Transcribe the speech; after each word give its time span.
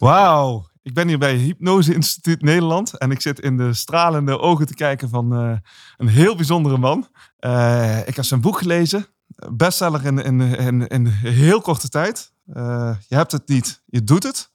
Wauw, 0.00 0.68
ik 0.82 0.94
ben 0.94 1.08
hier 1.08 1.18
bij 1.18 1.36
Hypnose 1.36 1.94
Instituut 1.94 2.42
Nederland 2.42 2.98
en 2.98 3.10
ik 3.10 3.20
zit 3.20 3.40
in 3.40 3.56
de 3.56 3.74
stralende 3.74 4.38
ogen 4.38 4.66
te 4.66 4.74
kijken 4.74 5.08
van 5.08 5.34
eh, 5.34 5.52
een 5.96 6.08
heel 6.08 6.36
bijzondere 6.36 6.78
man. 6.78 7.08
Eh, 7.38 7.98
ik 8.08 8.16
heb 8.16 8.24
zijn 8.24 8.40
boek 8.40 8.58
gelezen, 8.58 9.06
bestseller 9.52 10.04
in, 10.06 10.18
in, 10.18 10.40
in, 10.40 10.86
in 10.86 11.06
heel 11.06 11.60
korte 11.60 11.88
tijd. 11.88 12.32
Eh, 12.52 12.96
je 13.08 13.14
hebt 13.14 13.32
het 13.32 13.48
niet, 13.48 13.82
je 13.86 14.04
doet 14.04 14.22
het. 14.22 14.50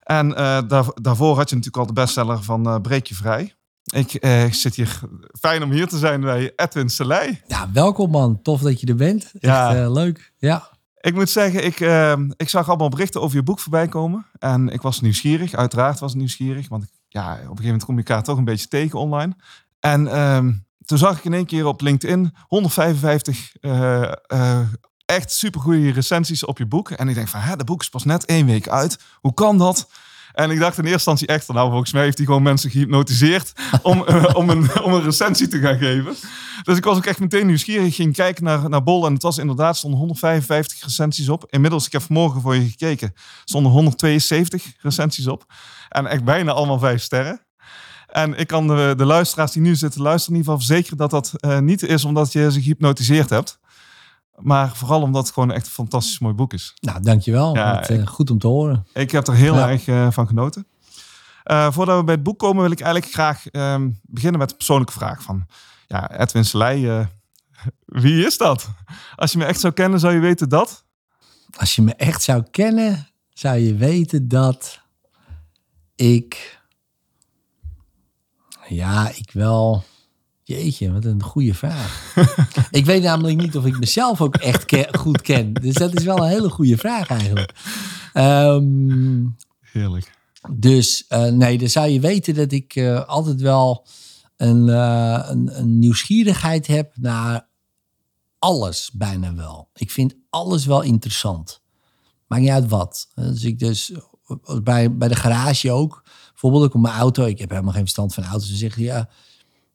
En 0.00 0.28
daar, 0.68 0.84
daarvoor 0.94 1.36
had 1.36 1.48
je 1.50 1.56
natuurlijk 1.56 1.82
al 1.82 1.94
de 1.94 2.00
bestseller 2.00 2.42
van 2.42 2.82
Breek 2.82 3.06
je 3.06 3.14
Vrij. 3.14 3.54
Ik, 3.94 4.12
ik 4.14 4.54
zit 4.54 4.74
hier, 4.74 5.00
fijn 5.40 5.62
om 5.62 5.70
hier 5.70 5.88
te 5.88 5.98
zijn 5.98 6.20
bij 6.20 6.52
Edwin 6.56 6.88
Selei. 6.88 7.40
Ja, 7.46 7.72
welkom 7.72 8.10
man. 8.10 8.42
Tof 8.42 8.60
dat 8.60 8.80
je 8.80 8.86
er 8.86 8.94
bent. 8.96 9.22
Echt 9.24 9.42
Ja. 9.42 9.76
eh, 9.76 9.92
leuk. 9.92 10.32
Ja. 10.38 10.68
Ik 11.02 11.14
moet 11.14 11.30
zeggen, 11.30 11.64
ik, 11.64 11.80
eh, 11.80 12.12
ik 12.36 12.48
zag 12.48 12.68
allemaal 12.68 12.88
berichten 12.88 13.20
over 13.20 13.36
je 13.36 13.42
boek 13.42 13.58
voorbij 13.58 13.88
komen. 13.88 14.26
En 14.38 14.68
ik 14.68 14.82
was 14.82 15.00
nieuwsgierig, 15.00 15.54
uiteraard 15.54 15.98
was 15.98 16.12
ik 16.12 16.18
nieuwsgierig. 16.18 16.68
Want 16.68 16.86
ja, 17.08 17.32
op 17.32 17.38
een 17.38 17.40
gegeven 17.42 17.64
moment 17.64 17.84
kom 17.84 17.94
je 17.94 18.04
elkaar 18.04 18.22
toch 18.22 18.38
een 18.38 18.44
beetje 18.44 18.68
tegen 18.68 18.98
online. 18.98 19.36
En 19.80 20.08
ehm, 20.08 20.52
toen 20.84 20.98
zag 20.98 21.18
ik 21.18 21.24
in 21.24 21.34
één 21.34 21.46
keer 21.46 21.66
op 21.66 21.80
LinkedIn 21.80 22.34
155 22.46 23.56
eh, 23.60 24.12
eh, 24.26 24.60
echt 25.04 25.32
supergoeie 25.32 25.92
recensies 25.92 26.44
op 26.44 26.58
je 26.58 26.66
boek. 26.66 26.90
En 26.90 27.08
ik 27.08 27.14
denk 27.14 27.28
van, 27.28 27.40
hè, 27.40 27.56
dat 27.56 27.66
boek 27.66 27.80
is 27.80 27.88
pas 27.88 28.04
net 28.04 28.24
één 28.24 28.46
week 28.46 28.68
uit. 28.68 28.98
Hoe 29.20 29.34
kan 29.34 29.58
dat? 29.58 29.88
En 30.32 30.50
ik 30.50 30.58
dacht 30.58 30.78
in 30.78 30.84
eerste 30.84 30.92
instantie 30.92 31.26
echt 31.26 31.48
nou 31.48 31.70
volgens 31.70 31.92
mij 31.92 32.02
heeft 32.02 32.16
hij 32.16 32.26
gewoon 32.26 32.42
mensen 32.42 32.70
gehypnotiseerd 32.70 33.52
om, 33.82 34.04
eh, 34.06 34.24
om, 34.32 34.50
een, 34.50 34.82
om 34.82 34.92
een 34.92 35.02
recensie 35.02 35.48
te 35.48 35.58
gaan 35.58 35.78
geven. 35.78 36.14
Dus 36.62 36.76
ik 36.76 36.84
was 36.84 36.96
ook 36.96 37.06
echt 37.06 37.20
meteen 37.20 37.46
nieuwsgierig. 37.46 37.86
Ik 37.86 37.94
ging 37.94 38.14
kijken 38.14 38.44
naar, 38.44 38.68
naar 38.68 38.82
Bol 38.82 39.06
en 39.06 39.12
het 39.12 39.22
was 39.22 39.38
inderdaad, 39.38 39.76
stonden 39.76 39.98
155 39.98 40.82
recensies 40.82 41.28
op. 41.28 41.46
Inmiddels, 41.50 41.86
ik 41.86 41.92
heb 41.92 42.02
vanmorgen 42.02 42.40
voor 42.40 42.54
je 42.54 42.68
gekeken, 42.68 43.14
stonden 43.44 43.72
172 43.72 44.64
recensies 44.78 45.26
op. 45.26 45.44
En 45.88 46.06
echt 46.06 46.24
bijna 46.24 46.52
allemaal 46.52 46.78
vijf 46.78 47.02
sterren. 47.02 47.40
En 48.06 48.34
ik 48.34 48.46
kan 48.46 48.66
de, 48.66 48.94
de 48.96 49.04
luisteraars 49.04 49.52
die 49.52 49.62
nu 49.62 49.74
zitten 49.74 50.02
luisteren 50.02 50.34
in 50.34 50.40
ieder 50.40 50.52
geval 50.52 50.66
verzekeren 50.66 50.98
dat 50.98 51.10
dat 51.10 51.32
eh, 51.40 51.58
niet 51.58 51.82
is 51.82 52.04
omdat 52.04 52.32
je 52.32 52.52
ze 52.52 52.62
gehypnotiseerd 52.62 53.30
hebt. 53.30 53.58
Maar 54.36 54.76
vooral 54.76 55.02
omdat 55.02 55.24
het 55.24 55.32
gewoon 55.34 55.50
echt 55.52 55.66
een 55.66 55.72
fantastisch 55.72 56.18
mooi 56.18 56.34
boek 56.34 56.52
is. 56.52 56.74
Nou, 56.80 57.02
dankjewel. 57.02 57.54
Ja, 57.56 57.74
Wat, 57.74 57.88
eh, 57.88 58.06
goed 58.06 58.30
om 58.30 58.38
te 58.38 58.46
horen. 58.46 58.86
Ik 58.92 59.10
heb 59.10 59.26
er 59.26 59.34
heel 59.34 59.54
Ja. 59.54 59.68
erg 59.70 59.86
eh, 59.86 60.10
van 60.10 60.26
genoten. 60.26 60.66
Eh, 61.42 61.72
voordat 61.72 61.98
we 61.98 62.04
bij 62.04 62.14
het 62.14 62.22
boek 62.22 62.38
komen, 62.38 62.62
wil 62.62 62.70
ik 62.70 62.80
eigenlijk 62.80 63.12
graag 63.12 63.46
ehm, 63.46 63.90
beginnen 64.02 64.38
met 64.40 64.50
een 64.50 64.56
persoonlijke 64.56 64.92
vraag 64.92 65.22
van 65.22 65.46
ja, 65.86 66.18
Edwin 66.20 66.44
Selei. 66.44 67.08
wie 68.04 68.26
is 68.26 68.36
dat? 68.38 68.68
Als 69.16 69.32
je 69.32 69.38
me 69.38 69.44
echt 69.44 69.60
zou 69.60 69.72
kennen, 69.72 70.00
zou 70.00 70.14
je 70.14 70.20
weten 70.20 70.48
dat. 70.48 70.84
Als 71.56 71.74
je 71.74 71.82
me 71.82 71.94
echt 71.94 72.22
zou 72.22 72.42
kennen, 72.50 73.08
zou 73.28 73.58
je 73.58 73.74
weten 73.74 74.28
dat 74.28 74.80
ik... 75.94 76.60
Ja, 78.68 79.08
ik 79.08 79.30
wel... 79.32 79.84
Jeetje, 80.52 80.92
wat 80.92 81.04
een 81.04 81.22
goede 81.22 81.54
vraag. 81.54 82.14
ik 82.70 82.84
weet 82.84 83.02
namelijk 83.02 83.40
niet 83.40 83.56
of 83.56 83.64
ik 83.64 83.78
mezelf 83.78 84.20
ook 84.20 84.36
echt 84.36 84.64
ke- 84.64 84.88
goed 84.98 85.20
ken. 85.20 85.52
Dus 85.52 85.74
dat 85.74 85.98
is 85.98 86.04
wel 86.04 86.16
een 86.18 86.28
hele 86.28 86.50
goede 86.50 86.76
vraag 86.76 87.08
eigenlijk. 87.08 87.52
Ehm, 88.12 89.24
Heerlijk. 89.60 90.12
Dus 90.50 91.04
eh, 91.08 91.24
nee, 91.24 91.58
dan 91.58 91.68
zou 91.68 91.88
je 91.88 92.00
weten 92.00 92.34
dat 92.34 92.52
ik 92.52 92.74
eh, 92.74 93.04
altijd 93.04 93.40
wel 93.40 93.86
een, 94.36 94.68
eh, 94.68 95.26
een, 95.28 95.58
een 95.58 95.78
nieuwsgierigheid 95.78 96.66
heb 96.66 96.92
naar 96.96 97.46
alles, 98.38 98.90
bijna 98.92 99.34
wel. 99.34 99.68
Ik 99.74 99.90
vind 99.90 100.14
alles 100.30 100.66
wel 100.66 100.82
interessant. 100.82 101.60
Maakt 102.26 102.42
niet 102.42 102.50
uit 102.50 102.68
wat. 102.68 103.08
Dus 103.14 103.44
ik 103.44 103.58
dus 103.58 103.92
bij, 104.62 104.96
bij 104.96 105.08
de 105.08 105.16
garage 105.16 105.70
ook. 105.70 106.02
Bijvoorbeeld 106.30 106.64
ook 106.64 106.74
op 106.74 106.80
mijn 106.80 106.94
auto. 106.94 107.24
Ik 107.24 107.38
heb 107.38 107.50
helemaal 107.50 107.72
geen 107.72 107.80
verstand 107.80 108.14
van 108.14 108.24
auto's. 108.24 108.48
Dan 108.48 108.56
zeg 108.58 108.76
je, 108.76 108.82
ja, 108.82 109.08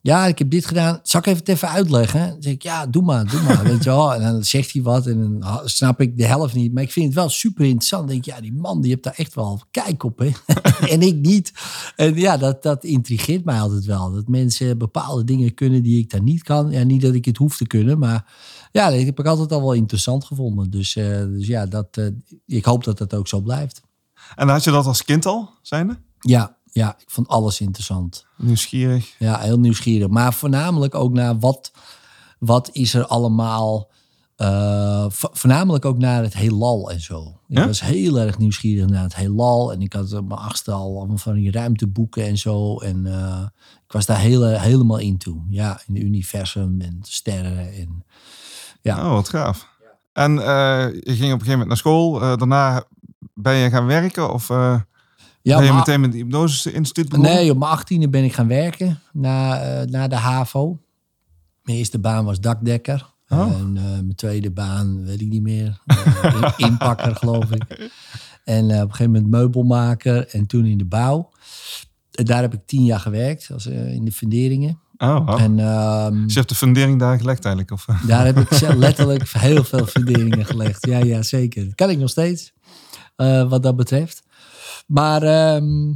ja, 0.00 0.26
ik 0.26 0.38
heb 0.38 0.50
dit 0.50 0.66
gedaan. 0.66 1.00
Zal 1.02 1.20
ik 1.20 1.26
even 1.26 1.38
het 1.38 1.48
even 1.48 1.68
uitleggen? 1.68 2.28
Dan 2.28 2.42
zeg 2.42 2.52
ik, 2.52 2.62
ja, 2.62 2.86
doe 2.86 3.02
maar, 3.02 3.30
doe 3.30 3.42
maar. 3.42 3.62
Weet 3.70 3.84
je 3.84 3.90
wel? 3.90 4.14
En 4.14 4.20
dan 4.20 4.44
zegt 4.44 4.72
hij 4.72 4.82
wat 4.82 5.06
en 5.06 5.40
dan 5.40 5.60
snap 5.64 6.00
ik 6.00 6.16
de 6.16 6.26
helft 6.26 6.54
niet. 6.54 6.72
Maar 6.72 6.82
ik 6.82 6.92
vind 6.92 7.06
het 7.06 7.14
wel 7.14 7.28
super 7.28 7.64
interessant. 7.64 8.02
Dan 8.02 8.12
denk 8.12 8.26
ik, 8.26 8.34
ja, 8.34 8.40
die 8.40 8.52
man, 8.52 8.80
die 8.80 8.90
heeft 8.90 9.02
daar 9.02 9.14
echt 9.16 9.34
wel 9.34 9.62
kijk 9.70 10.02
op, 10.02 10.18
hè? 10.18 10.30
en 10.94 11.02
ik 11.02 11.14
niet. 11.14 11.52
En 11.96 12.14
ja, 12.14 12.36
dat, 12.36 12.62
dat 12.62 12.84
intrigeert 12.84 13.44
mij 13.44 13.60
altijd 13.60 13.84
wel. 13.84 14.12
Dat 14.12 14.28
mensen 14.28 14.78
bepaalde 14.78 15.24
dingen 15.24 15.54
kunnen 15.54 15.82
die 15.82 15.98
ik 15.98 16.10
dan 16.10 16.24
niet 16.24 16.42
kan. 16.42 16.70
Ja, 16.70 16.82
niet 16.82 17.02
dat 17.02 17.14
ik 17.14 17.24
het 17.24 17.36
hoef 17.36 17.56
te 17.56 17.66
kunnen, 17.66 17.98
maar 17.98 18.32
ja, 18.72 18.90
dat 18.90 19.00
heb 19.00 19.18
ik 19.18 19.26
altijd 19.26 19.52
al 19.52 19.60
wel 19.60 19.72
interessant 19.72 20.24
gevonden. 20.24 20.70
Dus, 20.70 20.96
eh, 20.96 21.22
dus 21.22 21.46
ja, 21.46 21.66
dat, 21.66 21.96
eh, 21.96 22.06
ik 22.46 22.64
hoop 22.64 22.84
dat 22.84 22.98
dat 22.98 23.14
ook 23.14 23.28
zo 23.28 23.40
blijft. 23.40 23.80
En 24.36 24.48
had 24.48 24.64
je 24.64 24.70
dat 24.70 24.86
als 24.86 25.04
kind 25.04 25.26
al, 25.26 25.50
zijnde? 25.62 25.98
Ja, 26.18 26.56
ja, 26.78 26.96
ik 26.98 27.10
vond 27.10 27.28
alles 27.28 27.60
interessant. 27.60 28.26
Nieuwsgierig. 28.36 29.14
Ja, 29.18 29.38
heel 29.38 29.58
nieuwsgierig. 29.58 30.08
Maar 30.08 30.34
voornamelijk 30.34 30.94
ook 30.94 31.12
naar 31.12 31.38
wat, 31.38 31.70
wat 32.38 32.68
is 32.72 32.94
er 32.94 33.06
allemaal. 33.06 33.90
vo- 35.10 35.28
voornamelijk 35.32 35.84
ook 35.84 35.98
naar 35.98 36.22
het 36.22 36.34
heelal 36.34 36.90
en 36.90 37.00
zo. 37.00 37.40
Ik 37.48 37.56
Ja? 37.58 37.66
was 37.66 37.80
heel 37.80 38.18
erg 38.20 38.38
nieuwsgierig 38.38 38.88
naar 38.90 39.02
het 39.02 39.14
heelal. 39.16 39.72
En 39.72 39.80
ik 39.82 39.92
had 39.92 40.12
op 40.12 40.28
mijn 40.28 40.40
achtste 40.40 40.72
al 40.72 40.96
allemaal 40.98 41.16
van 41.18 41.34
die 41.34 41.50
ruimteboeken 41.50 42.24
en 42.26 42.38
zo. 42.38 42.78
En 42.78 43.06
eh, 43.06 43.42
ik 43.86 43.92
was 43.92 44.06
daar 44.06 44.18
heel, 44.18 44.44
helemaal 44.46 44.98
in 44.98 45.18
toe. 45.18 45.42
Ja, 45.50 45.80
in 45.86 45.94
het 45.94 46.02
universum 46.04 46.80
en 46.80 46.98
sterren. 47.02 47.72
En, 47.72 48.04
Ja. 48.82 49.04
Oh, 49.06 49.12
wat 49.12 49.28
gaaf. 49.28 49.68
En 50.12 50.38
eh, 50.38 50.46
je 50.92 51.14
ging 51.16 51.32
op 51.32 51.40
een 51.40 51.46
gegeven 51.46 51.50
moment 51.50 51.68
naar 51.68 51.76
school. 51.76 52.18
daarna 52.18 52.84
ben 53.34 53.54
je 53.54 53.70
gaan 53.70 53.86
werken? 53.86 54.32
Of 54.32 54.50
ja, 55.48 55.56
ben 55.56 55.64
je 55.66 55.70
maar- 55.72 55.78
meteen 55.86 56.00
met 56.00 56.12
het 56.12 56.18
Hypnose 56.22 56.72
Instituut 56.72 57.08
begonnen? 57.08 57.34
Nee, 57.34 57.50
op 57.50 57.58
mijn 57.58 57.70
achttiende 57.70 58.08
ben 58.08 58.24
ik 58.24 58.32
gaan 58.32 58.48
werken 58.48 59.00
na, 59.12 59.60
eh, 59.60 59.86
na 59.86 60.08
de 60.08 60.16
HAVO. 60.16 60.80
Mijn 61.62 61.78
eerste 61.78 61.98
baan 61.98 62.24
was 62.24 62.40
dakdekker. 62.40 63.16
Oh. 63.28 63.40
En 63.60 63.76
eh, 63.76 63.82
mijn 63.82 64.14
tweede 64.14 64.50
baan, 64.50 65.04
weet 65.04 65.20
ik 65.20 65.28
niet 65.28 65.42
meer. 65.42 65.80
Eh, 65.86 66.34
in- 66.56 66.66
inpakker, 66.66 67.16
geloof 67.16 67.50
ik. 67.50 67.90
En 68.44 68.64
op 68.64 68.70
een 68.70 68.80
gegeven 68.90 69.12
moment 69.12 69.30
meubelmaker 69.30 70.26
en 70.28 70.46
toen 70.46 70.64
in 70.64 70.78
de 70.78 70.84
bouw. 70.84 71.30
En 72.10 72.24
daar 72.24 72.40
heb 72.40 72.54
ik 72.54 72.60
tien 72.66 72.84
jaar 72.84 73.00
gewerkt, 73.00 73.50
als, 73.52 73.66
in 73.66 74.04
de 74.04 74.12
funderingen. 74.12 74.78
Oh, 74.96 75.26
wow. 75.26 75.40
En 75.40 75.58
ehm, 75.58 76.22
Dus 76.22 76.32
je 76.32 76.38
hebt 76.38 76.48
de 76.48 76.54
fundering 76.54 76.98
daar 76.98 77.18
gelegd 77.18 77.44
eigenlijk? 77.44 77.74
Of, 77.74 77.86
daar 78.06 78.24
heb 78.26 78.38
ik 78.38 78.60
letterlijk 78.76 79.28
heel 79.30 79.64
veel 79.64 79.86
funderingen 79.86 80.44
gelegd. 80.46 80.86
Ja, 80.86 80.98
ja, 80.98 81.22
zeker. 81.22 81.64
Dat 81.64 81.74
kan 81.74 81.90
ik 81.90 81.98
nog 81.98 82.10
steeds, 82.10 82.52
wat 83.48 83.62
dat 83.62 83.76
betreft. 83.76 84.22
Maar 84.88 85.22
ehm, 85.22 85.92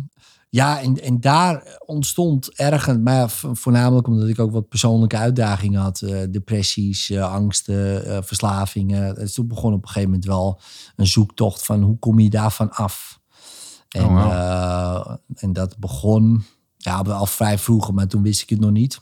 ja, 0.48 0.80
en, 0.80 1.02
en 1.02 1.20
daar 1.20 1.78
ontstond 1.86 2.52
ergens, 2.58 2.98
maar 3.02 3.30
voornamelijk 3.52 4.06
omdat 4.06 4.28
ik 4.28 4.38
ook 4.38 4.52
wat 4.52 4.68
persoonlijke 4.68 5.16
uitdagingen 5.16 5.80
had. 5.80 6.00
eh, 6.00 6.20
depressies, 6.30 7.10
eh, 7.10 7.32
angsten, 7.32 8.04
eh, 8.06 8.18
verslavingen. 8.22 9.14
Dus 9.14 9.32
toen 9.34 9.46
begon 9.46 9.72
op 9.72 9.82
een 9.82 9.86
gegeven 9.88 10.08
moment 10.08 10.24
wel 10.24 10.60
een 10.96 11.06
zoektocht 11.06 11.64
van 11.64 11.82
hoe 11.82 11.98
kom 11.98 12.18
je 12.18 12.30
daarvan 12.30 12.70
af? 12.70 13.20
En, 13.88 14.04
Oh, 14.04 15.14
en 15.34 15.52
dat 15.52 15.78
begon 15.78 16.44
ja, 16.76 16.98
al 16.98 17.26
vrij 17.26 17.58
vroeg, 17.58 17.92
maar 17.92 18.06
toen 18.06 18.22
wist 18.22 18.42
ik 18.42 18.48
het 18.48 18.60
nog 18.60 18.70
niet. 18.70 19.00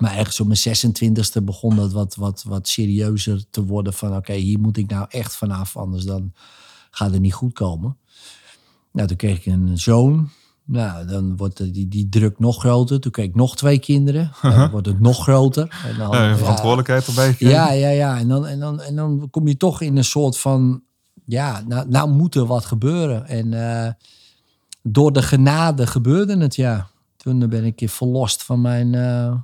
Maar 0.00 0.16
ergens 0.16 0.40
op 0.40 0.46
mijn 0.46 0.58
26e 0.58 1.42
begon 1.44 1.76
dat 1.76 1.92
wat, 1.92 2.14
wat, 2.14 2.42
wat 2.42 2.68
serieuzer 2.68 3.44
te 3.50 3.64
worden. 3.64 3.92
Van 3.92 4.16
oké, 4.16 4.32
hier 4.32 4.58
moet 4.60 4.76
ik 4.76 4.90
nou 4.90 5.06
echt 5.08 5.36
vanaf, 5.36 5.76
anders 5.76 6.04
dan 6.04 6.32
gaat 6.90 7.12
het 7.12 7.20
niet 7.20 7.34
goed 7.34 7.52
komen. 7.52 7.98
Nou, 8.96 9.08
toen 9.08 9.16
kreeg 9.16 9.36
ik 9.38 9.46
een 9.52 9.78
zoon. 9.78 10.28
Nou, 10.64 11.06
dan 11.06 11.36
wordt 11.36 11.74
die, 11.74 11.88
die 11.88 12.08
druk 12.08 12.38
nog 12.38 12.58
groter. 12.58 13.00
Toen 13.00 13.10
kreeg 13.12 13.26
ik 13.26 13.34
nog 13.34 13.56
twee 13.56 13.78
kinderen. 13.78 14.32
Dan 14.42 14.70
wordt 14.70 14.86
het 14.86 15.00
nog 15.00 15.22
groter. 15.22 15.80
En 15.86 15.98
dan, 15.98 16.10
ja, 16.10 16.36
verantwoordelijkheid 16.36 17.06
erbij 17.06 17.34
ja, 17.38 17.70
ja, 17.72 17.88
ja. 17.88 18.18
En 18.18 18.28
dan, 18.28 18.46
en, 18.46 18.58
dan, 18.60 18.80
en 18.80 18.96
dan 18.96 19.28
kom 19.30 19.48
je 19.48 19.56
toch 19.56 19.80
in 19.80 19.96
een 19.96 20.04
soort 20.04 20.38
van... 20.38 20.82
Ja, 21.24 21.62
nou, 21.68 21.88
nou 21.88 22.10
moet 22.10 22.34
er 22.34 22.46
wat 22.46 22.64
gebeuren. 22.64 23.26
En 23.26 23.52
eh, 23.84 23.92
door 24.82 25.12
de 25.12 25.22
genade 25.22 25.86
gebeurde 25.86 26.38
het, 26.38 26.56
ja. 26.56 26.86
Toen 27.16 27.48
ben 27.48 27.64
ik 27.64 27.82
verlost 27.90 28.42
van 28.42 28.60
mijn... 28.60 28.94
eh, 28.94 29.34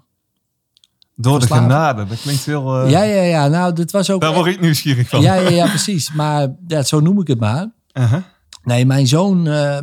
Door 1.16 1.40
de 1.40 1.46
genade. 1.46 2.04
Dat 2.06 2.20
klinkt 2.20 2.44
heel... 2.44 2.82
eh, 2.82 2.90
Ja, 2.90 3.02
ja, 3.02 3.22
ja. 3.22 3.49
Nou, 3.49 3.72
dit 3.72 3.90
was 3.90 4.10
ook... 4.10 4.20
Daar 4.20 4.34
word 4.34 4.46
ik 4.46 4.60
nieuwsgierig 4.60 5.08
van. 5.08 5.20
ja, 5.20 5.34
ja, 5.34 5.49
ja, 5.50 5.66
precies. 5.69 6.12
Maar 6.12 6.54
ja, 6.66 6.82
zo 6.82 7.00
noem 7.00 7.20
ik 7.20 7.26
het 7.26 7.40
maar. 7.40 7.70
Uh-huh. 7.93 8.22
Nee, 8.62 8.87
mijn 8.87 9.06
zoon, 9.06 9.47
eh, 9.47 9.79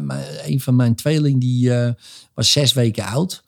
een 0.45 0.59
van 0.61 0.75
mijn 0.75 0.95
tweeling, 0.95 1.39
die 1.41 1.73
eh, 1.75 1.93
was 2.33 2.51
zes 2.51 2.73
weken 2.73 3.03
oud. 3.05 3.43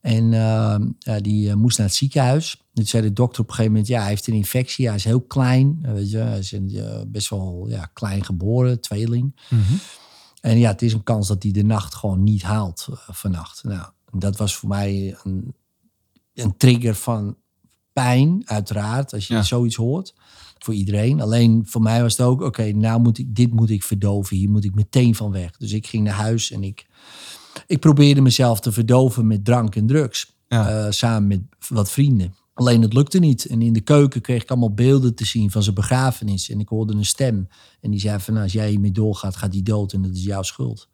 En 0.00 0.32
eh, 0.32 1.16
die 1.20 1.54
moest 1.54 1.78
naar 1.78 1.86
het 1.86 1.96
ziekenhuis. 1.96 2.62
Toen 2.74 2.86
zei 2.86 3.02
de 3.02 3.12
dokter 3.12 3.40
op 3.42 3.48
een 3.48 3.54
gegeven 3.54 3.72
moment, 3.72 3.90
ja, 3.90 4.00
hij 4.00 4.08
heeft 4.08 4.26
een 4.26 4.34
infectie. 4.34 4.86
Hij 4.86 4.96
is 4.96 5.04
heel 5.04 5.20
klein, 5.20 5.78
weet 5.82 6.10
je. 6.10 6.16
Hij 6.18 6.38
is 6.38 6.52
een, 6.52 7.04
best 7.08 7.28
wel 7.28 7.66
ja, 7.68 7.90
klein 7.92 8.24
geboren, 8.24 8.80
tweeling. 8.80 9.36
En 10.40 10.58
ja, 10.58 10.70
het 10.70 10.82
is 10.82 10.92
een 10.92 11.02
kans 11.02 11.28
dat 11.28 11.42
hij 11.42 11.52
de 11.52 11.62
nacht 11.64 11.94
gewoon 11.94 12.22
niet 12.22 12.42
haalt 12.42 12.88
vannacht. 13.06 13.64
Nou, 13.64 13.86
dat 14.12 14.36
was 14.36 14.54
voor 14.56 14.68
mij 14.68 15.16
een, 15.22 15.54
een 16.34 16.56
trigger 16.56 16.94
van 16.94 17.36
pijn, 17.92 18.42
uiteraard, 18.44 19.12
als 19.12 19.26
je 19.26 19.34
Ja. 19.34 19.42
zoiets 19.42 19.76
hoort. 19.76 20.14
Voor 20.64 20.74
iedereen. 20.74 21.20
Alleen 21.20 21.62
voor 21.66 21.82
mij 21.82 22.02
was 22.02 22.16
het 22.16 22.26
ook, 22.26 22.40
oké, 22.40 22.72
nou 22.72 23.00
moet 23.00 23.18
ik, 23.18 23.34
dit 23.34 23.52
moet 23.52 23.70
ik 23.70 23.82
verdoven. 23.82 24.36
Hier 24.36 24.50
moet 24.50 24.64
ik 24.64 24.74
meteen 24.74 25.14
van 25.14 25.30
weg. 25.30 25.56
Dus 25.56 25.72
ik 25.72 25.86
ging 25.86 26.04
naar 26.04 26.14
huis 26.14 26.50
en 26.50 26.62
ik, 26.62 26.86
ik 27.66 27.80
probeerde 27.80 28.20
mezelf 28.20 28.60
te 28.60 28.72
verdoven 28.72 29.26
met 29.26 29.44
drank 29.44 29.76
en 29.76 29.86
drugs. 29.86 30.36
Ja. 30.48 30.68
Eh, 30.68 30.90
samen 30.90 31.28
met 31.28 31.40
wat 31.68 31.90
vrienden. 31.90 32.34
Alleen 32.54 32.82
het 32.82 32.92
lukte 32.92 33.18
niet. 33.18 33.44
En 33.44 33.62
in 33.62 33.72
de 33.72 33.80
keuken 33.80 34.20
kreeg 34.20 34.42
ik 34.42 34.50
allemaal 34.50 34.74
beelden 34.74 35.14
te 35.14 35.24
zien 35.24 35.50
van 35.50 35.62
zijn 35.62 35.74
begrafenis. 35.74 36.50
En 36.50 36.60
ik 36.60 36.68
hoorde 36.68 36.94
een 36.94 37.04
stem. 37.04 37.48
En 37.80 37.90
die 37.90 38.00
zei 38.00 38.20
van, 38.20 38.32
nou, 38.32 38.44
als 38.44 38.54
jij 38.54 38.70
hiermee 38.70 38.92
doorgaat, 38.92 39.36
gaat 39.36 39.52
die 39.52 39.62
dood. 39.62 39.92
En 39.92 40.02
dat 40.02 40.14
is 40.14 40.24
jouw 40.24 40.42
schuld. 40.42 40.88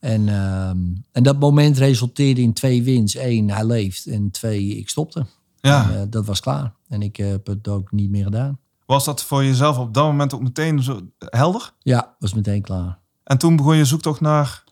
En, 0.00 0.28
ehm, 0.28 0.78
en 1.12 1.22
dat 1.22 1.38
moment 1.38 1.78
resulteerde 1.78 2.40
in 2.40 2.52
twee 2.52 2.82
wins. 2.82 3.16
Eén, 3.16 3.50
hij 3.50 3.64
leeft. 3.66 4.06
En 4.06 4.30
twee, 4.30 4.76
ik 4.76 4.88
stopte. 4.88 5.26
Ja. 5.60 5.90
En, 5.90 6.00
eh, 6.00 6.06
dat 6.10 6.26
was 6.26 6.40
klaar. 6.40 6.74
En 6.88 7.02
ik 7.02 7.16
heb 7.16 7.46
het 7.46 7.68
ook 7.68 7.92
niet 7.92 8.10
meer 8.10 8.24
gedaan. 8.24 8.58
Was 8.90 9.04
dat 9.04 9.22
voor 9.22 9.44
jezelf 9.44 9.78
op 9.78 9.94
dat 9.94 10.04
moment 10.04 10.34
ook 10.34 10.42
meteen 10.42 10.82
zo 10.82 11.00
helder? 11.18 11.72
Ja, 11.78 12.14
was 12.18 12.34
meteen 12.34 12.62
klaar. 12.62 12.98
En 13.24 13.38
toen 13.38 13.56
begon 13.56 13.76
je 13.76 13.84
zoektocht 13.84 14.20
naar 14.20 14.64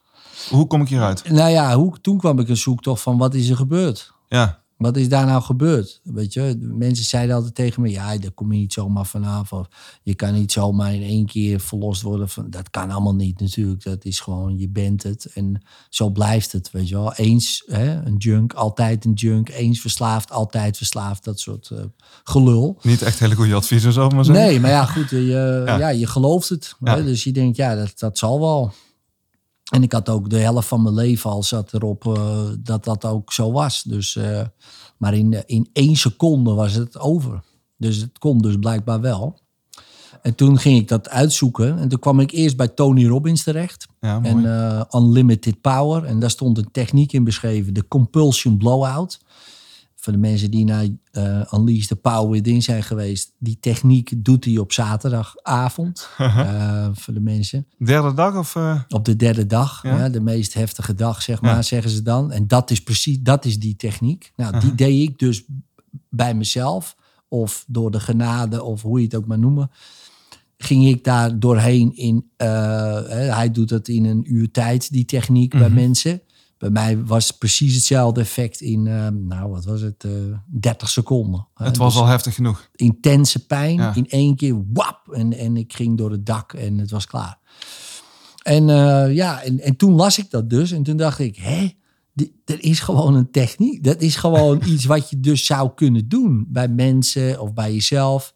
hoe 0.50 0.66
kom 0.66 0.80
ik 0.80 0.88
hieruit? 0.88 1.30
Nou 1.30 1.50
ja, 1.50 1.74
hoe, 1.76 2.00
toen 2.00 2.18
kwam 2.18 2.38
ik 2.38 2.48
een 2.48 2.56
zoektocht 2.56 3.02
van 3.02 3.18
wat 3.18 3.34
is 3.34 3.48
er 3.48 3.56
gebeurd? 3.56 4.12
Ja, 4.28 4.57
Wat 4.78 4.96
is 4.96 5.08
daar 5.08 5.26
nou 5.26 5.42
gebeurd? 5.42 6.00
Weet 6.02 6.32
je, 6.32 6.56
mensen 6.60 7.04
zeiden 7.04 7.34
altijd 7.34 7.54
tegen 7.54 7.82
me: 7.82 7.90
ja, 7.90 8.18
daar 8.18 8.30
kom 8.30 8.52
je 8.52 8.58
niet 8.58 8.72
zomaar 8.72 9.06
vanaf. 9.06 9.52
Of 9.52 9.68
je 10.02 10.14
kan 10.14 10.34
niet 10.34 10.52
zomaar 10.52 10.94
in 10.94 11.02
één 11.02 11.26
keer 11.26 11.60
verlost 11.60 12.02
worden. 12.02 12.28
Van, 12.28 12.50
dat 12.50 12.70
kan 12.70 12.90
allemaal 12.90 13.14
niet 13.14 13.40
natuurlijk. 13.40 13.82
Dat 13.82 14.04
is 14.04 14.20
gewoon, 14.20 14.58
je 14.58 14.68
bent 14.68 15.02
het. 15.02 15.24
En 15.24 15.62
zo 15.88 16.10
blijft 16.10 16.52
het, 16.52 16.70
weet 16.70 16.88
je 16.88 16.94
wel. 16.94 17.14
Eens 17.14 17.62
hè, 17.66 18.04
een 18.04 18.16
junk, 18.16 18.52
altijd 18.52 19.04
een 19.04 19.12
junk. 19.12 19.48
Eens 19.48 19.80
verslaafd, 19.80 20.30
altijd 20.30 20.76
verslaafd. 20.76 21.24
Dat 21.24 21.40
soort 21.40 21.70
eh, 21.70 21.84
gelul. 22.24 22.78
niet 22.82 23.02
echt 23.02 23.18
hele 23.18 23.34
goede 23.34 23.54
adviezen, 23.54 23.92
zo 23.92 24.08
maar 24.08 24.24
zeggen. 24.24 24.44
Nee, 24.44 24.60
maar 24.60 24.70
ja, 24.70 24.84
goed, 24.84 25.10
je, 25.10 25.62
Ja. 25.66 25.78
ja. 25.78 25.88
je 25.88 26.06
gelooft 26.06 26.48
het. 26.48 26.74
Ja. 26.80 26.96
Hè? 26.96 27.04
Dus 27.04 27.24
je 27.24 27.32
denkt, 27.32 27.56
ja, 27.56 27.74
dat, 27.74 27.98
dat 27.98 28.18
zal 28.18 28.40
wel. 28.40 28.72
En 29.70 29.82
ik 29.82 29.92
had 29.92 30.08
ook 30.08 30.30
de 30.30 30.38
helft 30.38 30.68
van 30.68 30.82
mijn 30.82 30.94
leven 30.94 31.30
al 31.30 31.42
zat 31.42 31.74
erop 31.74 32.06
eh, 32.06 32.42
dat 32.60 32.84
dat 32.84 33.04
ook 33.04 33.32
zo 33.32 33.52
was. 33.52 33.82
Dus, 33.82 34.16
eh, 34.16 34.46
maar 34.96 35.14
in, 35.14 35.46
in 35.46 35.68
één 35.72 35.96
seconde 35.96 36.52
was 36.52 36.74
het 36.74 36.98
over. 36.98 37.42
Dus 37.76 37.96
het 37.96 38.18
kon 38.18 38.38
dus 38.38 38.56
blijkbaar 38.56 39.00
wel. 39.00 39.38
En 40.22 40.34
toen 40.34 40.58
ging 40.58 40.78
ik 40.78 40.88
dat 40.88 41.08
uitzoeken. 41.08 41.78
En 41.78 41.88
toen 41.88 41.98
kwam 41.98 42.20
ik 42.20 42.30
eerst 42.30 42.56
bij 42.56 42.68
Tony 42.68 43.06
Robbins 43.06 43.42
terecht. 43.42 43.86
Ja. 44.00 44.22
En 44.22 44.44
eh, 44.44 44.82
Unlimited 44.90 45.60
Power. 45.60 46.04
En 46.04 46.18
daar 46.18 46.30
stond 46.30 46.58
een 46.58 46.70
techniek 46.72 47.12
in 47.12 47.24
beschreven. 47.24 47.74
De 47.74 47.88
Compulsion 47.88 48.56
Blowout. 48.56 49.20
Voor 50.08 50.16
de 50.16 50.22
mensen 50.28 50.50
die 50.50 50.64
naar 50.64 50.86
eh 51.10 51.52
Unleash 51.52 51.86
the 51.86 51.96
Power 51.96 52.30
Within 52.30 52.62
zijn 52.62 52.82
geweest. 52.82 53.32
Die 53.38 53.56
techniek 53.60 54.12
doet 54.24 54.44
hij 54.44 54.58
op 54.58 54.72
zaterdagavond. 54.72 56.08
Eh, 56.18 56.88
voor 56.92 57.14
de 57.14 57.20
mensen. 57.20 57.66
Derde 57.78 58.14
dag 58.14 58.36
of... 58.36 58.56
eh, 58.56 58.80
Op 58.88 59.04
de 59.04 59.16
derde 59.16 59.46
dag. 59.46 59.82
Ja. 59.82 59.98
Ja. 59.98 60.08
de 60.08 60.20
meest 60.20 60.54
heftige 60.54 60.94
dag, 60.94 61.22
zeg 61.22 61.40
maar, 61.40 61.54
Ja. 61.54 61.62
zeggen 61.62 61.90
ze 61.90 62.02
dan. 62.02 62.32
En 62.32 62.46
dat 62.46 62.70
is 62.70 62.82
precies, 62.82 63.18
dat 63.20 63.44
is 63.44 63.58
die 63.58 63.76
techniek. 63.76 64.32
Nou, 64.36 64.60
die 64.60 64.74
deed 64.74 65.08
ik 65.08 65.18
dus 65.18 65.44
bij 66.10 66.34
mezelf. 66.34 66.96
Of 67.28 67.64
door 67.66 67.90
de 67.90 68.00
genade, 68.00 68.62
of 68.62 68.82
hoe 68.82 68.98
je 68.98 69.04
het 69.04 69.14
ook 69.14 69.26
maar 69.26 69.38
noemen. 69.38 69.70
Ging 70.58 70.86
ik 70.86 71.04
daar 71.04 71.38
doorheen 71.38 71.96
in... 71.96 72.24
hij 72.36 73.50
doet 73.52 73.68
dat 73.68 73.88
in 73.88 74.04
een 74.04 74.34
uur 74.34 74.50
tijd, 74.50 74.92
die 74.92 75.04
techniek 75.04 75.58
bij 75.58 75.70
mensen. 75.70 76.20
Bij 76.58 76.70
mij 76.70 77.04
was 77.04 77.30
precies 77.30 77.74
hetzelfde 77.74 78.20
effect 78.20 78.60
in, 78.60 78.86
eh, 78.86 79.08
nou 79.08 79.50
wat 79.50 79.64
was 79.64 79.80
het, 79.80 80.04
eh 80.04 80.10
30 80.46 80.88
seconden. 80.88 81.46
hè. 81.54 81.64
het 81.64 81.76
was 81.76 81.92
Dus 81.92 82.02
al 82.02 82.08
heftig 82.08 82.34
genoeg. 82.34 82.68
intense 82.74 83.46
pijn 83.46 83.74
Ja. 83.76 83.94
in 83.94 84.08
één 84.08 84.36
keer, 84.36 84.62
wap, 84.72 85.08
en, 85.12 85.32
en 85.38 85.56
ik 85.56 85.72
ging 85.72 85.98
door 85.98 86.10
het 86.10 86.26
dak 86.26 86.52
en 86.52 86.78
het 86.78 86.90
was 86.90 87.06
klaar. 87.06 87.38
En 88.42 88.70
eh, 88.70 89.14
ja, 89.14 89.42
en, 89.42 89.60
en 89.60 89.76
toen 89.76 89.92
las 89.94 90.18
ik 90.18 90.30
dat 90.30 90.50
dus 90.50 90.70
en 90.72 90.82
toen 90.82 90.96
dacht 90.96 91.18
ik, 91.18 91.36
hè, 91.36 91.70
dit, 92.12 92.30
er 92.44 92.62
is 92.62 92.80
gewoon 92.80 93.14
een 93.14 93.30
techniek. 93.30 93.84
Dat 93.84 94.00
is 94.00 94.16
gewoon 94.16 94.62
iets 94.72 94.84
wat 94.84 95.10
je 95.10 95.20
dus 95.20 95.46
zou 95.46 95.70
kunnen 95.74 96.08
doen 96.08 96.44
bij 96.48 96.68
mensen 96.68 97.40
of 97.40 97.52
bij 97.52 97.72
jezelf. 97.72 98.34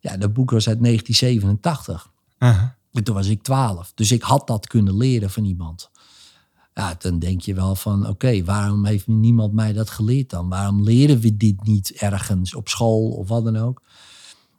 Ja, 0.00 0.16
dat 0.16 0.32
boek 0.32 0.50
was 0.50 0.68
uit 0.68 0.82
1987. 0.82 2.10
Uh-huh. 2.38 2.62
En 2.92 3.04
toen 3.04 3.14
was 3.14 3.26
ik 3.26 3.42
12. 3.42 3.92
Dus 3.94 4.12
ik 4.12 4.22
had 4.22 4.46
dat 4.46 4.66
kunnen 4.66 4.96
leren 4.96 5.30
van 5.30 5.44
iemand. 5.44 5.90
Ja, 6.74 6.94
dan 6.98 7.18
denk 7.18 7.40
je 7.40 7.54
wel 7.54 7.74
van, 7.74 8.06
oké, 8.08 8.44
waarom 8.44 8.84
heeft 8.84 9.06
niemand 9.06 9.52
mij 9.52 9.72
dat 9.72 9.90
geleerd 9.90 10.30
dan? 10.30 10.48
Waarom 10.48 10.82
leren 10.82 11.20
we 11.20 11.36
dit 11.36 11.62
niet 11.62 11.90
ergens 11.90 12.54
op 12.54 12.68
school 12.68 13.10
of 13.10 13.28
wat 13.28 13.44
dan 13.44 13.56
ook? 13.56 13.82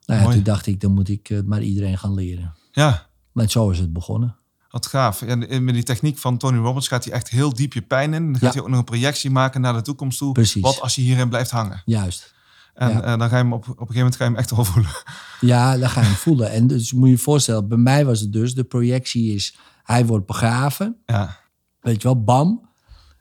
Nou 0.05 0.21
ja, 0.21 0.29
toen 0.31 0.43
dacht 0.43 0.67
ik, 0.67 0.79
dan 0.81 0.91
moet 0.93 1.09
ik 1.09 1.27
het 1.27 1.47
maar 1.47 1.61
iedereen 1.61 1.97
gaan 1.97 2.13
leren. 2.13 2.53
Ja, 2.71 3.07
Maar 3.31 3.49
zo 3.49 3.69
is 3.69 3.79
het 3.79 3.93
begonnen. 3.93 4.35
wat 4.69 4.85
gaaf. 4.85 5.21
En 5.21 5.63
met 5.63 5.73
die 5.73 5.83
techniek 5.83 6.17
van 6.17 6.37
Tony 6.37 6.57
Robbins 6.57 6.87
gaat 6.87 7.03
hij 7.03 7.13
echt 7.13 7.29
heel 7.29 7.53
diep 7.53 7.73
je 7.73 7.81
pijn 7.81 8.13
in. 8.13 8.23
Dan 8.23 8.33
gaat 8.33 8.41
Ja. 8.41 8.51
hij 8.51 8.61
ook 8.61 8.67
nog 8.69 8.77
een 8.79 8.83
projectie 8.83 9.29
maken 9.29 9.61
naar 9.61 9.73
de 9.73 9.81
toekomst 9.81 10.17
toe. 10.17 10.31
Precies. 10.31 10.61
Wat 10.61 10.81
als 10.81 10.95
je 10.95 11.01
hierin 11.01 11.29
blijft 11.29 11.51
hangen? 11.51 11.81
Juist. 11.85 12.33
En 12.73 12.89
Ja. 12.89 13.01
eh, 13.01 13.19
dan 13.19 13.29
ga 13.29 13.37
je 13.37 13.43
hem 13.43 13.53
op, 13.53 13.59
op 13.63 13.67
een 13.69 13.75
gegeven 13.77 13.95
moment 13.95 14.15
ga 14.15 14.23
je 14.23 14.29
hem 14.29 14.39
echt 14.39 14.51
wel 14.51 14.65
voelen. 14.65 14.91
Ja, 15.41 15.77
dan 15.77 15.89
ga 15.89 15.99
je 16.01 16.05
hem 16.05 16.15
voelen. 16.15 16.51
En 16.51 16.67
dus 16.67 16.93
moet 16.93 17.05
je 17.05 17.11
je 17.15 17.17
voorstellen, 17.21 17.67
bij 17.67 17.77
mij 17.77 18.05
was 18.05 18.19
het 18.19 18.33
dus, 18.33 18.53
de 18.53 18.63
projectie 18.63 19.33
is, 19.33 19.55
hij 19.83 20.05
wordt 20.05 20.25
begraven. 20.25 20.97
Ja, 21.05 21.39
Weet 21.81 22.01
je 22.01 22.07
wel, 22.07 22.23
bam. 22.23 22.69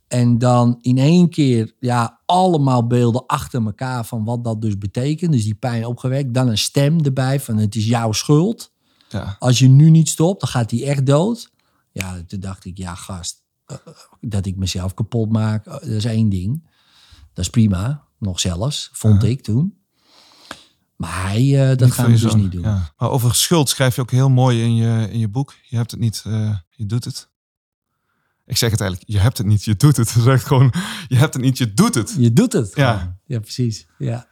En 0.08 0.38
dan 0.38 0.78
in 0.80 0.98
één 0.98 1.28
keer, 1.28 1.72
ja, 1.80 2.20
allemaal 2.26 2.86
beelden 2.86 3.26
achter 3.26 3.64
elkaar 3.64 4.04
van 4.04 4.24
wat 4.24 4.44
dat 4.44 4.62
dus 4.62 4.78
betekent. 4.78 5.32
Dus 5.32 5.44
die 5.44 5.54
pijn 5.54 5.86
opgewekt. 5.86 6.34
Dan 6.34 6.48
een 6.48 6.58
stem 6.58 7.00
erbij 7.00 7.40
van 7.40 7.56
het 7.56 7.74
is 7.74 7.86
jouw 7.86 8.12
schuld. 8.12 8.72
ja. 9.08 9.36
Als 9.38 9.58
je 9.58 9.68
nu 9.68 9.90
niet 9.90 10.08
stopt, 10.08 10.40
dan 10.40 10.48
gaat 10.48 10.70
hij 10.70 10.86
echt 10.86 11.06
dood. 11.06 11.50
Ja, 11.92 12.22
toen 12.26 12.40
dacht 12.40 12.64
ik, 12.64 12.78
ja 12.78 12.94
gast, 12.94 13.42
eh, 13.66 13.76
dat 14.20 14.46
ik 14.46 14.56
mezelf 14.56 14.94
kapot 14.94 15.32
maak, 15.32 15.66
eh, 15.66 15.72
dat 15.72 15.82
is 15.82 16.04
één 16.04 16.28
ding. 16.28 16.68
Dat 17.32 17.44
is 17.44 17.50
prima, 17.50 18.04
nog 18.18 18.40
zelfs, 18.40 18.88
vond 18.92 19.22
ik 19.22 19.42
toen. 19.42 19.80
Maar 21.00 21.22
hij, 21.22 21.62
eh, 21.62 21.68
dat 21.68 21.80
Niet 21.80 21.92
gaan 21.92 22.12
we 22.12 22.18
dus 22.18 22.34
niet 22.34 22.52
doen. 22.52 22.62
Ja. 22.62 22.92
Maar 22.96 23.10
over 23.10 23.34
schuld 23.34 23.68
schrijf 23.68 23.94
je 23.94 24.00
ook 24.00 24.10
heel 24.10 24.30
mooi 24.30 24.62
in 24.62 24.74
je, 24.74 25.08
in 25.10 25.18
je 25.18 25.28
boek. 25.28 25.54
Je 25.68 25.76
hebt 25.76 25.90
het 25.90 26.00
niet, 26.00 26.22
eh, 26.26 26.56
je 26.70 26.86
doet 26.86 27.04
het. 27.04 27.29
Ik 28.50 28.56
zeg 28.56 28.70
het 28.70 28.80
eigenlijk, 28.80 29.10
je 29.10 29.18
hebt 29.18 29.38
het 29.38 29.46
niet, 29.46 29.64
je 29.64 29.76
doet 29.76 29.96
het. 29.96 30.10
Je 30.16 30.20
zegt 30.20 30.44
gewoon, 30.44 30.72
je 31.08 31.16
hebt 31.16 31.34
het 31.34 31.42
niet, 31.42 31.58
je 31.58 31.74
doet 31.74 31.94
het. 31.94 32.14
Je 32.18 32.32
doet 32.32 32.52
het. 32.52 32.72
Ja. 32.74 32.96
gewoon. 32.98 33.16
ja 33.24 33.38
precies. 33.38 33.86
Ja. 33.98 34.26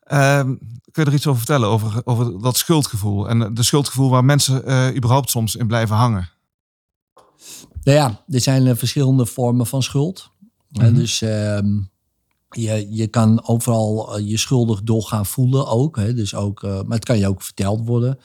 Ehm, 0.00 0.54
kun 0.90 1.04
je 1.04 1.10
er 1.10 1.14
iets 1.14 1.26
over 1.26 1.38
vertellen, 1.38 1.68
over, 1.68 2.00
over 2.04 2.40
dat 2.40 2.56
schuldgevoel? 2.56 3.28
En 3.28 3.54
de 3.54 3.62
schuldgevoel 3.62 4.10
waar 4.10 4.24
mensen 4.24 4.64
eh, 4.64 4.96
überhaupt 4.96 5.30
soms 5.30 5.56
in 5.56 5.66
blijven 5.66 5.96
hangen. 5.96 6.30
Nou 7.82 7.98
ja, 7.98 8.24
er 8.28 8.40
zijn 8.40 8.66
eh, 8.66 8.76
verschillende 8.76 9.26
vormen 9.26 9.66
van 9.66 9.82
schuld. 9.82 10.30
Mhm. 10.68 10.94
dus 10.94 11.22
ehm, 11.22 11.80
je, 12.50 12.86
je 12.90 13.06
kan 13.06 13.46
overal 13.46 14.16
eh, 14.16 14.28
je 14.28 14.36
schuldig 14.36 14.82
door 14.82 15.02
gaan 15.02 15.26
voelen 15.26 15.66
ook. 15.66 15.96
Hè, 15.96 16.14
dus 16.14 16.34
ook 16.34 16.62
maar 16.62 16.84
het 16.96 17.04
kan 17.04 17.18
je 17.18 17.28
ook 17.28 17.42
verteld 17.42 17.86
worden. 17.86 18.18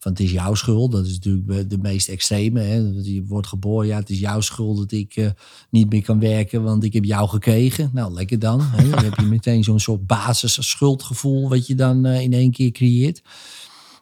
Van 0.00 0.12
het 0.12 0.20
is 0.20 0.30
jouw 0.30 0.54
schuld. 0.54 0.92
Dat 0.92 1.06
is 1.06 1.12
natuurlijk 1.12 1.70
de- 1.70 1.78
meest 1.78 2.08
extreme. 2.08 2.60
Hè. 2.60 2.74
Je 3.02 3.24
wordt 3.26 3.46
geboren, 3.46 3.86
ja, 3.86 3.96
het 3.98 4.10
is 4.10 4.18
jouw 4.18 4.40
schuld 4.40 4.76
dat 4.76 4.92
ik 4.92 5.16
eh, 5.16 5.30
niet 5.70 5.90
meer 5.90 6.02
kan 6.02 6.20
werken, 6.20 6.62
want 6.62 6.84
ik 6.84 6.92
heb 6.92 7.04
jou 7.04 7.28
gekregen. 7.28 7.90
Nou, 7.92 8.12
lekker 8.12 8.38
dan. 8.38 8.60
Hè. 8.60 8.88
Dan 8.90 9.04
heb 9.04 9.14
je 9.18 9.26
meteen 9.36 9.64
zo'n 9.64 9.80
soort 9.80 10.06
basis 10.06 10.68
schuldgevoel 10.70 11.48
wat 11.48 11.66
je 11.66 11.74
dan 11.74 12.04
eh, 12.04 12.20
in 12.20 12.32
één 12.32 12.50
keer 12.50 12.70
creëert. 12.70 13.22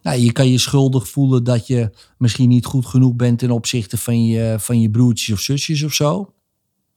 Nou, 0.02 0.18
je 0.18 0.32
kan 0.32 0.48
je 0.48 0.58
schuldig 0.58 1.08
voelen 1.08 1.44
dat 1.44 1.66
je 1.66 1.90
misschien 2.18 2.48
niet 2.48 2.64
goed 2.64 2.86
genoeg 2.86 3.14
bent 3.14 3.38
ten 3.38 3.50
opzichte 3.50 3.96
van 3.96 4.24
je, 4.24 4.56
van 4.58 4.80
je 4.80 4.90
broertjes 4.90 5.34
of 5.34 5.40
zusjes 5.40 5.82
of 5.82 5.92
zo. 5.92 6.32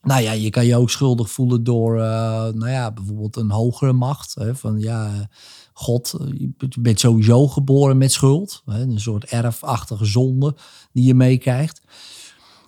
Nou 0.02 0.22
ja, 0.22 0.32
je 0.32 0.50
kan 0.50 0.66
je 0.66 0.76
ook 0.76 0.90
schuldig 0.90 1.30
voelen 1.30 1.64
door, 1.64 1.98
eh, 2.00 2.04
nou 2.52 2.68
ja, 2.68 2.92
bijvoorbeeld 2.92 3.36
een 3.36 3.50
hogere 3.50 3.92
macht. 3.92 4.34
Hè, 4.34 4.54
van 4.54 4.78
ja, 4.80 5.28
God, 5.82 6.12
eh, 6.20 6.26
je 6.38 6.80
bent 6.80 7.00
sowieso 7.00 7.48
geboren 7.48 7.98
met 7.98 8.12
schuld. 8.12 8.62
Hè, 8.66 8.80
een 8.80 9.00
soort 9.00 9.24
erfachtige 9.24 10.04
zonde 10.04 10.56
die 10.92 11.04
je 11.04 11.14
meekrijgt. 11.14 11.82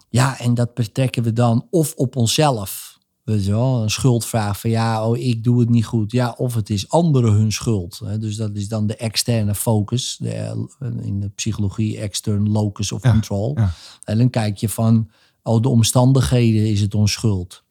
Ja, 0.08 0.38
en 0.38 0.54
dat 0.54 0.74
betrekken 0.74 1.22
we 1.22 1.32
dan 1.32 1.66
of 1.70 1.94
op 1.94 2.16
onszelf 2.16 2.94
Weet 3.24 3.44
je 3.44 3.50
wel, 3.50 3.82
een 3.82 3.90
schuldvraag 3.90 4.60
van 4.60 4.70
ja, 4.70 5.08
oh, 5.08 5.16
ik 5.16 5.44
doe 5.44 5.60
het 5.60 5.68
niet 5.68 5.84
goed. 5.84 6.12
Ja, 6.12 6.34
of 6.36 6.54
het 6.54 6.70
is 6.70 6.88
anderen 6.88 7.32
hun 7.32 7.52
schuld. 7.52 8.00
Hè? 8.04 8.18
Dus 8.18 8.36
dat 8.36 8.56
is 8.56 8.68
dan 8.68 8.86
de 8.86 8.96
externe 8.96 9.54
focus. 9.54 10.16
De, 10.20 10.66
in 11.02 11.20
de 11.20 11.28
psychologie, 11.28 11.98
extern 11.98 12.50
locus 12.50 12.92
of 12.92 13.02
Ja, 13.02 13.10
control. 13.10 13.52
ja. 13.58 13.72
En 14.04 14.18
dan 14.18 14.30
kijk 14.30 14.56
je 14.56 14.68
van, 14.68 15.10
oh, 15.42 15.62
de 15.62 15.68
omstandigheden 15.68 16.70
is 16.70 16.80
het 16.80 16.94
onschuld. 16.94 17.64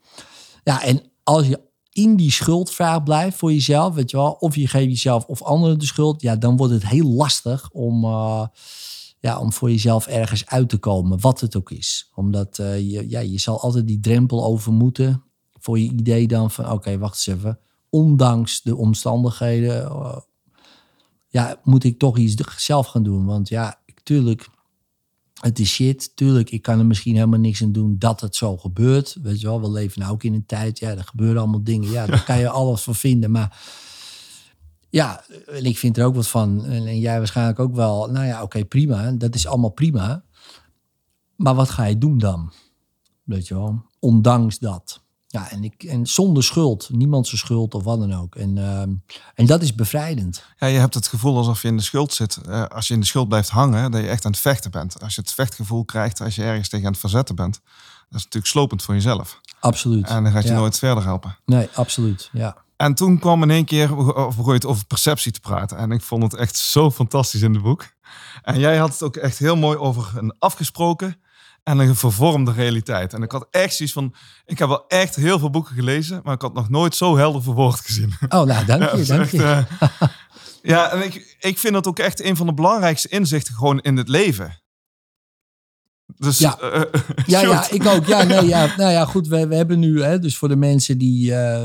Ja, 0.64 0.84
en 0.84 1.02
als 1.24 1.48
je 1.48 1.60
in 1.94 2.16
die 2.16 2.32
schuldvraag 2.32 3.04
blijft 3.04 3.38
voor 3.38 3.52
jezelf, 3.52 3.96
weet 3.96 4.12
je 4.12 4.18
wel, 4.18 4.32
of 4.32 4.56
je 4.56 4.68
geeft 4.68 4.90
jezelf 4.90 5.26
of 5.26 5.42
anderen 5.42 5.80
de 5.80 5.86
schuld, 5.86 6.22
ja, 6.22 6.36
dan 6.36 6.58
wordt 6.58 6.74
het 6.74 6.88
heel 6.88 7.08
lastig 7.08 7.70
om, 7.72 8.04
eh, 8.04 8.48
ja, 9.20 9.40
om 9.40 9.54
voor 9.54 9.70
jezelf 9.72 10.08
ergens 10.08 10.46
uit 10.46 10.70
te 10.70 10.78
komen, 10.78 11.20
wat 11.20 11.42
het 11.42 11.56
ook 11.56 11.72
is. 11.72 12.12
Omdat 12.16 12.60
eh, 12.60 12.92
je, 12.92 13.10
ja, 13.10 13.20
je 13.20 13.40
zal 13.40 13.62
altijd 13.62 13.88
die 13.88 14.00
drempel 14.00 14.46
over 14.46 14.72
moeten 14.72 15.24
voor 15.60 15.80
je 15.80 15.92
idee 15.92 16.28
dan 16.28 16.52
van, 16.52 16.72
oké, 16.72 16.98
wacht 16.98 17.28
eens 17.28 17.38
even, 17.38 17.60
ondanks 17.90 18.62
de 18.62 18.76
omstandigheden, 18.76 19.86
eh, 19.86 20.18
ja, 21.30 21.60
moet 21.64 21.84
ik 21.84 22.00
toch 22.00 22.18
iets 22.18 22.36
zelf 22.58 22.88
gaan 22.88 23.04
doen. 23.04 23.26
Want 23.26 23.50
ja, 23.50 23.82
tuurlijk, 24.04 24.50
het 25.44 25.60
is 25.60 25.74
shit. 25.74 26.16
Tuurlijk, 26.16 26.50
ik 26.50 26.62
kan 26.62 26.80
er 26.80 26.86
misschien 26.86 27.16
helemaal 27.16 27.40
niks 27.40 27.64
aan 27.64 27.72
doen 27.72 27.96
dat 28.00 28.22
het 28.22 28.36
zo 28.36 28.58
gebeurt. 28.58 29.18
Weet 29.22 29.42
je 29.42 29.48
wel, 29.48 29.62
we 29.62 29.72
leven 29.72 30.02
nou 30.02 30.14
ook 30.14 30.24
in 30.24 30.34
een 30.34 30.46
tijd, 30.46 30.80
ja, 30.80 30.90
er 30.90 31.04
gebeuren 31.04 31.42
allemaal 31.42 31.64
dingen. 31.64 31.90
Ja, 31.90 32.06
daar 32.06 32.24
kan 32.30 32.40
je 32.40 32.50
alles 32.50 32.82
van 32.82 32.96
vinden. 32.96 33.32
Maar 33.32 33.62
ja, 34.90 35.24
en 35.48 35.66
ik 35.66 35.78
vind 35.78 35.98
er 35.98 36.06
ook 36.06 36.16
wat 36.16 36.28
van. 36.28 36.66
En, 36.66 37.00
jij 37.00 37.18
waarschijnlijk 37.18 37.60
ook 37.60 37.76
wel. 37.76 38.12
Nou 38.12 38.26
ja, 38.26 38.42
oké, 38.42 38.66
prima. 38.66 39.12
Dat 39.12 39.36
is 39.36 39.48
allemaal 39.48 39.70
prima. 39.70 40.24
Maar 41.36 41.56
wat 41.56 41.70
ga 41.70 41.86
je 41.86 41.98
doen 41.98 42.18
dan? 42.18 42.54
Weet 43.24 43.48
je 43.48 43.54
wel, 43.54 43.86
ondanks 44.00 44.60
dat. 44.60 45.03
Ja, 45.34 45.52
en, 45.52 45.64
ik, 45.64 45.84
en 45.84 46.06
zonder 46.08 46.44
schuld. 46.44 46.90
Niemand 46.92 47.28
zijn 47.28 47.38
schuld 47.40 47.74
of 47.74 47.84
wat 47.84 48.00
dan 48.00 48.14
ook. 48.14 48.36
En, 48.36 48.58
ehm, 48.58 48.94
en 49.36 49.46
dat 49.46 49.62
is 49.62 49.76
bevrijdend. 49.76 50.46
Ja, 50.58 50.68
je 50.68 50.78
hebt 50.80 50.94
het 50.94 51.08
gevoel 51.08 51.38
alsof 51.38 51.62
je 51.62 51.68
in 51.68 51.78
de 51.78 51.84
schuld 51.84 52.14
zit. 52.14 52.38
Eh, 52.48 52.66
als 52.66 52.88
je 52.88 52.94
in 52.94 53.00
de 53.00 53.06
schuld 53.06 53.28
blijft 53.28 53.50
hangen, 53.50 53.92
dat 53.92 54.02
je 54.02 54.08
echt 54.08 54.26
aan 54.26 54.32
het 54.32 54.40
vechten 54.40 54.72
bent. 54.72 55.02
Als 55.02 55.16
je 55.16 55.22
het 55.22 55.32
vechtgevoel 55.32 55.86
krijgt, 55.86 56.22
als 56.22 56.36
je 56.36 56.44
ergens 56.44 56.70
tegen 56.70 56.86
aan 56.86 56.92
het 56.92 57.02
verzetten 57.02 57.36
bent. 57.36 57.54
Dat 58.10 58.20
is 58.20 58.24
natuurlijk 58.24 58.46
slopend 58.52 58.84
voor 58.84 58.94
jezelf. 58.94 59.40
Absoluut. 59.60 60.08
En 60.08 60.24
dan 60.24 60.32
gaat 60.32 60.44
je 60.44 60.50
Ja. 60.50 60.56
nooit 60.56 60.78
verder 60.80 61.04
helpen. 61.04 61.38
Nee, 61.46 61.70
absoluut. 61.74 62.30
Ja. 62.34 62.58
En 62.76 62.94
toen 62.96 63.20
kwam 63.20 63.44
in 63.44 63.50
één 63.52 63.66
keer, 63.66 63.96
begon 63.96 64.46
je 64.46 64.52
het 64.54 64.66
over 64.66 64.86
perceptie 64.86 65.32
te 65.32 65.40
praten. 65.40 65.78
En 65.78 65.92
ik 65.92 66.02
vond 66.02 66.24
het 66.24 66.34
echt 66.34 66.56
zo 66.56 66.92
fantastisch 66.92 67.42
in 67.42 67.54
het 67.54 67.64
boek. 67.64 67.86
En 68.42 68.60
jij 68.60 68.78
had 68.78 68.92
het 68.92 69.04
ook 69.04 69.16
echt 69.16 69.38
heel 69.38 69.56
mooi 69.56 69.78
over 69.78 70.12
een 70.18 70.36
afgesproken 70.40 71.18
en 71.64 71.80
een 71.80 71.96
vervormde 71.96 72.52
realiteit. 72.52 73.14
En 73.14 73.24
ik 73.24 73.32
had 73.32 73.48
echt 73.52 73.76
zoiets 73.76 73.94
van, 73.96 74.16
ik 74.46 74.60
heb 74.60 74.68
wel 74.68 74.88
echt 74.88 75.16
heel 75.16 75.40
veel 75.40 75.50
boeken 75.50 75.76
gelezen, 75.76 76.22
maar 76.24 76.34
ik 76.34 76.42
had 76.42 76.54
nog 76.54 76.70
nooit 76.70 76.96
zo 76.96 77.18
helder 77.18 77.44
verwoord 77.44 77.80
gezien. 77.80 78.14
Oh, 78.30 78.44
nou, 78.44 78.66
dank 78.66 78.82
Ja, 78.82 78.92
je. 78.96 79.02
is 79.02 79.08
dank 79.08 79.22
echt, 79.22 79.32
je. 79.32 79.44
eh, 79.44 80.08
ja, 80.62 80.92
en 80.92 81.04
ik, 81.04 81.38
ik 81.40 81.58
vind 81.60 81.74
dat 81.74 81.88
ook 81.88 82.00
echt 82.00 82.24
een 82.24 82.36
van 82.36 82.46
de 82.46 82.54
belangrijkste 82.54 83.08
inzichten 83.08 83.54
gewoon 83.54 83.80
in 83.80 83.98
het 83.98 84.08
leven. 84.08 84.62
Dus 86.18 86.38
Ja. 86.38 86.60
eh, 86.60 86.82
Ja, 87.26 87.40
shoot. 87.40 87.52
ja, 87.52 87.70
ik 87.72 87.86
ook. 87.86 88.06
Ja, 88.06 88.24
nee, 88.34 88.46
ja, 88.48 88.74
nou 88.78 88.92
ja, 88.92 89.06
goed. 89.06 89.28
We, 89.28 89.48
we 89.48 89.56
hebben 89.56 89.80
nu, 89.80 90.04
hè, 90.04 90.20
dus 90.20 90.38
voor 90.38 90.48
de 90.48 90.56
mensen 90.56 90.98
die, 90.98 91.36
eh, 91.36 91.64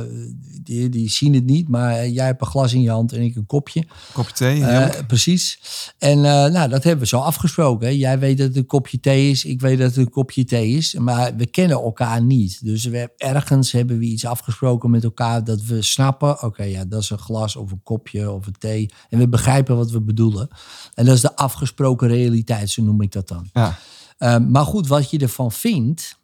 die, 0.62 0.88
die 0.88 1.10
zien 1.10 1.34
het 1.34 1.44
niet, 1.44 1.68
maar 1.68 1.92
eh, 1.94 2.14
jij 2.14 2.26
hebt 2.26 2.40
een 2.40 2.46
glas 2.46 2.72
in 2.72 2.82
je 2.82 2.90
hand 2.90 3.12
en 3.12 3.22
ik 3.22 3.36
een 3.36 3.46
kopje. 3.46 3.84
kopje 4.12 4.32
thee. 4.34 4.60
Eh, 4.62 4.68
heerlijk. 4.68 5.06
precies. 5.06 5.60
En 5.98 6.18
eh, 6.24 6.50
nou, 6.52 6.68
dat 6.68 6.82
hebben 6.84 7.02
we 7.02 7.06
zo 7.06 7.18
afgesproken. 7.18 7.86
Hè. 7.86 7.92
Jij 7.92 8.18
weet 8.18 8.38
dat 8.38 8.46
het 8.46 8.56
een 8.56 8.66
kopje 8.66 9.00
thee 9.00 9.30
is, 9.30 9.44
ik 9.44 9.60
weet 9.60 9.78
dat 9.78 9.86
het 9.88 9.96
een 9.96 10.10
kopje 10.10 10.44
thee 10.44 10.68
is, 10.70 10.94
maar 10.94 11.36
we 11.36 11.46
kennen 11.46 11.76
elkaar 11.80 12.22
niet. 12.22 12.64
Dus 12.64 12.84
we, 12.84 13.10
ergens 13.16 13.72
hebben 13.72 13.98
we 13.98 14.04
iets 14.04 14.24
afgesproken 14.24 14.90
met 14.90 15.04
elkaar 15.04 15.44
dat 15.44 15.62
we 15.62 15.82
snappen, 15.82 16.42
oké, 16.42 16.62
ja, 16.62 16.84
dat 16.84 17.02
is 17.02 17.10
een 17.10 17.18
glas 17.18 17.56
of 17.56 17.70
een 17.70 17.82
kopje 17.82 18.30
of 18.30 18.46
een 18.46 18.56
thee. 18.58 18.90
En 19.10 19.18
we 19.18 19.28
begrijpen 19.28 19.76
wat 19.76 19.90
we 19.90 20.00
bedoelen. 20.00 20.48
En 20.94 21.04
dat 21.04 21.14
is 21.14 21.20
de 21.20 21.36
afgesproken 21.36 22.08
realiteit, 22.08 22.70
zo 22.70 22.82
noem 22.82 23.02
ik 23.02 23.12
dat 23.12 23.28
dan. 23.28 23.48
ja. 23.52 23.78
Um, 24.18 24.50
maar 24.50 24.64
goed, 24.64 24.86
wat 24.86 25.10
je 25.10 25.18
ervan 25.18 25.52
vindt. 25.52 26.16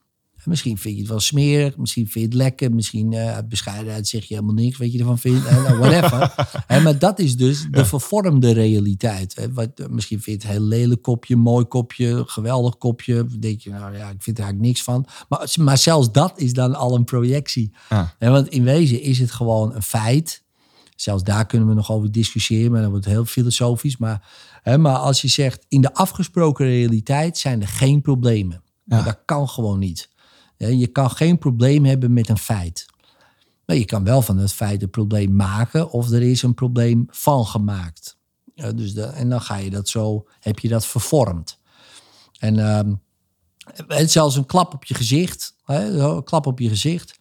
Misschien 0.45 0.79
vind 0.79 0.95
je 0.95 1.01
het 1.01 1.11
wel 1.11 1.21
smerig, 1.21 1.77
misschien 1.77 2.09
vind 2.09 2.25
je 2.25 2.31
het 2.31 2.35
lekker, 2.35 2.75
misschien 2.75 3.13
uh, 3.13 3.35
uit 3.35 3.49
bescheidenheid 3.49 4.09
zeg 4.09 4.25
je 4.25 4.35
helemaal 4.35 4.55
niks 4.55 4.79
wat 4.79 4.93
je 4.93 4.99
ervan 4.99 5.19
vindt, 5.19 5.47
uh, 5.47 5.65
nou, 5.65 5.79
whatever. 5.79 6.35
Maar 6.83 6.99
dat 6.99 7.19
is 7.19 7.37
dus 7.37 7.67
de 7.71 7.85
vervormde 7.85 8.53
realiteit. 8.53 9.35
He, 9.35 9.53
wat, 9.53 9.71
uh, 9.77 9.87
misschien 9.87 10.21
vind 10.21 10.43
je 10.43 10.49
het 10.49 10.57
een 10.57 10.63
heel 10.63 10.69
lelijk 10.69 11.03
kopje, 11.03 11.37
mooi 11.37 11.65
kopje, 11.65 12.23
geweldig 12.27 12.79
kopje. 12.79 13.27
Denk 13.39 13.61
je, 13.61 13.71
nou 13.71 13.97
ja, 13.97 14.09
ik 14.11 14.23
vind 14.23 14.39
er 14.39 14.45
eigenlijk 14.45 14.61
niks 14.61 14.83
van. 14.83 15.07
Maar, 15.29 15.55
maar 15.61 15.79
zelfs 15.79 16.13
dat 16.13 16.33
is 16.37 16.53
dan 16.53 16.75
al 16.75 16.95
een 16.95 17.05
projectie. 17.05 17.73
Ja. 17.89 18.15
Want 18.19 18.49
in 18.49 18.65
wezen 18.65 19.01
is 19.01 19.19
het 19.19 19.31
gewoon 19.31 19.75
een 19.75 19.83
feit. 19.83 20.43
Zelfs 20.97 21.23
daar 21.23 21.47
kunnen 21.47 21.69
we 21.69 21.75
nog 21.75 21.91
over 21.91 22.13
discussiëren, 22.13 22.73
maar 22.73 22.81
dat 22.83 22.91
wordt 22.91 23.05
heel 23.05 23.25
filosofisch. 23.25 23.97
Maar, 23.97 24.29
maar 24.65 24.97
als 24.97 25.23
je 25.23 25.29
zegt, 25.29 25.65
in 25.69 25.81
de 25.81 25.95
afgesproken 25.95 26.67
realiteit 26.67 27.39
zijn 27.39 27.61
er 27.61 27.69
geen 27.69 28.01
problemen. 28.01 28.63
Ja. 28.85 29.03
Dat 29.03 29.19
kan 29.25 29.49
gewoon 29.49 29.79
niet. 29.79 30.09
Je 30.57 30.87
kan 30.87 31.11
geen 31.11 31.39
probleem 31.39 31.85
hebben 31.85 32.13
met 32.13 32.29
een 32.29 32.39
feit. 32.39 32.87
Maar 33.67 33.77
je 33.77 33.85
kan 33.85 34.05
wel 34.05 34.23
van 34.23 34.39
het 34.39 34.53
feit 34.53 34.83
een 34.83 34.91
probleem 34.91 35.37
maken 35.37 35.91
of 35.91 36.11
er 36.11 36.23
is 36.23 36.43
een 36.43 36.55
probleem 36.55 37.07
van 37.11 37.47
gemaakt. 37.47 38.17
Ja, 38.55 38.73
dus 38.73 38.95
de, 38.95 39.03
en 39.03 39.29
dan 39.29 39.41
ga 39.41 39.57
je 39.57 39.71
dat 39.71 39.89
zo, 39.89 40.27
heb 40.41 40.59
je 40.59 40.69
dat 40.69 40.87
vervormd. 40.87 41.59
En 42.39 42.59
um, 42.59 43.03
zelfs 44.07 44.37
een 44.37 44.47
klap 44.47 44.75
op 44.75 44.85
je 44.85 44.95
gezicht, 44.95 45.57
hè, 45.65 45.85
een 45.85 46.25
klap 46.25 46.47
op 46.47 46.59
je 46.59 46.69
gezicht, 46.69 47.19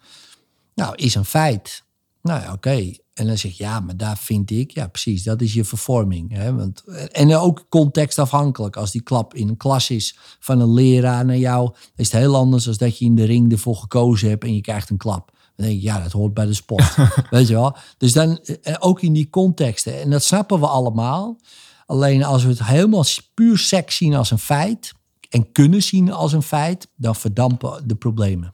nou, 0.76 0.96
is 0.96 1.16
een 1.16 1.26
feit. 1.26 1.84
Nou 2.24 2.42
ja, 2.42 2.46
oké. 2.46 2.56
Okay. 2.56 3.00
En 3.14 3.28
dan 3.28 3.38
zeg 3.38 3.58
je, 3.58 3.64
ja, 3.64 3.80
maar 3.80 3.98
daar 3.98 4.18
vind 4.18 4.52
ik, 4.52 4.72
ja, 4.72 4.88
precies, 4.88 5.24
dat 5.24 5.42
is 5.42 5.54
je 5.54 5.64
vervorming. 5.64 6.32
Hè? 6.32 6.56
Want, 6.56 6.84
en 7.12 7.36
ook 7.36 7.66
contextafhankelijk. 7.70 8.76
Als 8.76 8.92
die 8.92 9.02
klap 9.02 9.34
in 9.34 9.50
een 9.50 9.58
klas 9.58 9.90
is 9.90 10.18
van 10.40 10.60
een 10.60 10.74
leraar 10.74 11.26
naar 11.26 11.38
jou, 11.38 11.74
is 11.96 12.12
het 12.12 12.22
heel 12.22 12.36
anders 12.36 12.64
dan 12.64 12.76
dat 12.78 12.98
je 12.98 13.06
in 13.06 13.16
de 13.16 13.24
ring 13.24 13.52
ervoor 13.52 13.76
gekozen 13.76 14.30
hebt 14.30 14.44
en 14.44 14.56
je 14.56 14.62
krijgt 14.62 14.90
een 14.90 14.98
klap. 14.98 15.32
Dan 15.56 15.66
denk 15.66 15.80
je, 15.80 15.86
ja, 15.88 16.00
dat 16.00 16.12
hoort 16.12 16.34
bij 16.34 16.46
de 16.46 16.54
sport. 16.54 16.96
Weet 17.30 17.48
je 17.48 17.54
wel? 17.54 17.76
Dus 17.98 18.14
dan, 18.14 18.40
ook 18.80 19.02
in 19.02 19.14
die 19.14 19.30
contexten. 19.30 20.02
En 20.02 20.10
dat 20.10 20.24
snappen 20.24 20.60
we 20.60 20.68
allemaal. 20.68 21.38
Alleen 21.86 22.24
als 22.24 22.44
we 22.44 22.50
het 22.50 22.64
helemaal 22.64 23.06
puur 23.34 23.58
seks 23.58 23.96
zien 23.96 24.16
als 24.16 24.32
een 24.32 24.40
feit 24.40 24.94
en 25.30 25.52
kunnen 25.52 25.84
zien 25.84 26.12
als 26.12 26.34
een 26.34 26.44
feit, 26.44 26.88
dan 26.96 27.16
verdampen 27.16 27.88
de 27.88 27.96
problemen. 27.96 28.54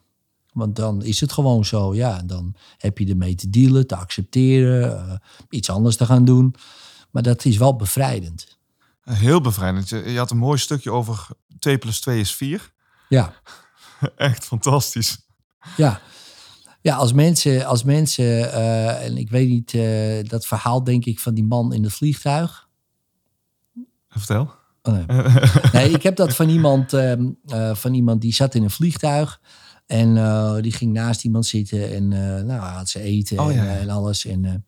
Want 0.54 0.76
dan 0.76 1.04
is 1.04 1.20
het 1.20 1.32
gewoon 1.32 1.66
zo. 1.66 1.96
Ja, 1.96 2.22
dan 2.26 2.56
heb 2.78 2.98
je 2.98 3.06
ermee 3.06 3.36
te 3.36 3.50
dealen, 3.50 3.88
te 3.88 3.96
accepteren, 3.96 5.06
uh, 5.08 5.14
iets 5.50 5.70
anders 5.70 5.96
te 5.96 6.06
gaan 6.06 6.26
doen. 6.26 6.56
Maar 7.12 7.24
dat 7.24 7.46
is 7.46 7.58
wel 7.58 7.76
bevrijdend. 7.76 8.58
Heel 9.04 9.42
bevrijdend. 9.42 9.90
Je, 9.90 10.12
je 10.12 10.18
had 10.18 10.32
een 10.32 10.38
mooi 10.38 10.58
stukje 10.58 10.92
over 10.92 11.28
2 11.60 11.78
plus 11.78 12.02
2 12.02 12.20
is 12.20 12.36
4. 12.36 12.72
Ja. 13.10 13.34
Echt 14.16 14.46
fantastisch. 14.46 15.18
Ja. 15.78 16.02
Ja, 16.82 16.96
als 16.96 17.14
mensen, 17.14 17.66
als 17.66 17.84
mensen 17.84 18.26
uh, 18.26 19.06
en 19.06 19.18
ik 19.18 19.30
weet 19.30 19.50
niet, 19.50 19.74
uh, 19.74 20.24
dat 20.24 20.46
verhaal 20.46 20.84
denk 20.84 21.06
ik 21.06 21.20
van 21.20 21.34
die 21.34 21.44
man 21.44 21.74
in 21.74 21.84
het 21.84 21.94
vliegtuig. 21.94 22.68
Vertel. 24.10 24.52
Oh, 24.82 24.94
nee. 24.94 25.06
nee. 25.74 25.90
ik 25.92 26.04
heb 26.04 26.16
dat 26.16 26.36
van 26.36 26.50
iemand, 26.50 26.94
uh, 26.94 27.14
van 27.74 27.94
iemand 27.94 28.22
die 28.22 28.34
zat 28.34 28.56
in 28.56 28.64
een 28.64 28.70
vliegtuig. 28.70 29.42
En 29.90 30.16
uh, 30.16 30.56
die 30.62 30.72
ging 30.72 30.94
naast 30.94 31.24
iemand 31.24 31.46
zitten 31.46 31.96
en 31.96 32.12
uh, 32.12 32.42
nou, 32.42 32.60
had 32.60 32.90
ze 32.90 33.02
eten 33.02 33.40
oh, 33.40 33.50
en, 33.50 33.54
ja. 33.54 33.64
uh, 33.64 33.82
en, 33.82 33.90
alles. 33.90 34.26
En, 34.26 34.66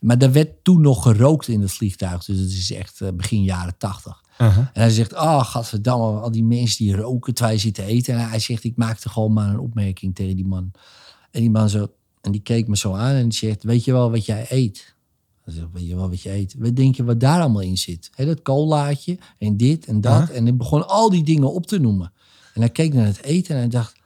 maar 0.00 0.18
er 0.18 0.32
werd 0.32 0.64
toen 0.64 0.80
nog 0.80 1.02
gerookt 1.02 1.48
in 1.48 1.60
het 1.60 1.72
vliegtuig. 1.72 2.24
Dus 2.24 2.38
het 2.38 2.50
is 2.50 2.72
echt 2.72 3.16
begin 3.16 3.42
jaren 3.42 3.76
tachtig. 3.78 4.22
Uh-huh. 4.38 4.58
En 4.58 4.70
hij 4.72 4.90
zegt, 4.90 5.12
oh, 5.12 5.44
gadverdamme, 5.44 6.20
al 6.20 6.30
die 6.30 6.44
mensen 6.44 6.84
die 6.84 6.96
roken 6.96 7.34
terwijl 7.34 7.56
je 7.56 7.62
zit 7.62 7.74
te 7.74 7.84
eten. 7.84 8.14
En 8.14 8.28
hij 8.28 8.38
zegt, 8.38 8.64
ik 8.64 8.76
maakte 8.76 9.08
gewoon 9.08 9.32
maar 9.32 9.48
een 9.48 9.58
opmerking 9.58 10.14
tegen 10.14 10.36
die 10.36 10.46
man. 10.46 10.70
En 11.30 11.40
die 11.40 11.50
man 11.50 11.68
zo, 11.68 11.86
en 12.20 12.32
die 12.32 12.42
keek 12.42 12.68
me 12.68 12.76
zo 12.76 12.92
aan 12.92 13.14
en 13.14 13.28
die 13.28 13.38
zegt, 13.38 13.62
weet 13.62 13.84
je 13.84 13.92
wel 13.92 14.10
wat 14.10 14.26
jij 14.26 14.46
eet? 14.48 14.94
Hij 15.44 15.54
zegt, 15.54 15.66
weet 15.72 15.86
je 15.86 15.94
wel 15.94 16.08
wat 16.08 16.22
je 16.22 16.30
eet? 16.30 16.54
Wat 16.58 16.76
denk 16.76 16.94
je 16.94 17.04
wat 17.04 17.20
daar 17.20 17.40
allemaal 17.40 17.62
in 17.62 17.78
zit? 17.78 18.10
He, 18.14 18.24
dat 18.26 18.42
colaatje 18.42 19.18
en 19.38 19.56
dit 19.56 19.86
en 19.86 20.00
dat. 20.00 20.20
Uh-huh. 20.20 20.36
En 20.36 20.42
hij 20.42 20.56
begon 20.56 20.88
al 20.88 21.10
die 21.10 21.24
dingen 21.24 21.52
op 21.52 21.66
te 21.66 21.78
noemen. 21.78 22.12
En 22.54 22.60
hij 22.60 22.70
keek 22.70 22.94
naar 22.94 23.06
het 23.06 23.22
eten 23.22 23.54
en 23.54 23.60
hij 23.60 23.68
dacht, 23.68 24.02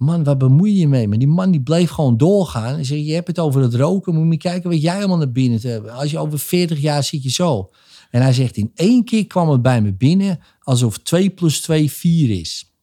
man, 0.00 0.24
waar 0.24 0.36
bemoei 0.36 0.72
je 0.72 0.78
je 0.78 0.88
mee? 0.88 1.08
Maar 1.08 1.18
die 1.18 1.28
man 1.28 1.50
die 1.50 1.62
bleef 1.62 1.90
gewoon 1.90 2.16
doorgaan. 2.16 2.76
En 2.76 2.84
zei, 2.84 3.04
je 3.06 3.12
hebt 3.12 3.26
het 3.26 3.38
over 3.38 3.62
het 3.62 3.74
roken, 3.74 4.14
moet 4.14 4.32
je 4.32 4.38
kijken 4.38 4.70
wat 4.70 4.82
jij 4.82 4.98
allemaal 4.98 5.16
naar 5.16 5.32
binnen 5.32 5.60
te 5.60 5.68
hebben. 5.68 5.92
Als 5.92 6.10
je 6.10 6.18
over 6.18 6.38
40 6.38 6.80
jaar 6.80 7.04
zit 7.04 7.22
je 7.22 7.30
zo. 7.30 7.70
En 8.10 8.22
hij 8.22 8.32
zegt, 8.32 8.56
in 8.56 8.70
één 8.74 9.04
keer 9.04 9.26
kwam 9.26 9.48
het 9.48 9.62
bij 9.62 9.82
me 9.82 9.94
binnen 9.94 10.40
alsof 10.60 10.98
2 10.98 11.30
plus 11.30 11.60
2 11.60 11.90
4 11.90 12.30
is. 12.30 12.74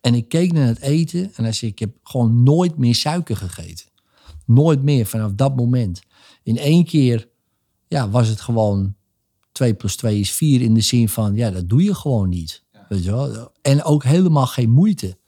En 0.00 0.14
ik 0.14 0.28
keek 0.28 0.52
naar 0.52 0.66
het 0.66 0.80
eten 0.80 1.30
en 1.34 1.42
hij 1.44 1.52
zei, 1.52 1.70
ik 1.70 1.78
heb 1.78 1.96
gewoon 2.02 2.42
nooit 2.42 2.78
meer 2.78 2.94
suiker 2.94 3.36
gegeten. 3.36 3.86
Nooit 4.46 4.82
meer 4.82 5.06
vanaf 5.06 5.32
dat 5.32 5.56
moment. 5.56 6.02
In 6.42 6.58
één 6.58 6.84
keer 6.84 7.28
ja, 7.88 8.10
was 8.10 8.28
het 8.28 8.40
gewoon 8.40 8.94
2 9.52 9.74
plus 9.74 9.96
2 9.96 10.20
is 10.20 10.30
4 10.30 10.60
in 10.60 10.74
de 10.74 10.80
zin 10.80 11.08
van, 11.08 11.34
ja, 11.34 11.50
dat 11.50 11.68
doe 11.68 11.82
je 11.82 11.94
gewoon 11.94 12.28
niet. 12.28 12.64
Ja. 12.72 12.86
Weet 12.88 13.04
je 13.04 13.10
wel? 13.10 13.52
En 13.62 13.82
ook 13.84 14.04
helemaal 14.04 14.46
geen 14.46 14.70
moeite. 14.70 15.18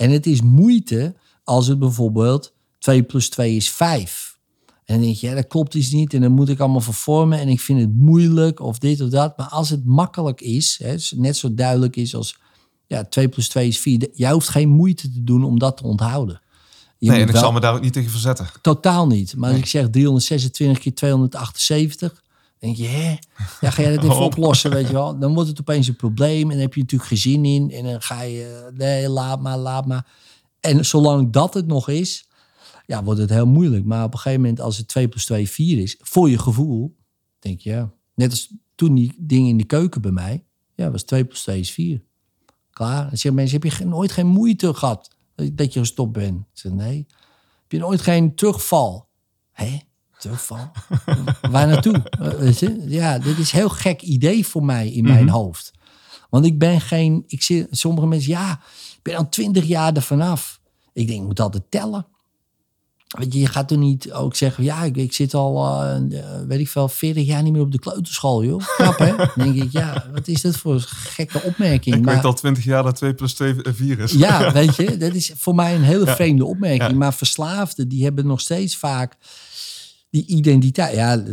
En 0.00 0.10
het 0.10 0.26
is 0.26 0.42
moeite 0.42 1.14
als 1.44 1.66
het 1.66 1.78
bijvoorbeeld 1.78 2.52
2 2.78 3.02
plus 3.02 3.28
2 3.30 3.56
is 3.56 3.70
5. 3.70 4.38
En 4.84 4.94
dan 4.94 5.04
denk 5.04 5.16
je, 5.16 5.26
ja, 5.26 5.34
dat 5.34 5.46
klopt 5.46 5.74
iets 5.74 5.90
niet. 5.90 6.14
En 6.14 6.20
dan 6.20 6.32
moet 6.32 6.48
ik 6.48 6.60
allemaal 6.60 6.80
vervormen. 6.80 7.38
En 7.38 7.48
ik 7.48 7.60
vind 7.60 7.80
het 7.80 7.94
moeilijk 7.94 8.60
of 8.60 8.78
dit 8.78 9.00
of 9.00 9.08
dat. 9.08 9.36
Maar 9.36 9.48
als 9.48 9.70
het 9.70 9.84
makkelijk 9.84 10.40
is, 10.40 10.78
hè, 10.82 10.94
net 11.16 11.36
zo 11.36 11.54
duidelijk 11.54 11.96
is 11.96 12.14
als 12.14 12.38
ja, 12.86 13.04
2 13.04 13.28
plus 13.28 13.48
2 13.48 13.68
is 13.68 13.78
4. 13.78 14.08
Jij 14.12 14.32
hoeft 14.32 14.48
geen 14.48 14.68
moeite 14.68 15.10
te 15.12 15.24
doen 15.24 15.44
om 15.44 15.58
dat 15.58 15.76
te 15.76 15.82
onthouden. 15.82 16.40
Je 16.98 17.10
nee, 17.10 17.20
en 17.20 17.26
ik 17.26 17.32
wel- 17.32 17.42
zal 17.42 17.52
me 17.52 17.60
daar 17.60 17.74
ook 17.74 17.80
niet 17.80 17.92
tegen 17.92 18.10
verzetten. 18.10 18.48
Totaal 18.62 19.06
niet. 19.06 19.36
Maar 19.36 19.50
als 19.50 19.58
ik 19.58 19.66
zeg 19.66 19.90
326 19.90 20.78
keer 20.78 20.94
278, 20.94 22.22
denk 22.60 22.76
je, 22.76 22.86
hè? 22.86 23.16
Ja, 23.60 23.70
ga 23.70 23.82
jij 23.82 23.94
dat 23.94 24.04
even 24.04 24.16
Hop. 24.16 24.22
oplossen, 24.32 24.70
weet 24.70 24.86
je 24.86 24.92
wel? 24.92 25.18
Dan 25.18 25.34
wordt 25.34 25.48
het 25.48 25.60
opeens 25.60 25.88
een 25.88 25.96
probleem 25.96 26.42
en 26.42 26.48
dan 26.48 26.58
heb 26.58 26.74
je 26.74 26.80
natuurlijk 26.80 27.08
geen 27.10 27.18
zin 27.18 27.44
in. 27.44 27.70
En 27.70 27.84
dan 27.84 28.02
ga 28.02 28.22
je, 28.22 28.70
nee, 28.74 29.08
laat 29.08 29.40
maar, 29.40 29.58
laat 29.58 29.86
maar. 29.86 30.06
En 30.60 30.84
zolang 30.84 31.32
dat 31.32 31.54
het 31.54 31.66
nog 31.66 31.88
is, 31.88 32.28
ja, 32.86 33.04
wordt 33.04 33.20
het 33.20 33.30
heel 33.30 33.46
moeilijk. 33.46 33.84
Maar 33.84 34.04
op 34.04 34.12
een 34.12 34.18
gegeven 34.18 34.40
moment, 34.40 34.60
als 34.60 34.76
het 34.76 34.88
2 34.88 35.08
plus 35.08 35.24
2 35.24 35.48
4 35.50 35.78
is, 35.78 35.96
voor 36.02 36.30
je 36.30 36.38
gevoel, 36.38 36.96
denk 37.38 37.60
je, 37.60 37.70
ja, 37.70 37.92
net 38.14 38.30
als 38.30 38.54
toen 38.74 38.94
die 38.94 39.14
ding 39.18 39.48
in 39.48 39.56
de 39.56 39.64
keuken 39.64 40.00
bij 40.00 40.10
mij, 40.10 40.44
ja, 40.74 40.90
was 40.90 41.02
2 41.02 41.24
plus 41.24 41.42
2 41.42 41.60
is 41.60 41.70
4. 41.70 42.02
Klaar. 42.70 43.00
Dan 43.00 43.10
zeggen 43.10 43.34
mensen, 43.34 43.60
heb 43.60 43.72
je 43.72 43.84
nooit 43.84 44.12
geen 44.12 44.26
moeite 44.26 44.74
gehad 44.74 45.10
dat- 45.34 45.56
dat 45.56 45.72
je 45.72 45.80
gestopt 45.80 46.12
bent? 46.12 46.38
Ik 46.40 46.46
zeg, 46.52 46.72
nee. 46.72 47.06
Heb 47.62 47.72
je 47.72 47.78
nooit 47.78 48.00
geen 48.00 48.34
terugval? 48.34 49.08
Hé, 49.52 49.78
terugval? 50.20 50.70
Waar 51.50 51.66
naartoe? 51.66 52.02
Eh, 52.10 52.28
weet 52.28 52.58
je? 52.58 52.82
Ja, 52.86 53.18
dit 53.18 53.38
is 53.38 53.52
een 53.52 53.58
heel 53.58 53.68
gek 53.68 54.02
idee 54.02 54.46
voor 54.46 54.64
mij 54.64 54.88
in 54.88 55.04
mijn 55.04 55.28
hoofd. 55.28 55.72
Want 56.30 56.44
ik 56.44 56.58
ben 56.58 56.80
geen... 56.80 57.24
Ik 57.26 57.42
zie, 57.42 57.66
sommige 57.70 58.06
mensen, 58.06 58.30
ja, 58.30 58.52
ik 58.96 59.02
ben 59.02 59.14
al 59.16 59.28
twintig 59.28 59.64
jaar 59.64 59.92
er 59.92 60.02
vanaf. 60.02 60.60
Ik 60.92 61.06
denk, 61.06 61.20
ik 61.20 61.26
moet 61.26 61.40
altijd 61.40 61.64
tellen. 61.68 62.06
Weet 63.18 63.32
je, 63.32 63.40
je 63.40 63.46
gaat 63.46 63.68
toen 63.68 63.78
niet 63.78 64.12
ook 64.12 64.36
zeggen, 64.36 64.64
ja, 64.64 64.82
ik, 64.82 64.96
ik 64.96 65.12
zit 65.12 65.34
al, 65.34 65.64
eh, 65.82 65.96
eh, 66.18 66.46
weet 66.46 66.60
ik 66.60 66.68
veel, 66.68 66.88
40 66.88 67.26
jaar 67.26 67.42
niet 67.42 67.52
meer 67.52 67.62
op 67.62 67.72
de 67.72 67.78
kleuterschool, 67.78 68.44
joh. 68.44 68.62
Knap, 68.76 68.98
hè? 68.98 69.16
Dan 69.16 69.28
denk 69.34 69.54
ik, 69.54 69.72
ja, 69.72 70.06
wat 70.12 70.28
is 70.28 70.40
dat 70.40 70.56
voor 70.56 70.80
gekke 70.80 71.42
opmerking? 71.42 71.96
Ik 71.96 72.02
Maar- 72.04 72.14
weet 72.14 72.24
al 72.24 72.34
twintig 72.34 72.64
jaar 72.64 72.82
dat 72.82 72.94
2 72.96 73.14
plus 73.14 73.34
2 73.34 73.54
4 73.62 73.98
is. 73.98 74.12
ja, 74.12 74.52
weet 74.52 74.76
je, 74.76 74.96
dat 74.96 75.14
is 75.14 75.32
voor 75.36 75.54
mij 75.54 75.74
een 75.74 75.82
hele 75.82 76.04
Ja. 76.06 76.14
vreemde 76.14 76.44
opmerking. 76.44 76.90
Ja. 76.90 76.96
Maar 76.96 77.14
verslaafden, 77.14 77.88
die 77.88 78.04
hebben 78.04 78.26
nog 78.26 78.40
steeds 78.40 78.76
vaak 78.76 79.16
die 80.10 80.26
identiteit. 80.26 80.94
Ja, 80.94 81.24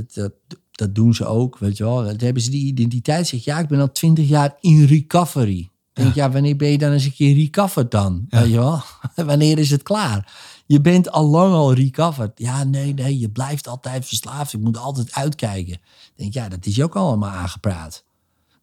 dat, 0.71 0.95
doen 0.95 1.13
ze 1.13 1.25
ook, 1.25 1.57
weet 1.57 1.77
je 1.77 1.83
wel. 1.83 2.03
Dan 2.03 2.15
hebben 2.17 2.41
ze 2.41 2.49
die 2.49 2.65
identiteit. 2.65 3.27
Zeg, 3.27 3.43
ja, 3.43 3.59
ik 3.59 3.67
ben 3.67 3.79
al 3.79 3.91
twintig 3.91 4.27
jaar 4.27 4.57
in 4.59 4.85
recovery. 4.85 5.59
Ik 5.59 5.69
Denk, 6.03 6.15
ja, 6.15 6.31
wanneer 6.31 6.55
ben 6.55 6.71
je 6.71 6.77
dan 6.77 6.91
eens 6.91 7.05
een 7.05 7.13
keer 7.13 7.35
recovered 7.35 7.91
dan? 7.91 8.25
Ja. 8.29 8.39
Weet 8.41 8.49
je 8.49 8.57
wel? 8.57 8.81
wanneer 9.25 9.57
is 9.57 9.69
het 9.69 9.83
klaar? 9.83 10.33
Je 10.65 10.81
bent 10.81 11.11
al 11.11 11.25
lang 11.25 11.53
al 11.53 11.73
recovered. 11.73 12.31
Ja, 12.35 12.63
nee, 12.63 12.93
nee, 12.93 13.19
je 13.19 13.29
blijft 13.29 13.67
altijd 13.67 14.05
verslaafd. 14.05 14.53
Ik 14.53 14.59
moet 14.59 14.77
altijd 14.77 15.13
uitkijken. 15.13 15.79
Denk, 16.15 16.33
ja, 16.33 16.49
dat 16.49 16.65
is 16.65 16.75
je 16.75 16.83
ook 16.83 16.95
allemaal 16.95 17.29
aangepraat. 17.29 18.05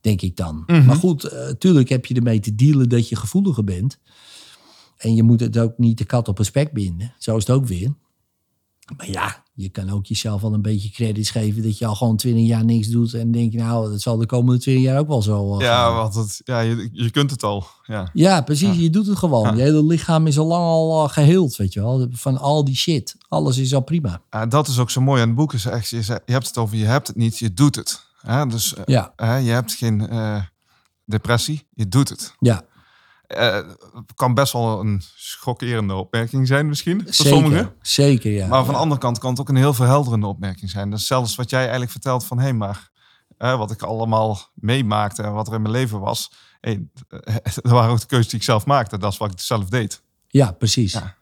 Denk 0.01 0.21
ik 0.23 0.37
dan. 0.37 0.63
Mhm. 0.67 0.85
Maar 0.85 0.97
goed, 0.97 1.25
eh, 1.25 1.49
tuurlijk 1.49 1.89
heb 1.89 2.07
je 2.07 2.15
ermee 2.15 2.41
te 2.41 2.55
dealen 2.55 2.89
dat 2.89 3.09
je 3.09 3.17
gevoeliger 3.17 3.65
bent. 3.65 3.99
En 4.97 5.15
je 5.15 5.23
moet 5.23 5.41
het 5.41 5.59
ook 5.59 5.79
niet 5.79 5.99
de 5.99 6.05
kat 6.05 6.29
op 6.29 6.39
een 6.39 6.45
spek 6.45 6.73
binden. 6.73 7.15
Zo 7.19 7.37
is 7.37 7.47
het 7.47 7.57
ook 7.57 7.67
weer. 7.67 7.95
Maar 8.97 9.11
ja, 9.11 9.43
je 9.55 9.69
kan 9.69 9.91
ook 9.91 10.07
jezelf 10.07 10.41
wel 10.41 10.55
een 10.55 10.63
beetje 10.63 10.91
credits 10.91 11.31
geven 11.31 11.63
dat 11.63 11.79
je 11.79 11.87
al 11.87 11.95
gewoon 11.95 12.17
twintig 12.17 12.47
jaar 12.47 12.65
niks 12.65 12.89
doet. 12.89 13.15
En 13.15 13.31
denk 13.33 13.53
je, 13.53 13.59
nou, 13.59 13.91
dat 13.91 14.01
zal 14.01 14.17
de 14.17 14.27
komende 14.27 14.61
twintig 14.61 14.85
jaar 14.85 14.99
ook 14.99 15.09
wel 15.09 15.23
zo 15.23 15.55
eh, 15.59 15.61
Ja, 15.65 15.95
want 15.95 16.15
het, 16.15 16.41
ja 16.45 16.61
je, 16.61 16.89
je 16.93 17.11
kunt 17.11 17.31
het 17.31 17.43
al. 17.43 17.67
Ja. 17.87 18.11
Ja, 18.13 18.41
precies. 18.41 18.77
Je 18.77 18.91
doet 18.91 19.07
het 19.07 19.19
gewoon. 19.19 19.43
Ja. 19.47 19.53
Je 19.55 19.63
hele 19.63 19.85
lichaam 19.85 20.27
is 20.27 20.39
al 20.39 20.47
lang 20.47 20.63
al 20.65 21.05
eh, 21.05 21.13
geheeld, 21.13 21.57
weet 21.57 21.73
je 21.73 21.81
wel. 21.81 22.09
Van 22.13 22.39
al 22.39 22.65
die 22.65 22.77
shit. 22.77 23.17
Alles 23.29 23.59
is 23.59 23.75
al 23.75 23.81
prima. 23.81 24.21
Ja, 24.31 24.47
dat 24.47 24.69
is 24.69 24.79
ook 24.79 24.91
zo 24.91 25.01
mooi 25.01 25.21
aan 25.23 25.29
het 25.29 25.37
boek. 25.37 25.53
Is 25.53 25.65
echt, 25.65 25.89
je, 25.89 25.97
je 26.05 26.33
hebt 26.33 26.47
het 26.47 26.59
over 26.59 26.77
je 26.77 26.85
hebt 26.85 27.07
het 27.07 27.17
niet, 27.17 27.39
je 27.39 27.55
doet 27.55 27.75
het. 27.77 28.05
Hè? 28.21 28.47
Dus 28.47 28.75
eh, 28.75 28.83
Ja, 28.87 29.37
je 29.37 29.51
hebt 29.51 29.73
geen 29.73 30.09
depressie, 31.05 31.67
je 31.75 31.89
doet 31.89 32.09
het. 32.09 32.35
ja. 32.41 32.65
Het 33.37 34.15
kan 34.15 34.35
best 34.35 34.53
wel 34.53 34.81
een 34.81 35.03
schokkerende 35.17 35.95
opmerking 35.95 36.47
zijn 36.47 36.69
misschien, 36.69 37.03
voor 37.05 37.15
Zeker. 37.15 37.33
sommigen. 37.33 37.75
Zeker, 37.83 38.31
ja. 38.31 38.47
Maar 38.47 38.65
van 38.65 38.75
de 38.75 38.81
andere 38.81 39.01
kant 39.01 39.19
kan 39.19 39.31
het 39.31 39.41
ook 39.41 39.49
een 39.49 39.57
heel 39.57 39.75
verhelderende 39.75 40.27
opmerking 40.27 40.71
zijn. 40.71 40.91
Dus 40.91 41.07
zelfs 41.07 41.35
wat 41.35 41.51
jij 41.51 41.61
eigenlijk 41.61 41.91
vertelt 41.91 42.25
van... 42.25 42.39
hé, 42.39 42.53
maar 42.53 42.91
eh, 43.39 43.59
wat 43.59 43.71
ik 43.71 43.83
allemaal 43.83 44.51
meemaakte 44.55 45.23
en 45.23 45.33
wat 45.33 45.49
er 45.49 45.55
in 45.55 45.63
mijn 45.63 45.75
leven 45.75 46.01
was... 46.01 46.31
Hey, 46.61 46.87
dat 47.63 47.73
waren 47.73 47.91
ook 47.91 48.01
de 48.01 48.07
keuzes 48.07 48.29
die 48.29 48.39
ik 48.39 48.45
zelf 48.45 48.67
maakte. 48.67 48.99
Dat 48.99 49.13
is 49.13 49.19
wat 49.19 49.33
ik 49.33 49.41
zelf 49.41 49.65
deed. 49.65 50.03
Ja, 50.29 50.53
precies. 50.53 50.93
Ja. 50.93 51.17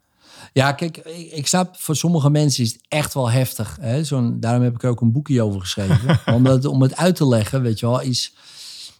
Ja, 0.52 0.72
kijk, 0.72 0.96
ik, 0.96 1.32
ik 1.32 1.46
snap, 1.46 1.76
voor 1.76 1.96
sommige 1.96 2.30
mensen 2.30 2.64
is 2.64 2.72
het 2.72 2.82
echt 2.88 3.14
wel 3.14 3.30
heftig. 3.30 3.78
Hè? 3.80 4.04
Zo'n, 4.04 4.40
daarom 4.40 4.62
heb 4.62 4.74
ik 4.74 4.82
er 4.82 4.90
ook 4.90 5.00
een 5.00 5.12
boekje 5.12 5.42
over 5.42 5.60
geschreven. 5.60 6.20
Omdat, 6.34 6.64
om 6.64 6.82
het 6.82 6.96
uit 6.96 7.16
te 7.16 7.26
leggen, 7.26 7.62
weet 7.62 7.80
je 7.80 7.86
wel, 7.86 8.00
is... 8.00 8.34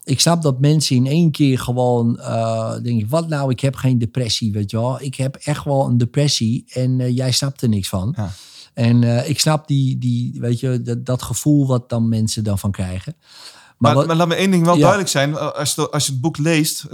Ik 0.05 0.21
snap 0.21 0.43
dat 0.43 0.61
mensen 0.61 0.97
in 0.97 1.07
één 1.07 1.31
keer 1.31 1.59
gewoon 1.59 2.19
eh 2.19 2.73
denken... 2.83 3.09
wat 3.09 3.29
nou, 3.29 3.51
ik 3.51 3.61
heb 3.61 3.75
geen 3.75 3.99
depressie, 3.99 4.53
weet 4.53 4.71
je 4.71 4.77
wel. 4.77 5.03
Ik 5.03 5.15
heb 5.15 5.37
echt 5.37 5.65
wel 5.65 5.87
een 5.87 5.99
depressie 5.99 6.65
en 6.73 7.01
eh, 7.01 7.17
jij 7.17 7.33
snapt 7.33 7.63
er 7.63 7.69
niks 7.69 7.89
van. 7.89 8.15
Ja. 8.17 8.31
En 8.75 9.03
eh, 9.05 9.29
ik 9.29 9.41
snap 9.41 9.67
die, 9.67 9.99
die, 9.99 10.37
weet 10.41 10.61
je, 10.61 10.83
dat, 10.83 11.07
dat 11.07 11.23
gevoel 11.23 11.67
wat 11.67 11.89
dan 11.89 12.09
mensen 12.09 12.45
dan 12.45 12.59
van 12.59 12.71
krijgen. 12.71 13.17
Maar, 13.79 13.95
wat- 13.95 14.07
maar 14.07 14.17
laat 14.17 14.29
me 14.29 14.35
één 14.35 14.51
ding 14.51 14.65
wel 14.65 14.75
Ja. 14.75 14.81
duidelijk 14.81 15.11
zijn. 15.11 15.37
Als 15.39 15.75
je, 15.75 15.91
als 15.91 16.07
je 16.07 16.13
het 16.13 16.21
boek 16.21 16.39
leest... 16.39 16.87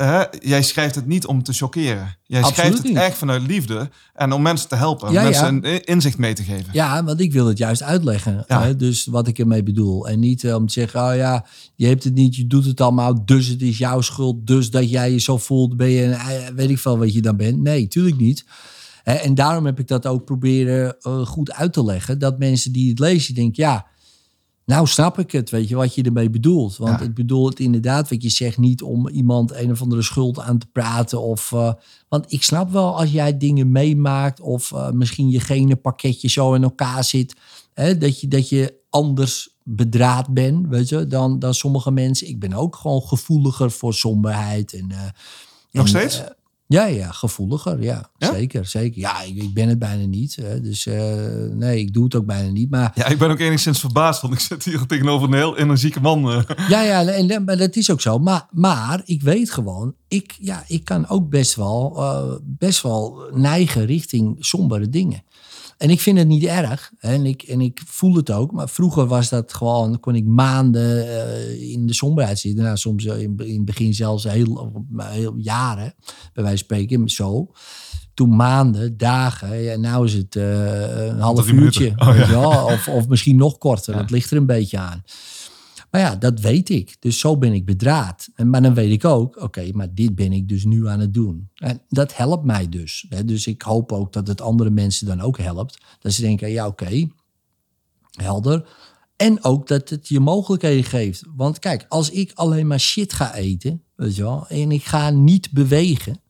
eh, 0.00 0.22
jij 0.40 0.62
schrijft 0.62 0.94
het 0.94 1.06
niet 1.06 1.26
om 1.26 1.42
te 1.42 1.52
chockeren. 1.52 2.16
Jij 2.24 2.42
Absoluut 2.42 2.56
schrijft 2.56 2.76
het 2.76 2.86
niet. 2.86 2.96
echt 2.96 3.16
vanuit 3.16 3.42
liefde. 3.42 3.90
En 4.14 4.32
om 4.32 4.42
mensen 4.42 4.68
te 4.68 4.74
helpen. 4.74 5.12
Ja, 5.12 5.22
mensen 5.22 5.60
ja. 5.62 5.68
een 5.68 5.84
inzicht 5.84 6.18
mee 6.18 6.34
te 6.34 6.42
geven. 6.42 6.68
Ja, 6.72 7.04
want 7.04 7.20
ik 7.20 7.32
wil 7.32 7.46
het 7.46 7.58
juist 7.58 7.82
uitleggen. 7.82 8.44
Ja. 8.48 8.62
Hè? 8.62 8.76
Dus 8.76 9.04
wat 9.04 9.26
ik 9.26 9.38
ermee 9.38 9.62
bedoel. 9.62 10.08
En 10.08 10.18
niet 10.18 10.44
eh, 10.44 10.54
om 10.54 10.66
te 10.66 10.72
zeggen, 10.72 11.00
oh 11.00 11.16
ja, 11.16 11.46
je 11.74 11.86
hebt 11.86 12.04
het 12.04 12.14
niet, 12.14 12.36
je 12.36 12.46
doet 12.46 12.64
het 12.64 12.80
allemaal, 12.80 13.24
dus 13.24 13.46
het 13.46 13.62
is 13.62 13.78
jouw 13.78 14.00
schuld. 14.00 14.46
Dus 14.46 14.70
dat 14.70 14.90
jij 14.90 15.12
je 15.12 15.20
zo 15.20 15.36
voelt, 15.38 15.76
ben 15.76 15.90
je, 15.90 16.16
weet 16.54 16.70
ik 16.70 16.78
veel 16.78 16.98
wat 16.98 17.12
je 17.12 17.22
dan 17.22 17.36
bent. 17.36 17.60
Nee, 17.60 17.88
tuurlijk 17.88 18.16
niet. 18.16 18.44
Hè, 19.02 19.12
En 19.12 19.34
daarom 19.34 19.66
heb 19.66 19.78
ik 19.78 19.88
dat 19.88 20.06
ook 20.06 20.24
proberen 20.24 20.96
eh, 21.00 21.26
goed 21.26 21.52
uit 21.52 21.72
te 21.72 21.84
leggen. 21.84 22.18
Dat 22.18 22.38
mensen 22.38 22.72
die 22.72 22.90
het 22.90 22.98
lezen, 22.98 23.34
denken, 23.34 23.62
ja, 23.64 23.86
nou 24.70 24.86
snap 24.86 25.18
ik 25.18 25.32
het, 25.32 25.50
weet 25.50 25.68
je, 25.68 25.74
wat 25.76 25.94
je 25.94 26.02
ermee 26.02 26.30
bedoelt. 26.30 26.76
Want 26.76 26.98
Ja. 26.98 27.04
ik 27.04 27.14
bedoel 27.14 27.46
het 27.46 27.60
inderdaad, 27.60 28.08
wat 28.10 28.22
je 28.22 28.28
zegt, 28.28 28.58
niet 28.58 28.82
om 28.82 29.08
iemand 29.08 29.54
een 29.54 29.70
of 29.70 29.82
andere 29.82 30.02
schuld 30.02 30.40
aan 30.40 30.58
te 30.58 30.66
praten. 30.66 31.20
Of, 31.22 31.52
eh, 31.52 31.72
want 32.08 32.32
ik 32.32 32.42
snap 32.42 32.70
wel 32.70 32.98
als 32.98 33.10
jij 33.10 33.36
dingen 33.38 33.70
meemaakt 33.72 34.40
of 34.40 34.72
eh, 34.72 34.90
misschien 34.90 35.30
je 35.30 35.40
gene 35.40 35.76
pakketje 35.76 36.28
zo 36.28 36.54
in 36.54 36.62
elkaar 36.62 37.04
zit, 37.04 37.36
hè, 37.74 37.98
dat, 37.98 38.20
je, 38.20 38.28
dat 38.28 38.48
je 38.48 38.74
anders 38.90 39.48
bedraad 39.64 40.28
bent, 40.34 40.66
weet 40.68 40.88
je, 40.88 41.06
dan, 41.06 41.38
dan 41.38 41.54
sommige 41.54 41.90
mensen. 41.90 42.28
Ik 42.28 42.40
ben 42.40 42.52
ook 42.52 42.76
gewoon 42.76 43.02
gevoeliger 43.02 43.70
voor 43.70 43.94
somberheid. 43.94 44.72
En, 44.72 44.90
eh, 44.90 44.98
Nog 45.70 45.82
en, 45.84 45.88
steeds? 45.88 46.22
Ja, 46.70 46.84
ja, 46.84 47.10
gevoeliger, 47.12 47.82
ja. 47.82 48.10
Ja? 48.18 48.32
Zeker, 48.32 48.66
zeker. 48.66 49.00
Ja, 49.00 49.22
ik, 49.22 49.36
ik 49.36 49.54
ben 49.54 49.68
het 49.68 49.78
bijna 49.78 50.04
niet. 50.04 50.36
Hè, 50.36 50.60
dus 50.60 50.86
eh, 50.86 51.14
nee, 51.52 51.78
ik 51.78 51.92
doe 51.92 52.04
het 52.04 52.14
ook 52.14 52.26
bijna 52.26 52.50
niet. 52.50 52.70
Maar 52.70 52.92
Ja, 52.94 53.06
ik 53.06 53.18
ben 53.18 53.30
ook 53.30 53.38
enigszins 53.38 53.80
verbaasd. 53.80 54.20
Want 54.22 54.34
ik 54.34 54.40
zit 54.40 54.64
hier 54.64 54.86
tegenover 54.86 55.28
een 55.28 55.34
heel 55.34 55.56
energieke 55.58 56.00
man. 56.00 56.30
eh. 56.30 56.68
ja, 56.68 56.82
ja, 56.82 57.04
en, 57.06 57.44
dat 57.44 57.76
is 57.76 57.90
ook 57.90 58.00
zo. 58.00 58.18
Maar, 58.18 58.46
maar 58.50 59.02
ik 59.04 59.22
weet 59.22 59.50
gewoon, 59.50 59.94
ik, 60.08 60.36
ja, 60.40 60.64
ik 60.66 60.84
kan 60.84 61.08
ook 61.08 61.28
best 61.28 61.54
wel, 61.54 61.96
eh, 61.96 62.36
best 62.42 62.82
wel 62.82 63.30
neigen 63.34 63.86
richting 63.86 64.36
sombere 64.38 64.88
dingen. 64.88 65.22
En 65.80 65.90
ik 65.90 66.00
vind 66.00 66.18
het 66.18 66.28
niet 66.28 66.44
erg. 66.44 66.92
En 66.98 67.26
ik, 67.26 67.42
en 67.42 67.60
ik 67.60 67.80
voel 67.86 68.14
het 68.14 68.30
ook. 68.30 68.52
Maar 68.52 68.68
vroeger 68.68 69.06
was 69.06 69.28
dat 69.28 69.52
gewoon, 69.52 70.00
kon 70.00 70.14
ik 70.14 70.26
maanden 70.26 71.08
eh, 71.08 71.72
in 71.72 71.86
de 71.86 71.94
somberheid 71.94 72.38
zitten. 72.38 72.64
Nou, 72.64 72.76
soms 72.76 73.06
eh, 73.06 73.20
in, 73.20 73.34
in 73.38 73.54
het 73.54 73.64
begin 73.64 73.94
zelfs 73.94 74.24
heel, 74.24 74.84
heel 74.98 75.36
jaren, 75.36 75.94
bij 76.32 76.42
wijze 76.42 76.48
van 76.48 76.76
spreken, 76.76 77.08
zo. 77.08 77.52
Toen 78.14 78.36
maanden, 78.36 78.96
dagen. 78.96 79.62
Ja, 79.62 79.76
nou 79.76 80.04
is 80.04 80.12
het 80.12 80.36
eh, 80.36 81.06
een 81.06 81.20
half 81.20 81.50
uurtje. 81.50 81.92
Oh, 81.96 82.16
ja. 82.16 82.64
of, 82.64 82.88
of 82.88 83.08
misschien 83.08 83.36
nog 83.36 83.58
korter. 83.58 83.94
Ja. 83.94 84.00
Dat 84.00 84.10
ligt 84.10 84.30
er 84.30 84.36
een 84.36 84.46
beetje 84.46 84.78
aan. 84.78 85.04
Maar 85.90 86.00
ja, 86.00 86.16
dat 86.16 86.40
weet 86.40 86.68
ik. 86.68 86.96
Dus 87.00 87.18
zo 87.18 87.38
ben 87.38 87.52
ik 87.52 87.64
bedraad. 87.64 88.28
En, 88.34 88.50
maar 88.50 88.62
dan 88.62 88.74
weet 88.74 88.90
ik 88.92 89.04
ook, 89.04 89.42
oké, 89.42 89.68
maar 89.72 89.94
dit 89.94 90.14
ben 90.14 90.32
ik 90.32 90.48
dus 90.48 90.64
nu 90.64 90.88
aan 90.88 91.00
het 91.00 91.14
doen. 91.14 91.48
En 91.54 91.82
dat 91.88 92.16
helpt 92.16 92.44
mij 92.44 92.68
dus. 92.68 93.06
Hè. 93.08 93.24
Dus 93.24 93.46
ik 93.46 93.62
hoop 93.62 93.92
ook 93.92 94.12
dat 94.12 94.26
het 94.28 94.40
andere 94.40 94.70
mensen 94.70 95.06
dan 95.06 95.20
ook 95.20 95.38
helpt. 95.38 95.78
Dat 96.00 96.12
ze 96.12 96.20
denken, 96.20 96.50
ja 96.50 96.66
oké, 96.66 97.08
helder. 98.10 98.68
En 99.16 99.44
ook 99.44 99.66
dat 99.68 99.88
het 99.88 100.08
je 100.08 100.20
mogelijkheden 100.20 100.84
geeft. 100.84 101.22
Want 101.36 101.58
kijk, 101.58 101.86
als 101.88 102.10
ik 102.10 102.32
alleen 102.34 102.66
maar 102.66 102.80
shit 102.80 103.12
ga 103.12 103.34
eten, 103.34 103.82
weet 103.96 104.16
je 104.16 104.22
wel, 104.22 104.46
en 104.48 104.72
ik 104.72 104.84
ga 104.84 105.10
niet 105.10 105.50
bewegen. 105.52 106.20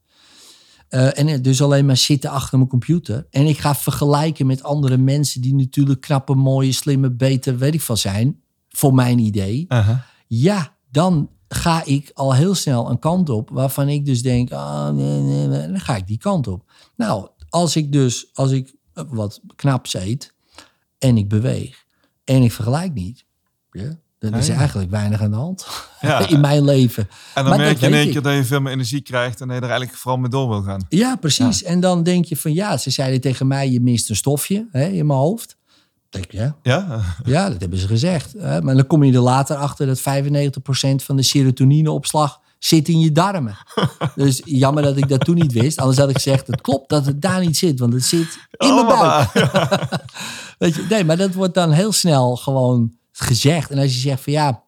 eh, 0.89 1.19
en 1.19 1.41
dus 1.41 1.61
alleen 1.61 1.85
maar 1.85 1.97
zitten 1.97 2.29
achter 2.29 2.57
mijn 2.57 2.69
computer. 2.69 3.27
En 3.29 3.45
ik 3.45 3.57
ga 3.57 3.75
vergelijken 3.75 4.45
met 4.45 4.63
andere 4.63 4.97
mensen 4.97 5.41
die 5.41 5.55
natuurlijk 5.55 6.01
knappe, 6.01 6.35
mooie, 6.35 6.71
slimme, 6.71 7.11
beter, 7.11 7.57
weet 7.57 7.73
ik 7.73 7.81
veel 7.81 7.95
zijn. 7.95 8.41
Voor 8.71 8.93
mijn 8.93 9.19
idee. 9.19 9.65
Uh-huh. 9.69 9.97
Ja, 10.27 10.75
dan 10.91 11.29
ga 11.47 11.85
ik 11.85 12.11
al 12.13 12.33
heel 12.35 12.55
snel 12.55 12.89
een 12.89 12.99
kant 12.99 13.29
op 13.29 13.49
waarvan 13.49 13.89
ik 13.89 14.05
dus 14.05 14.21
denk, 14.21 14.51
ah, 14.51 14.89
nee, 14.89 15.19
nee, 15.19 15.47
nee, 15.47 15.67
dan 15.67 15.79
ga 15.79 15.95
ik 15.95 16.07
die 16.07 16.17
kant 16.17 16.47
op. 16.47 16.71
Nou, 16.95 17.27
als 17.49 17.75
ik 17.75 17.91
dus, 17.91 18.29
als 18.33 18.51
ik 18.51 18.73
wat 18.93 19.41
knaps 19.55 19.93
eet 19.93 20.33
en 20.97 21.17
ik 21.17 21.29
beweeg 21.29 21.85
en 22.23 22.41
ik 22.43 22.51
vergelijk 22.51 22.93
niet, 22.93 23.25
ja, 23.71 23.95
dan 24.19 24.33
is 24.33 24.47
er 24.47 24.53
Ja. 24.53 24.59
eigenlijk 24.59 24.91
weinig 24.91 25.21
aan 25.21 25.31
de 25.31 25.37
hand 25.37 25.67
Ja. 26.01 26.27
in 26.27 26.39
mijn 26.39 26.63
leven. 26.63 27.03
En 27.03 27.43
dan 27.43 27.45
Maar 27.45 27.57
merk 27.57 27.79
je 27.79 27.85
in 27.87 27.93
één 27.93 28.11
keer 28.11 28.21
dat 28.21 28.33
je 28.35 28.43
veel 28.43 28.61
meer 28.61 28.71
energie 28.73 29.01
krijgt 29.01 29.41
en 29.41 29.47
dat 29.47 29.55
je 29.57 29.61
er 29.63 29.69
eigenlijk 29.69 29.99
vooral 29.99 30.19
mee 30.19 30.29
door 30.29 30.49
wil 30.49 30.61
gaan. 30.61 30.85
Ja, 30.89 31.15
precies. 31.15 31.63
En 31.63 31.79
dan 31.79 32.03
denk 32.03 32.25
je 32.25 32.37
van 32.37 32.53
ja, 32.53 32.77
ze 32.77 32.89
zeiden 32.89 33.21
tegen 33.21 33.47
mij, 33.47 33.69
je 33.69 33.81
mist 33.81 34.09
een 34.09 34.15
stofje 34.15 34.67
hè, 34.71 34.85
in 34.87 35.05
mijn 35.05 35.19
hoofd. 35.19 35.57
Denk 36.11 36.31
ja, 36.31 36.55
Ja? 36.63 37.01
ja, 37.23 37.49
dat 37.49 37.61
hebben 37.61 37.79
ze 37.79 37.87
gezegd. 37.87 38.33
Hè. 38.37 38.61
Maar 38.61 38.75
dan 38.75 38.87
kom 38.87 39.03
je 39.03 39.13
er 39.13 39.19
later 39.19 39.55
achter 39.55 39.87
dat 39.87 39.99
95% 39.99 40.03
van 41.03 41.15
de 41.15 41.23
serotonineopslag 41.23 42.39
zit 42.59 42.87
in 42.87 42.99
je 42.99 43.11
darmen. 43.11 43.57
dus 44.15 44.41
jammer 44.45 44.83
dat 44.83 44.97
ik 44.97 45.07
dat 45.07 45.25
toen 45.25 45.35
niet 45.35 45.51
wist. 45.51 45.79
Anders 45.79 45.97
had 45.97 46.09
ik 46.09 46.15
gezegd, 46.15 46.47
het 46.47 46.61
klopt 46.61 46.89
dat 46.89 47.05
het 47.05 47.21
daar 47.21 47.39
niet 47.39 47.57
zit, 47.57 47.79
want 47.79 47.93
het 47.93 48.03
zit 48.03 48.47
in 48.57 48.73
mijn 48.73 48.85
buik. 48.87 49.31
Weet 50.59 50.75
je, 50.75 50.85
nee, 50.89 51.03
maar 51.03 51.17
dat 51.17 51.33
wordt 51.33 51.53
dan 51.53 51.71
heel 51.71 51.91
snel 51.91 52.35
gewoon 52.35 52.95
gezegd. 53.11 53.69
En 53.71 53.77
als 53.77 53.93
je 53.93 53.99
zegt 53.99 54.21
van 54.21 54.33
ja, 54.33 54.63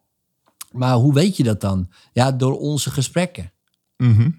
maar 0.71 0.95
hoe 0.95 1.13
weet 1.13 1.38
je 1.38 1.43
dat 1.43 1.62
dan? 1.62 1.89
Ja, 2.13 2.32
door 2.32 2.60
onze 2.60 2.91
gesprekken. 2.91 3.51
Mhm. 3.97 4.29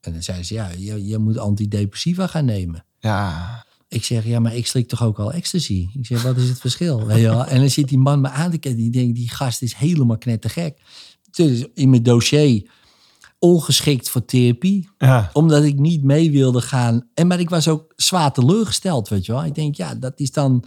En 0.00 0.12
dan 0.12 0.22
zeiden 0.22 0.46
ze, 0.46 0.54
ja, 0.54 0.68
je, 0.78 1.06
je 1.06 1.18
moet 1.18 1.38
antidepressiva 1.38 2.26
gaan 2.26 2.44
nemen. 2.44 2.84
Ja. 2.98 3.64
Ik 3.90 4.04
zeg, 4.04 4.26
ja, 4.26 4.40
maar 4.40 4.56
ik 4.56 4.66
slik 4.66 4.88
toch 4.88 5.02
ook 5.02 5.18
al 5.18 5.32
ecstasy? 5.32 5.88
Ik 5.98 6.06
zeg, 6.06 6.22
wat 6.22 6.36
is 6.36 6.48
het 6.48 6.60
verschil? 6.60 7.04
Weet 7.06 7.20
je 7.20 7.28
wel? 7.28 7.44
En 7.44 7.60
dan 7.60 7.70
zit 7.70 7.88
die 7.88 7.98
man 7.98 8.20
me 8.20 8.28
aan 8.28 8.50
te 8.50 8.58
kijken. 8.58 8.80
Die 8.80 8.90
denkt, 8.90 9.14
die 9.14 9.30
gast 9.30 9.62
is 9.62 9.74
helemaal 9.74 10.18
knettergek. 10.18 10.78
Dus 11.30 11.64
in 11.74 11.90
mijn 11.90 12.02
dossier 12.02 12.70
ongeschikt 13.38 14.08
voor 14.08 14.24
therapie. 14.24 14.88
Ja. 14.98 15.30
Omdat 15.32 15.62
ik 15.62 15.78
niet 15.78 16.02
mee 16.02 16.30
wilde 16.30 16.60
gaan. 16.60 17.08
En 17.14 17.26
maar 17.26 17.40
ik 17.40 17.50
was 17.50 17.68
ook 17.68 17.92
zwaar 17.96 18.32
teleurgesteld, 18.32 19.08
weet 19.08 19.26
je 19.26 19.32
wel. 19.32 19.44
Ik 19.44 19.54
denk, 19.54 19.74
ja, 19.74 19.94
dat 19.94 20.20
is 20.20 20.32
dan... 20.32 20.64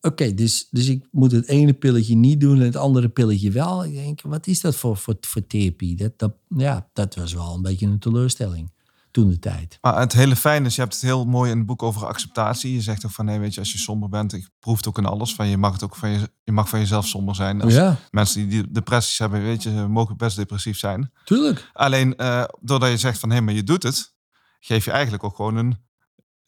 Oké, 0.00 0.34
dus, 0.34 0.68
dus 0.70 0.88
ik 0.88 1.06
moet 1.10 1.32
het 1.32 1.48
ene 1.48 1.72
pilletje 1.72 2.16
niet 2.16 2.40
doen 2.40 2.56
en 2.56 2.64
het 2.64 2.76
andere 2.76 3.08
pilletje 3.08 3.50
wel. 3.50 3.84
Ik 3.84 3.94
denk, 3.94 4.20
wat 4.22 4.46
is 4.46 4.60
dat 4.60 4.76
voor, 4.76 4.96
voor, 4.96 5.16
voor 5.20 5.46
therapie? 5.46 5.96
Dat, 5.96 6.12
dat, 6.16 6.34
ja, 6.56 6.88
dat 6.92 7.14
was 7.14 7.32
wel 7.32 7.54
een 7.54 7.62
beetje 7.62 7.86
een 7.86 7.98
teleurstelling 7.98 8.73
toen 9.14 9.28
de 9.28 9.38
tijd. 9.38 9.78
Maar 9.80 10.00
het 10.00 10.12
hele 10.12 10.36
fijn 10.36 10.64
is, 10.64 10.74
je 10.74 10.80
hebt 10.80 10.92
het 10.94 11.02
heel 11.02 11.24
mooi 11.24 11.50
in 11.50 11.56
het 11.56 11.66
boek 11.66 11.82
over 11.82 12.06
acceptatie. 12.06 12.72
Je 12.72 12.80
zegt 12.80 13.04
ook 13.04 13.10
van, 13.10 13.24
nee, 13.24 13.38
weet 13.38 13.54
je, 13.54 13.60
als 13.60 13.72
je 13.72 13.78
somber 13.78 14.08
bent, 14.08 14.32
ik 14.32 14.48
proef 14.58 14.76
het 14.76 14.88
ook 14.88 14.98
in 14.98 15.06
alles. 15.06 15.34
Van, 15.34 15.46
je 15.48 15.56
mag 15.56 15.72
het 15.72 15.82
ook 15.82 15.96
van, 15.96 16.10
je, 16.10 16.30
je 16.44 16.52
mag 16.52 16.68
van 16.68 16.78
jezelf 16.78 17.06
somber 17.06 17.34
zijn. 17.34 17.60
Als 17.60 17.74
Ja, 17.74 17.96
Mensen 18.10 18.48
die 18.48 18.70
depressies 18.70 19.18
hebben, 19.18 19.42
weet 19.42 19.62
je, 19.62 19.70
mogen 19.70 20.16
best 20.16 20.36
depressief 20.36 20.78
zijn. 20.78 21.10
tuurlijk. 21.24 21.70
Alleen, 21.72 22.16
eh, 22.16 22.44
doordat 22.60 22.90
je 22.90 22.96
zegt 22.96 23.18
van, 23.18 23.30
hé, 23.30 23.40
maar 23.40 23.54
je 23.54 23.62
doet 23.64 23.82
het, 23.82 24.14
geef 24.60 24.84
je 24.84 24.90
eigenlijk 24.90 25.24
ook 25.24 25.36
gewoon 25.36 25.56
een, 25.56 25.76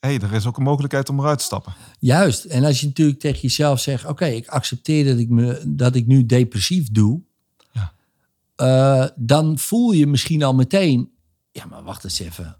hé, 0.00 0.08
er 0.16 0.32
is 0.32 0.46
ook 0.46 0.56
een 0.56 0.62
mogelijkheid 0.62 1.08
om 1.08 1.18
eruit 1.20 1.38
te 1.38 1.44
stappen. 1.44 1.72
Juist. 1.98 2.44
En 2.44 2.64
als 2.64 2.80
je 2.80 2.86
natuurlijk 2.86 3.20
tegen 3.20 3.40
jezelf 3.40 3.80
zegt: 3.80 4.04
Oké, 4.06 4.26
ik 4.26 4.46
accepteer 4.48 5.04
dat 5.04 5.18
ik, 5.18 5.28
me, 5.28 5.62
dat 5.66 5.94
ik 5.94 6.06
nu 6.06 6.26
depressief 6.26 6.90
doe. 6.90 7.20
Ja. 7.72 7.92
eh, 8.56 9.08
dan 9.16 9.58
voel 9.58 9.92
je 9.92 10.06
misschien 10.06 10.42
al 10.42 10.54
meteen: 10.54 11.10
Ja, 11.56 11.64
maar 11.70 11.82
wacht 11.82 12.04
eens 12.04 12.18
even. 12.18 12.56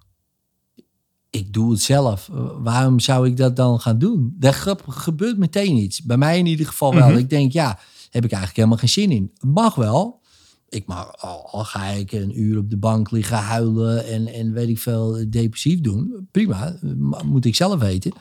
Ik 1.31 1.53
doe 1.53 1.71
het 1.73 1.81
zelf. 1.83 2.29
Waarom 2.59 3.01
zou 3.01 3.27
ik 3.29 3.37
dat 3.37 3.57
dan 3.57 3.81
gaan 3.81 3.99
doen? 3.99 4.37
Er 4.41 4.55
ge- 4.55 4.77
gebeurt 4.89 5.39
meteen 5.39 5.77
iets. 5.77 6.03
Bij 6.03 6.17
mij 6.17 6.39
in 6.39 6.47
ieder 6.47 6.67
geval 6.67 6.95
wel. 6.95 7.09
Mhm. 7.09 7.19
Ik 7.19 7.31
denk: 7.31 7.53
Ja, 7.53 7.69
heb 8.11 8.25
ik 8.25 8.31
eigenlijk 8.31 8.57
helemaal 8.57 8.79
geen 8.79 8.89
zin 8.89 9.11
in. 9.11 9.33
Mag 9.41 9.75
wel. 9.75 10.21
Ik 10.69 10.87
mag, 10.87 11.17
al, 11.17 11.49
al 11.51 11.65
ga 11.65 11.85
ik 11.87 12.13
een 12.13 12.41
uur 12.41 12.59
op 12.59 12.71
de 12.71 12.77
bank 12.77 13.11
liggen 13.11 13.37
huilen 13.37 14.07
en, 14.07 14.27
en 14.27 14.53
weet 14.53 14.69
ik 14.69 14.79
veel, 14.79 15.25
depressief 15.31 15.81
doen. 15.81 16.29
Prima, 16.31 16.79
moet 17.25 17.45
ik 17.45 17.55
zelf 17.55 17.81
weten. 17.81 18.13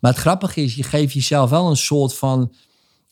Maar 0.00 0.10
het 0.12 0.20
grappige 0.20 0.60
is, 0.62 0.74
je 0.74 0.82
geeft 0.82 1.12
jezelf 1.12 1.50
wel 1.50 1.70
een 1.70 1.76
soort 1.76 2.14
van, 2.14 2.52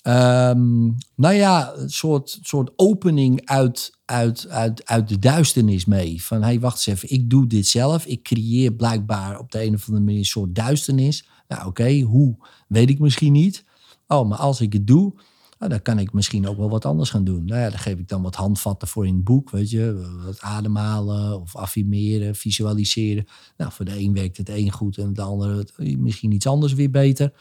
ehm, 0.05 0.85
nou 1.15 1.35
ja, 1.35 1.75
een 1.77 1.91
soort, 1.91 2.39
soort 2.43 2.73
opening 2.77 3.47
uit, 3.47 3.99
uit, 4.05 4.49
uit, 4.49 4.87
uit 4.87 5.09
de 5.09 5.19
duisternis 5.19 5.85
mee. 5.85 6.25
Van, 6.25 6.39
hé, 6.39 6.45
hey, 6.45 6.61
wacht 6.61 6.77
eens 6.77 6.87
even, 6.87 7.17
ik 7.17 7.31
doe 7.31 7.47
dit 7.47 7.67
zelf. 7.67 8.07
Ik 8.07 8.23
creëer 8.23 8.73
blijkbaar 8.73 9.39
op 9.39 9.53
de 9.53 9.65
een 9.65 9.75
of 9.75 9.87
andere 9.87 10.05
manier 10.05 10.19
een 10.19 10.25
soort 10.25 10.55
duisternis. 10.55 11.29
Nou 11.49 11.67
oké, 11.67 12.01
hoe, 12.01 12.37
weet 12.69 12.91
ik 12.91 12.99
misschien 12.99 13.33
niet. 13.33 13.65
Oh, 14.07 14.29
maar 14.29 14.39
als 14.39 14.61
ik 14.61 14.73
het 14.73 14.87
doe, 14.87 15.15
nou, 15.59 15.71
dan 15.71 15.83
kan 15.83 15.99
ik 15.99 16.13
misschien 16.13 16.49
ook 16.49 16.57
wel 16.57 16.71
wat 16.71 16.85
anders 16.85 17.11
gaan 17.11 17.25
doen. 17.25 17.45
Nou 17.45 17.61
ja, 17.61 17.71
daar 17.71 17.79
geef 17.79 17.99
ik 17.99 18.09
dan 18.09 18.23
wat 18.23 18.35
handvatten 18.35 18.89
voor 18.89 19.07
in 19.07 19.15
het 19.15 19.25
boek, 19.25 19.51
weet 19.51 19.71
je. 19.71 20.13
Wat 20.25 20.41
ademhalen 20.41 21.41
of 21.41 21.57
affirmeren, 21.57 22.35
visualiseren. 22.35 23.27
Nou, 23.57 23.73
voor 23.73 23.85
de 23.85 23.99
een 23.99 24.15
werkt 24.15 24.37
het 24.37 24.49
een 24.49 24.71
goed 24.71 24.99
en 24.99 25.13
de 25.13 25.23
andere 25.23 25.67
misschien 25.99 26.33
iets 26.33 26.47
anders 26.47 26.73
weer 26.73 26.91
beter. 26.91 27.33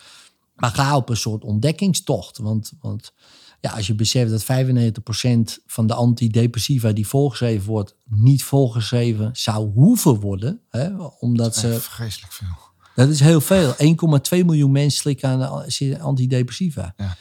Maar 0.56 0.72
ga 0.72 0.96
op 0.96 1.10
een 1.10 1.18
soort 1.18 1.44
ontdekkingstocht. 1.44 2.38
Want, 2.38 2.72
want 2.80 3.14
ja, 3.62 3.72
als 3.72 3.88
je 3.88 3.96
beseft 3.96 4.30
dat 4.30 4.44
95% 4.44 5.64
van 5.66 5.88
de 5.88 5.94
antidepressiva 5.94 6.92
die 6.92 7.08
voorgeschreven 7.08 7.68
wordt, 7.68 7.96
niet 8.10 8.44
voorgeschreven 8.44 9.30
zou 9.34 9.72
hoeven 9.72 10.20
worden. 10.20 10.62
Hè, 10.70 10.96
omdat 11.20 11.56
ze, 11.56 11.80
vreselijk 11.80 12.34
veel. 12.34 12.58
dat 12.96 13.10
is 13.10 13.20
heel 13.20 13.42
veel. 13.42 13.74
1,2 13.74 14.46
miljoen 14.46 14.72
mensen 14.72 15.00
slikken 15.00 15.30
aan 15.30 15.66
de 15.68 16.00
antidepressiva. 16.00 16.94
Ja. 16.98 17.18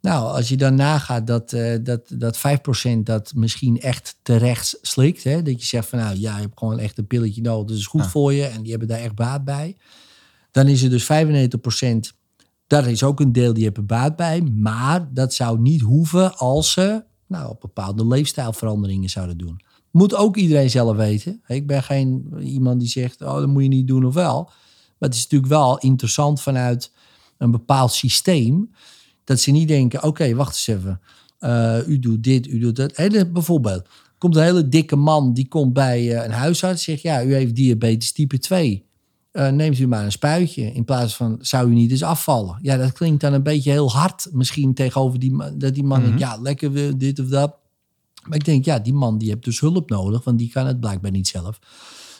Nou, 0.00 0.36
als 0.36 0.48
je 0.48 0.56
dan 0.56 0.74
nagaat 0.74 1.26
dat, 1.26 1.52
eh, 1.52 1.76
dat, 1.82 2.00
dat 2.08 2.38
5% 2.38 3.02
dat 3.02 3.32
misschien 3.34 3.80
echt 3.80 4.16
terecht 4.22 4.78
slikt. 4.82 5.24
Hè, 5.24 5.42
dat 5.42 5.60
je 5.60 5.66
zegt 5.66 5.88
van 5.88 5.98
nou 5.98 6.18
ja, 6.18 6.34
je 6.36 6.42
hebt 6.42 6.58
gewoon 6.58 6.78
echt 6.78 6.98
een 6.98 7.06
pilletje 7.06 7.42
nodig. 7.42 7.68
Dat 7.68 7.76
is 7.76 7.86
goed 7.86 8.02
Ja. 8.02 8.08
voor 8.08 8.32
je 8.32 8.44
en 8.44 8.62
die 8.62 8.70
hebben 8.70 8.88
daar 8.88 9.00
echt 9.00 9.14
baat 9.14 9.44
bij. 9.44 9.76
Dan 10.50 10.68
is 10.68 10.82
er 10.82 10.90
dus 10.90 11.04
95%. 11.04 12.14
Daar 12.66 12.90
is 12.90 13.02
ook 13.02 13.20
een 13.20 13.32
deel 13.32 13.52
die 13.52 13.64
hebben 13.64 13.86
baat 13.86 14.16
bij. 14.16 14.42
Maar 14.42 15.08
dat 15.12 15.34
zou 15.34 15.60
niet 15.60 15.80
hoeven 15.80 16.36
als 16.36 16.72
ze 16.72 17.04
nou, 17.26 17.50
op 17.50 17.60
bepaalde 17.60 18.06
leefstijlveranderingen 18.06 19.10
zouden 19.10 19.38
doen. 19.38 19.60
Moet 19.90 20.14
ook 20.14 20.36
iedereen 20.36 20.70
zelf 20.70 20.96
weten. 20.96 21.42
Ik 21.46 21.66
ben 21.66 21.82
geen 21.82 22.34
iemand 22.40 22.80
die 22.80 22.88
zegt, 22.88 23.22
oh, 23.22 23.34
dat 23.34 23.46
moet 23.46 23.62
je 23.62 23.68
niet 23.68 23.88
doen 23.88 24.04
of 24.04 24.14
wel. 24.14 24.42
Maar 24.98 25.08
het 25.08 25.14
is 25.14 25.22
natuurlijk 25.22 25.52
wel 25.52 25.78
interessant 25.78 26.40
vanuit 26.40 26.92
een 27.38 27.50
bepaald 27.50 27.92
systeem. 27.92 28.70
Dat 29.24 29.40
ze 29.40 29.50
niet 29.50 29.68
denken, 29.68 30.02
oké, 30.02 30.34
wacht 30.34 30.52
eens 30.52 30.66
even. 30.66 31.00
Eh, 31.38 31.78
u 31.86 31.98
doet 31.98 32.22
dit, 32.22 32.46
u 32.46 32.58
doet 32.58 32.76
dat. 32.76 32.96
Hele, 32.96 33.30
bijvoorbeeld, 33.30 33.88
komt 34.18 34.36
een 34.36 34.42
hele 34.42 34.68
dikke 34.68 34.96
man 34.96 35.32
die 35.32 35.48
komt 35.48 35.72
bij 35.72 36.16
eh, 36.16 36.24
een 36.24 36.30
huisarts. 36.30 36.84
Zegt, 36.84 37.02
ja, 37.02 37.24
u 37.24 37.34
heeft 37.34 37.54
diabetes 37.54 38.12
type 38.12 38.38
2. 38.38 38.84
Eh, 39.34 39.48
neemt 39.48 39.78
u 39.78 39.86
maar 39.86 40.04
een 40.04 40.12
spuitje. 40.12 40.72
In 40.72 40.84
plaats 40.84 41.16
van, 41.16 41.38
zou 41.40 41.70
u 41.70 41.74
niet 41.74 41.90
eens 41.90 42.02
afvallen? 42.02 42.58
Ja, 42.62 42.76
dat 42.76 42.92
klinkt 42.92 43.20
dan 43.20 43.32
een 43.32 43.42
beetje 43.42 43.70
heel 43.70 43.90
hard. 43.92 44.28
Misschien 44.32 44.74
tegenover 44.74 45.18
die 45.18 45.32
man. 45.32 45.58
Dat 45.58 45.74
die 45.74 45.84
man 45.84 45.98
Mhm. 45.98 46.06
denkt, 46.06 46.20
ja, 46.22 46.36
lekker 46.36 46.98
dit 46.98 47.18
of 47.18 47.26
dat. 47.26 47.56
Maar 48.28 48.38
ik 48.38 48.44
denk, 48.44 48.64
ja, 48.64 48.78
die 48.78 48.92
man 48.92 49.18
die 49.18 49.28
heeft 49.28 49.44
dus 49.44 49.60
hulp 49.60 49.90
nodig. 49.90 50.24
Want 50.24 50.38
die 50.38 50.50
kan 50.50 50.66
het 50.66 50.80
blijkbaar 50.80 51.10
niet 51.10 51.28
zelf. 51.28 51.58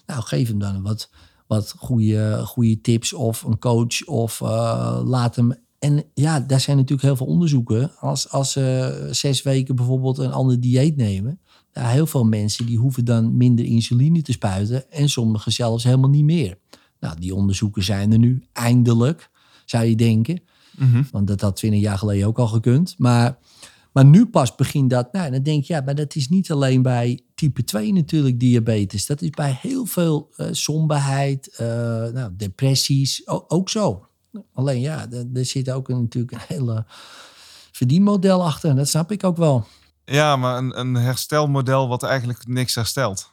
Nou, 0.07 0.23
geef 0.23 0.49
hem 0.49 0.59
dan 0.59 0.83
wat, 0.83 1.11
wat 1.47 1.75
goede, 1.79 2.43
goede 2.45 2.81
tips 2.81 3.13
of 3.13 3.43
een 3.43 3.59
coach. 3.59 4.05
Of 4.07 4.41
eh, 4.41 5.01
laat 5.05 5.37
hem... 5.37 5.55
En 5.79 6.05
ja, 6.15 6.41
daar 6.41 6.61
zijn 6.61 6.77
natuurlijk 6.77 7.03
heel 7.03 7.17
veel 7.17 7.27
onderzoeken. 7.27 7.91
Als, 8.01 8.31
als 8.31 8.53
ze 8.53 9.09
zes 9.11 9.43
weken 9.43 9.77
bijvoorbeeld 9.77 10.19
een 10.19 10.33
ander 10.33 10.61
dieet 10.61 10.97
nemen... 10.97 11.39
Ja, 11.73 11.89
heel 11.89 12.07
veel 12.07 12.25
mensen 12.25 12.67
die 12.67 12.79
hoeven 12.79 13.05
dan 13.05 13.37
minder 13.37 13.65
insuline 13.65 14.23
te 14.23 14.33
spuiten. 14.33 14.91
En 14.91 15.09
sommigen 15.09 15.53
zelfs 15.53 15.85
helemaal 15.85 16.11
niet 16.11 16.25
meer. 16.25 16.59
Nou, 17.05 17.21
die 17.21 17.35
onderzoeken 17.35 17.83
zijn 17.83 18.13
er 18.13 18.19
nu 18.19 18.43
eindelijk, 18.53 19.31
zou 19.65 19.85
je 19.85 19.97
denken. 19.97 20.41
Mhm. 20.77 21.03
Want 21.11 21.27
dat 21.27 21.41
had 21.41 21.57
20 21.57 21.81
jaar 21.81 21.99
geleden 21.99 22.27
ook 22.27 22.39
al 22.39 22.47
gekund. 22.47 22.95
Maar, 22.99 23.39
maar 23.93 24.05
nu 24.05 24.27
pas 24.27 24.55
begint 24.55 24.91
dat. 24.91 25.13
Nou, 25.13 25.31
dan 25.31 25.43
denk 25.43 25.65
je, 25.65 25.73
ja, 25.73 25.81
maar 25.81 25.95
dat 25.95 26.15
is 26.15 26.29
niet 26.29 26.51
alleen 26.51 26.83
bij 26.83 27.21
type 27.35 27.65
2 27.65 27.93
natuurlijk 27.93 28.41
diabetes. 28.41 29.07
Dat 29.07 29.23
is 29.23 29.31
bij 29.31 29.59
heel 29.61 29.87
veel 29.87 30.33
eh, 30.37 30.47
somberheid, 30.51 31.49
eh, 31.57 31.67
nou, 32.13 32.31
depressies 32.37 33.29
ook 33.29 33.69
zo. 33.69 34.07
Alleen 34.55 34.81
ja, 34.81 35.07
er, 35.35 35.45
zit 35.45 35.71
ook 35.71 35.89
een, 35.89 36.01
natuurlijk 36.01 36.33
een 36.33 36.57
hele 36.57 36.85
verdienmodel 37.73 38.45
achter. 38.45 38.71
En 38.71 38.77
dat 38.77 38.89
snap 38.89 39.13
ik 39.13 39.25
ook 39.25 39.37
wel. 39.37 39.67
Ja, 40.05 40.37
maar 40.37 40.59
een, 40.59 40.79
een 40.79 40.95
herstelmodel 40.95 41.89
wat 41.89 42.03
eigenlijk 42.03 42.47
niks 42.47 42.75
herstelt. 42.75 43.33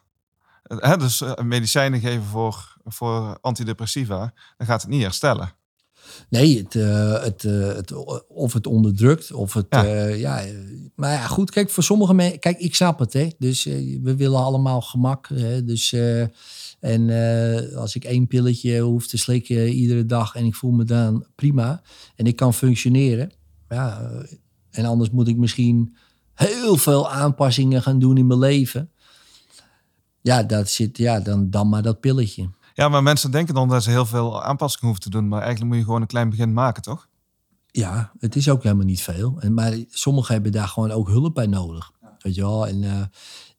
Eh, 0.63 0.77
Hè, 0.79 0.97
dus 0.97 1.21
eh, 1.21 1.35
medicijnen 1.43 1.99
geven 1.99 2.23
voor, 2.23 2.70
voor 2.83 3.37
antidepressiva, 3.41 4.33
dan 4.57 4.67
gaat 4.67 4.81
het 4.81 4.91
niet 4.91 5.01
herstellen. 5.01 5.53
Nee, 6.29 6.57
het, 6.57 6.75
eh, 6.75 7.23
het, 7.23 7.43
eh, 7.43 7.67
het, 7.67 7.93
of 8.27 8.53
het 8.53 8.67
onderdrukt, 8.67 9.31
of 9.31 9.53
het... 9.53 9.65
Ja. 9.69 9.83
Ja. 9.83 10.05
ja, 10.05 10.41
eh, 10.41 10.53
maar 10.95 11.11
ja, 11.11 11.27
goed, 11.27 11.51
kijk, 11.51 11.69
voor 11.69 11.83
sommige 11.83 12.13
mensen... 12.13 12.39
Kijk, 12.39 12.59
ik 12.59 12.75
snap 12.75 12.99
het, 12.99 13.13
hè. 13.13 13.29
Dus 13.37 13.65
eh, 13.65 13.99
we 14.03 14.15
willen 14.15 14.39
allemaal 14.39 14.81
gemak. 14.81 15.27
Hè? 15.33 15.63
Dus, 15.63 15.93
eh, 15.93 16.21
en 16.79 17.09
eh, 17.09 17.77
als 17.77 17.95
ik 17.95 18.03
één 18.03 18.27
pilletje 18.27 18.79
hoef 18.79 19.07
te 19.07 19.17
slikken 19.17 19.67
iedere 19.67 20.05
dag... 20.05 20.35
en 20.35 20.45
ik 20.45 20.55
voel 20.55 20.71
me 20.71 20.83
dan 20.83 21.25
prima 21.35 21.81
en 22.15 22.25
ik 22.25 22.35
kan 22.35 22.53
functioneren... 22.53 23.31
Ja, 23.69 24.01
eh, 24.01 24.37
en 24.71 24.85
anders 24.85 25.09
moet 25.09 25.27
ik 25.27 25.37
misschien 25.37 25.95
heel 26.33 26.77
veel 26.77 27.11
aanpassingen 27.11 27.81
gaan 27.81 27.99
doen 27.99 28.17
in 28.17 28.27
mijn 28.27 28.39
leven... 28.39 28.89
Ja, 30.23 30.43
dat 30.43 30.69
zit, 30.69 30.97
ja 30.97 31.19
dan, 31.19 31.49
dan 31.49 31.69
maar 31.69 31.81
dat 31.81 31.99
pilletje. 31.99 32.49
Ja, 32.73 32.89
maar 32.89 33.03
mensen 33.03 33.31
denken 33.31 33.53
dan 33.53 33.67
dat 33.67 33.83
ze 33.83 33.89
heel 33.89 34.05
veel 34.05 34.43
aanpassingen 34.43 34.85
hoeven 34.85 35.03
te 35.03 35.09
doen. 35.09 35.27
Maar 35.27 35.41
eigenlijk 35.41 35.69
moet 35.69 35.79
je 35.79 35.85
gewoon 35.85 36.01
een 36.01 36.07
klein 36.07 36.29
begin 36.29 36.53
maken, 36.53 36.81
toch? 36.81 37.07
Ja, 37.71 38.11
het 38.19 38.35
is 38.35 38.49
ook 38.49 38.63
helemaal 38.63 38.85
niet 38.85 39.01
veel. 39.01 39.35
En, 39.39 39.53
maar 39.53 39.73
sommigen 39.89 40.33
hebben 40.33 40.51
daar 40.51 40.67
gewoon 40.67 40.91
ook 40.91 41.07
hulp 41.07 41.33
bij 41.33 41.47
nodig. 41.47 41.91
Weet 42.19 42.35
je 42.35 42.41
wel? 42.41 42.67
En 42.67 42.83
uh, 42.83 43.01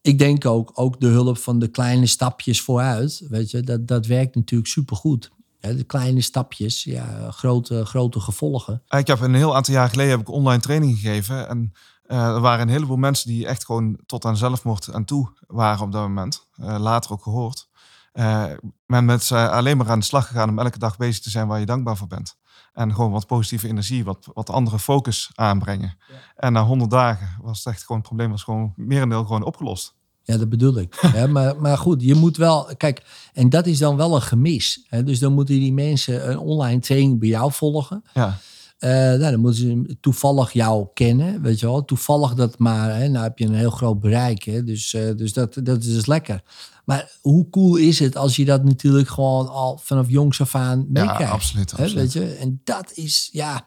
ik 0.00 0.18
denk 0.18 0.46
ook, 0.46 0.70
ook 0.74 1.00
de 1.00 1.06
hulp 1.06 1.38
van 1.38 1.58
de 1.58 1.68
kleine 1.68 2.06
stapjes 2.06 2.60
vooruit. 2.60 3.22
Weet 3.28 3.50
je, 3.50 3.60
dat, 3.60 3.86
dat 3.86 4.06
werkt 4.06 4.34
natuurlijk 4.34 4.70
supergoed. 4.70 5.30
Ja, 5.60 5.72
de 5.72 5.84
kleine 5.84 6.20
stapjes, 6.20 6.84
ja, 6.84 7.30
grote, 7.30 7.84
grote 7.84 8.20
gevolgen. 8.20 8.82
Ik 8.88 9.06
heb 9.06 9.20
een 9.20 9.34
heel 9.34 9.56
aantal 9.56 9.74
jaar 9.74 9.88
geleden 9.88 10.10
heb 10.10 10.20
ik 10.20 10.28
online 10.28 10.62
training 10.62 10.98
gegeven. 10.98 11.48
En 11.48 11.72
uh, 12.06 12.18
er 12.18 12.40
waren 12.40 12.60
een 12.60 12.72
heleboel 12.72 12.96
mensen 12.96 13.28
die 13.28 13.46
echt 13.46 13.64
gewoon 13.64 13.98
tot 14.06 14.24
aan 14.24 14.36
zelfmoord 14.36 14.92
aan 14.92 15.04
toe 15.04 15.32
waren 15.46 15.84
op 15.84 15.92
dat 15.92 16.02
moment. 16.02 16.46
Uh, 16.60 16.78
later 16.78 17.12
ook 17.12 17.22
gehoord. 17.22 17.68
Uh, 18.12 18.44
men 18.86 19.04
met 19.04 19.22
ze 19.22 19.50
alleen 19.50 19.76
maar 19.76 19.90
aan 19.90 19.98
de 19.98 20.04
slag 20.04 20.26
gegaan 20.26 20.48
om 20.48 20.58
elke 20.58 20.78
dag 20.78 20.96
bezig 20.96 21.22
te 21.22 21.30
zijn 21.30 21.46
waar 21.46 21.60
je 21.60 21.66
dankbaar 21.66 21.96
voor 21.96 22.06
bent. 22.06 22.36
En 22.72 22.94
gewoon 22.94 23.10
wat 23.10 23.26
positieve 23.26 23.68
energie, 23.68 24.04
wat, 24.04 24.28
wat 24.34 24.50
andere 24.50 24.78
focus 24.78 25.30
aanbrengen. 25.34 25.96
Ja. 26.08 26.14
En 26.36 26.52
na 26.52 26.64
honderd 26.64 26.90
dagen 26.90 27.28
was 27.42 27.58
het 27.58 27.74
echt 27.74 27.80
gewoon 27.80 27.96
het 27.96 28.06
probleem 28.06 28.30
was 28.30 28.42
gewoon 28.42 28.72
merendeel 28.76 29.24
gewoon 29.24 29.44
opgelost. 29.44 29.94
Ja, 30.22 30.36
dat 30.36 30.48
bedoel 30.48 30.78
ik. 30.78 30.94
ja, 31.14 31.26
maar, 31.26 31.60
maar 31.60 31.78
goed, 31.78 32.02
je 32.02 32.14
moet 32.14 32.36
wel, 32.36 32.68
kijk, 32.76 33.02
en 33.32 33.48
dat 33.48 33.66
is 33.66 33.78
dan 33.78 33.96
wel 33.96 34.14
een 34.14 34.22
gemis. 34.22 34.86
Hè? 34.88 35.04
Dus 35.04 35.18
dan 35.18 35.32
moeten 35.32 35.54
die 35.54 35.72
mensen 35.72 36.30
een 36.30 36.38
online 36.38 36.80
training 36.80 37.18
bij 37.18 37.28
jou 37.28 37.52
volgen. 37.52 38.04
Ja. 38.14 38.38
Uh, 38.84 38.90
nou, 38.90 39.30
dan 39.30 39.40
moeten 39.40 39.60
ze 39.60 39.96
toevallig 40.00 40.52
jou 40.52 40.86
kennen, 40.94 41.42
weet 41.42 41.60
je 41.60 41.66
wel. 41.66 41.84
Toevallig 41.84 42.34
dat 42.34 42.58
maar, 42.58 42.96
hè, 42.96 43.08
nou 43.08 43.24
heb 43.24 43.38
je 43.38 43.44
een 43.44 43.54
heel 43.54 43.70
groot 43.70 44.00
bereik, 44.00 44.42
hè. 44.42 44.64
Dus, 44.64 44.92
uh, 44.92 45.16
dus 45.16 45.32
dat, 45.32 45.58
dat 45.62 45.78
is 45.78 45.92
dus 45.92 46.06
lekker. 46.06 46.42
Maar 46.84 47.10
hoe 47.20 47.48
cool 47.50 47.76
is 47.76 47.98
het 47.98 48.16
als 48.16 48.36
je 48.36 48.44
dat 48.44 48.64
natuurlijk 48.64 49.08
gewoon 49.08 49.48
al 49.48 49.80
vanaf 49.82 50.08
jongs 50.08 50.40
af 50.40 50.54
aan 50.54 50.86
meekrijgt? 50.88 51.20
Ja, 51.20 51.30
absoluut. 51.30 51.70
Hè, 51.70 51.82
absoluut. 51.82 52.12
weet 52.12 52.12
je? 52.12 52.34
En 52.34 52.60
dat 52.64 52.92
is, 52.94 53.28
ja... 53.32 53.66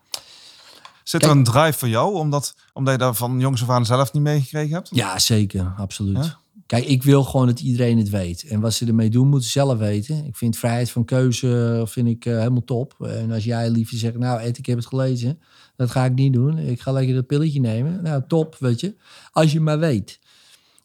Zit 1.03 1.23
er 1.23 1.29
een 1.29 1.43
drive 1.43 1.77
voor 1.77 1.89
jou, 1.89 2.15
omdat, 2.15 2.55
omdat 2.73 2.93
je 2.93 2.99
daar 2.99 3.15
van 3.15 3.39
jongs 3.39 3.61
af 3.61 3.69
aan 3.69 3.85
zelf 3.85 4.13
niet 4.13 4.23
meegekregen 4.23 4.73
hebt? 4.73 4.89
Ja, 4.91 5.19
zeker. 5.19 5.73
Absoluut. 5.77 6.25
Ja? 6.25 6.39
Kijk, 6.65 6.85
ik 6.85 7.03
wil 7.03 7.23
gewoon 7.23 7.47
dat 7.47 7.59
iedereen 7.59 7.97
het 7.97 8.09
weet. 8.09 8.43
En 8.43 8.59
wat 8.59 8.73
ze 8.73 8.85
ermee 8.85 9.09
doen, 9.09 9.27
moeten 9.27 9.45
ze 9.45 9.59
zelf 9.59 9.77
weten. 9.77 10.25
Ik 10.25 10.35
vind 10.35 10.57
vrijheid 10.57 10.91
van 10.91 11.05
keuze 11.05 11.83
vind 11.87 12.07
ik, 12.07 12.25
uh, 12.25 12.37
helemaal 12.37 12.63
top. 12.63 12.95
En 12.99 13.31
als 13.31 13.43
jij 13.43 13.69
liever 13.69 13.97
zegt, 13.97 14.17
nou 14.17 14.41
Ed, 14.41 14.57
ik 14.57 14.65
heb 14.65 14.77
het 14.77 14.85
gelezen. 14.85 15.39
Dat 15.75 15.91
ga 15.91 16.05
ik 16.05 16.13
niet 16.13 16.33
doen. 16.33 16.57
Ik 16.57 16.81
ga 16.81 16.91
lekker 16.91 17.15
dat 17.15 17.27
pilletje 17.27 17.59
nemen. 17.59 18.03
Nou, 18.03 18.23
top, 18.27 18.55
weet 18.59 18.79
je. 18.79 18.95
Als 19.31 19.51
je 19.51 19.59
maar 19.59 19.79
weet. 19.79 20.19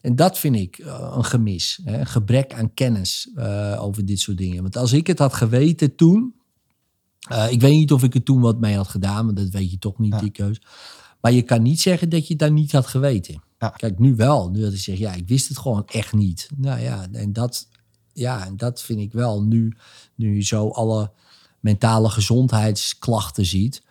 En 0.00 0.16
dat 0.16 0.38
vind 0.38 0.56
ik 0.56 0.78
uh, 0.78 1.12
een 1.16 1.24
gemis. 1.24 1.80
Hè? 1.84 1.98
Een 1.98 2.06
gebrek 2.06 2.54
aan 2.54 2.74
kennis 2.74 3.30
uh, 3.36 3.78
over 3.82 4.04
dit 4.04 4.20
soort 4.20 4.38
dingen. 4.38 4.62
Want 4.62 4.76
als 4.76 4.92
ik 4.92 5.06
het 5.06 5.18
had 5.18 5.34
geweten 5.34 5.94
toen... 5.94 6.34
ik 7.50 7.60
weet 7.60 7.74
niet 7.74 7.92
of 7.92 8.02
ik 8.02 8.14
er 8.14 8.22
toen 8.22 8.40
wat 8.40 8.60
mee 8.60 8.76
had 8.76 8.88
gedaan. 8.88 9.24
Maar 9.24 9.34
dat 9.34 9.48
weet 9.48 9.70
je 9.70 9.78
toch 9.78 9.98
niet, 9.98 10.12
ja. 10.12 10.20
die 10.20 10.30
keus. 10.30 10.60
Maar 11.20 11.33
je 11.33 11.42
kan 11.42 11.62
niet 11.62 11.80
zeggen 11.80 12.09
dat 12.09 12.22
je 12.22 12.28
het 12.28 12.38
daar 12.38 12.52
niet 12.52 12.72
had 12.72 12.87
geweten. 12.87 13.42
Ja. 13.59 13.68
Kijk, 13.68 13.98
nu 13.98 14.16
wel. 14.16 14.50
Nu 14.50 14.61
dat 14.61 14.72
ik 14.72 14.78
zeg, 14.78 14.98
ja, 14.98 15.12
ik 15.12 15.28
wist 15.28 15.48
het 15.48 15.59
gewoon 15.59 15.87
echt 15.87 16.12
niet. 16.12 16.48
Nou 16.56 16.80
ja, 16.80 17.06
en 17.12 17.33
dat, 17.33 17.68
ja, 18.12 18.46
en 18.46 18.56
dat 18.56 18.83
vind 18.83 19.00
ik 19.00 19.12
wel 19.12 19.42
nu, 19.42 19.76
nu 20.14 20.35
je 20.35 20.42
zo 20.42 20.68
alle 20.68 21.12
mentale 21.61 22.09
gezondheidsklachten 22.11 23.46
ziet, 23.46 23.83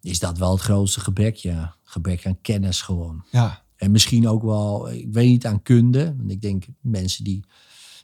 is 0.00 0.18
dat 0.18 0.38
wel 0.38 0.50
het 0.50 0.60
grootste 0.60 1.00
gebrek, 1.00 1.36
ja. 1.36 1.76
Gebrek 1.82 2.26
aan 2.26 2.40
kennis 2.40 2.82
gewoon. 2.82 3.24
Ja. 3.30 3.62
En 3.76 3.90
misschien 3.90 4.28
ook 4.28 4.42
wel, 4.42 4.90
ik 4.90 5.12
weet 5.12 5.28
niet 5.28 5.46
aan 5.46 5.62
kunde. 5.62 6.14
Want 6.16 6.30
ik 6.30 6.40
denk 6.40 6.66
mensen 6.80 7.24
die, 7.24 7.44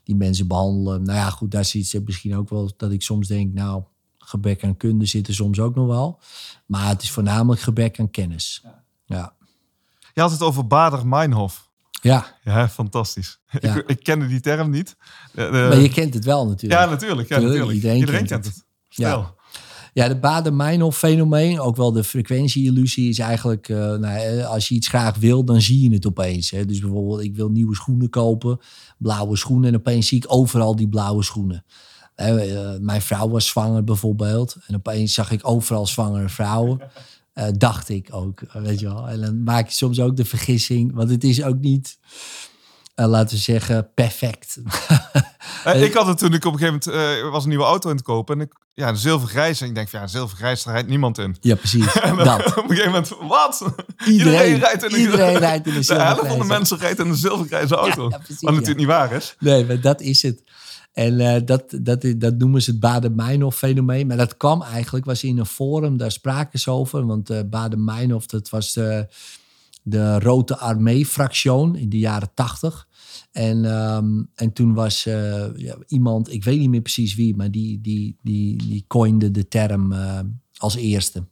die 0.05 0.17
mensen 0.17 0.47
behandelen, 0.47 1.03
nou 1.03 1.19
ja, 1.19 1.31
goed, 1.31 1.51
daar 1.51 1.65
zit 1.65 1.87
ze 1.87 2.03
misschien 2.05 2.37
ook 2.37 2.49
wel 2.49 2.73
dat 2.77 2.93
ik 2.93 3.03
soms 3.03 3.29
denk, 3.29 3.55
nou, 3.55 3.83
gebrek 4.31 4.65
aan 4.65 4.77
kunde 4.77 5.07
zit 5.07 5.29
er 5.29 5.35
soms 5.35 5.61
ook 5.61 5.75
nog 5.75 5.87
wel. 5.87 6.21
Maar 6.67 6.89
het 6.89 7.03
is 7.03 7.11
voornamelijk 7.11 7.61
gebrek 7.61 8.01
aan 8.01 8.11
kennis. 8.11 8.61
Ja. 8.65 8.83
ja. 9.05 9.35
Je 10.15 10.21
had 10.21 10.31
het 10.31 10.43
over 10.43 10.67
Bader-Meinhof. 10.67 11.69
Ja. 12.03 12.37
Ja, 12.45 12.69
fantastisch. 12.69 13.39
Ja. 13.61 13.75
Ik, 13.75 13.89
ik 13.89 14.03
kende 14.03 14.27
die 14.27 14.41
term 14.41 14.71
niet. 14.71 14.97
De, 15.33 15.43
de... 15.43 15.51
Maar 15.51 15.79
je 15.79 15.91
kent 15.91 16.15
het 16.15 16.25
wel 16.25 16.47
natuurlijk. 16.47 16.81
Ja, 16.81 16.91
natuurlijk. 16.91 17.29
Ja, 17.29 17.39
natuurlijk. 17.39 17.71
Iedereen, 17.71 17.99
Iedereen 17.99 18.27
kent, 18.27 18.29
kent 18.29 18.45
het. 18.45 18.55
het. 18.55 18.65
Stel. 18.89 19.19
Ja. 19.21 19.39
Ja, 19.93 20.09
de 20.09 20.19
Bader-Meinhof-fenomeen, 20.19 21.61
ook 21.61 21.77
wel 21.77 21.93
de 21.93 22.05
frequentie-illusie, 22.05 23.09
is 23.09 23.19
eigenlijk... 23.19 23.69
Uh, 23.69 23.95
nou, 23.95 24.43
als 24.43 24.69
je 24.69 24.75
iets 24.75 24.89
graag 24.89 25.17
wil, 25.17 25.45
dan 25.45 25.61
zie 25.61 25.83
je 25.83 25.95
het 25.95 26.07
opeens. 26.07 26.51
Hè. 26.51 26.65
Dus 26.65 26.79
bijvoorbeeld, 26.79 27.21
ik 27.21 27.37
wil 27.37 27.49
nieuwe 27.49 27.75
schoenen 27.75 28.11
kopen, 28.11 28.61
blauwe 28.99 29.37
schoenen... 29.37 29.69
en 29.69 29.77
opeens 29.77 30.09
zie 30.09 30.19
ik 30.19 30.25
overal 30.29 30.77
die 30.77 30.89
blauwe 30.89 31.23
schoenen. 31.23 31.65
Uh, 32.21 32.71
mijn 32.81 33.03
vrouw 33.03 33.29
was 33.29 33.47
zwanger 33.47 33.85
bijvoorbeeld. 33.85 34.57
En 34.67 34.75
opeens 34.75 35.15
zag 35.15 35.31
ik 35.31 35.49
overal 35.49 35.87
zwangere 35.87 36.29
vrouwen. 36.29 36.81
Uh, 37.35 37.45
dacht 37.67 37.89
ik 37.89 38.09
ook, 38.11 38.41
weet 38.53 38.81
je 38.81 38.87
wel. 38.87 39.09
En 39.09 39.21
dan 39.21 39.43
maak 39.43 39.69
je 39.69 39.75
soms 39.75 40.01
ook 40.01 40.17
de 40.17 40.25
vergissing, 40.25 40.95
want 40.95 41.11
het 41.11 41.25
is 41.25 41.43
ook 41.43 41.59
niet, 41.59 41.99
uh, 42.97 43.07
laten 43.07 43.37
we 43.37 43.43
zeggen, 43.43 43.91
perfect. 43.95 44.59
uh, 45.67 45.83
ik 45.87 45.95
had 45.95 46.07
het 46.07 46.19
toen 46.19 46.35
ik 46.35 46.45
op 46.45 46.53
een 46.53 46.59
gegeven 46.59 46.93
moment 46.93 47.33
was 47.33 47.43
een 47.43 47.49
nieuwe 47.49 47.65
auto 47.65 47.89
aan 47.89 47.97
het 47.97 48.05
kopen 48.05 48.35
en 48.35 48.41
ik 48.41 48.53
ja, 48.81 48.95
zilvergrijs 48.95 49.61
en 49.61 49.69
ik 49.69 49.75
denk 49.75 49.89
van 49.89 50.01
ja, 50.01 50.07
zilvergrijs 50.07 50.63
daar 50.63 50.75
rijdt 50.75 50.89
niemand 50.89 51.19
in. 51.19 51.37
Ja, 51.41 51.55
precies. 51.55 51.93
en 52.01 52.17
dat. 52.17 52.47
Op 52.47 52.57
een 52.57 52.77
gegeven 52.77 52.91
moment, 52.91 53.09
wat? 53.21 53.65
Iedereen, 54.07 54.59
rijdt 54.59 54.85
in 54.85 54.95
een, 54.95 55.01
iedereen 55.01 55.37
rijdt 55.39 55.67
in 55.67 55.75
een 55.75 55.81
De 55.81 55.95
helft 55.95 56.27
van 56.27 56.39
de 56.39 56.45
mensen 56.45 56.79
rijdt 56.79 56.99
in 56.99 57.09
een 57.09 57.17
zilvergrijze 57.17 57.75
auto. 57.75 58.03
Ja, 58.03 58.09
ja, 58.11 58.17
precies, 58.17 58.41
wat 58.41 58.53
natuurlijk 58.53 58.79
niet 58.79 58.87
waar 58.87 59.13
is. 59.13 59.37
Nee, 59.39 59.67
maar 59.67 59.81
dat 59.81 60.01
is 60.01 60.23
het. 60.23 60.43
En 61.01 61.21
uh, 61.21 61.37
dat, 61.45 61.79
dat, 61.83 62.07
dat 62.17 62.39
noemen 62.39 62.63
ze 62.63 62.71
het 62.71 62.81
Baden-Meinhof-fenomeen. 62.81 64.07
Maar 64.07 64.17
dat 64.17 64.37
kwam 64.37 64.63
eigenlijk, 64.63 65.05
was 65.05 65.25
in 65.25 65.39
een 65.39 65.47
forum, 65.47 65.97
daar 65.97 66.11
spraken 66.11 66.59
ze 66.59 66.71
over. 66.71 67.07
Want 67.07 67.31
uh, 67.31 67.41
Baden-Meinhof, 67.51 68.27
dat 68.27 68.49
was 68.49 68.73
de, 68.73 69.07
de 69.83 70.19
Rode 70.19 70.57
Armee-fractie 70.57 71.79
in 71.79 71.89
de 71.89 71.99
jaren 71.99 72.31
tachtig. 72.35 72.89
En, 73.33 73.65
um, 73.65 74.29
en 74.35 74.53
toen 74.53 74.75
was 74.75 75.07
uh, 75.07 75.57
ja, 75.57 75.77
iemand, 75.87 76.33
ik 76.33 76.45
weet 76.45 76.59
niet 76.59 76.71
meer 76.71 76.81
precies 76.81 77.15
wie, 77.15 77.37
maar 77.37 77.51
die, 77.51 77.81
die, 77.81 78.17
die, 78.23 78.57
die 78.57 78.85
coinde 78.87 79.31
de 79.31 79.49
term 79.49 79.95
als 80.57 80.75
eerste. 80.75 81.25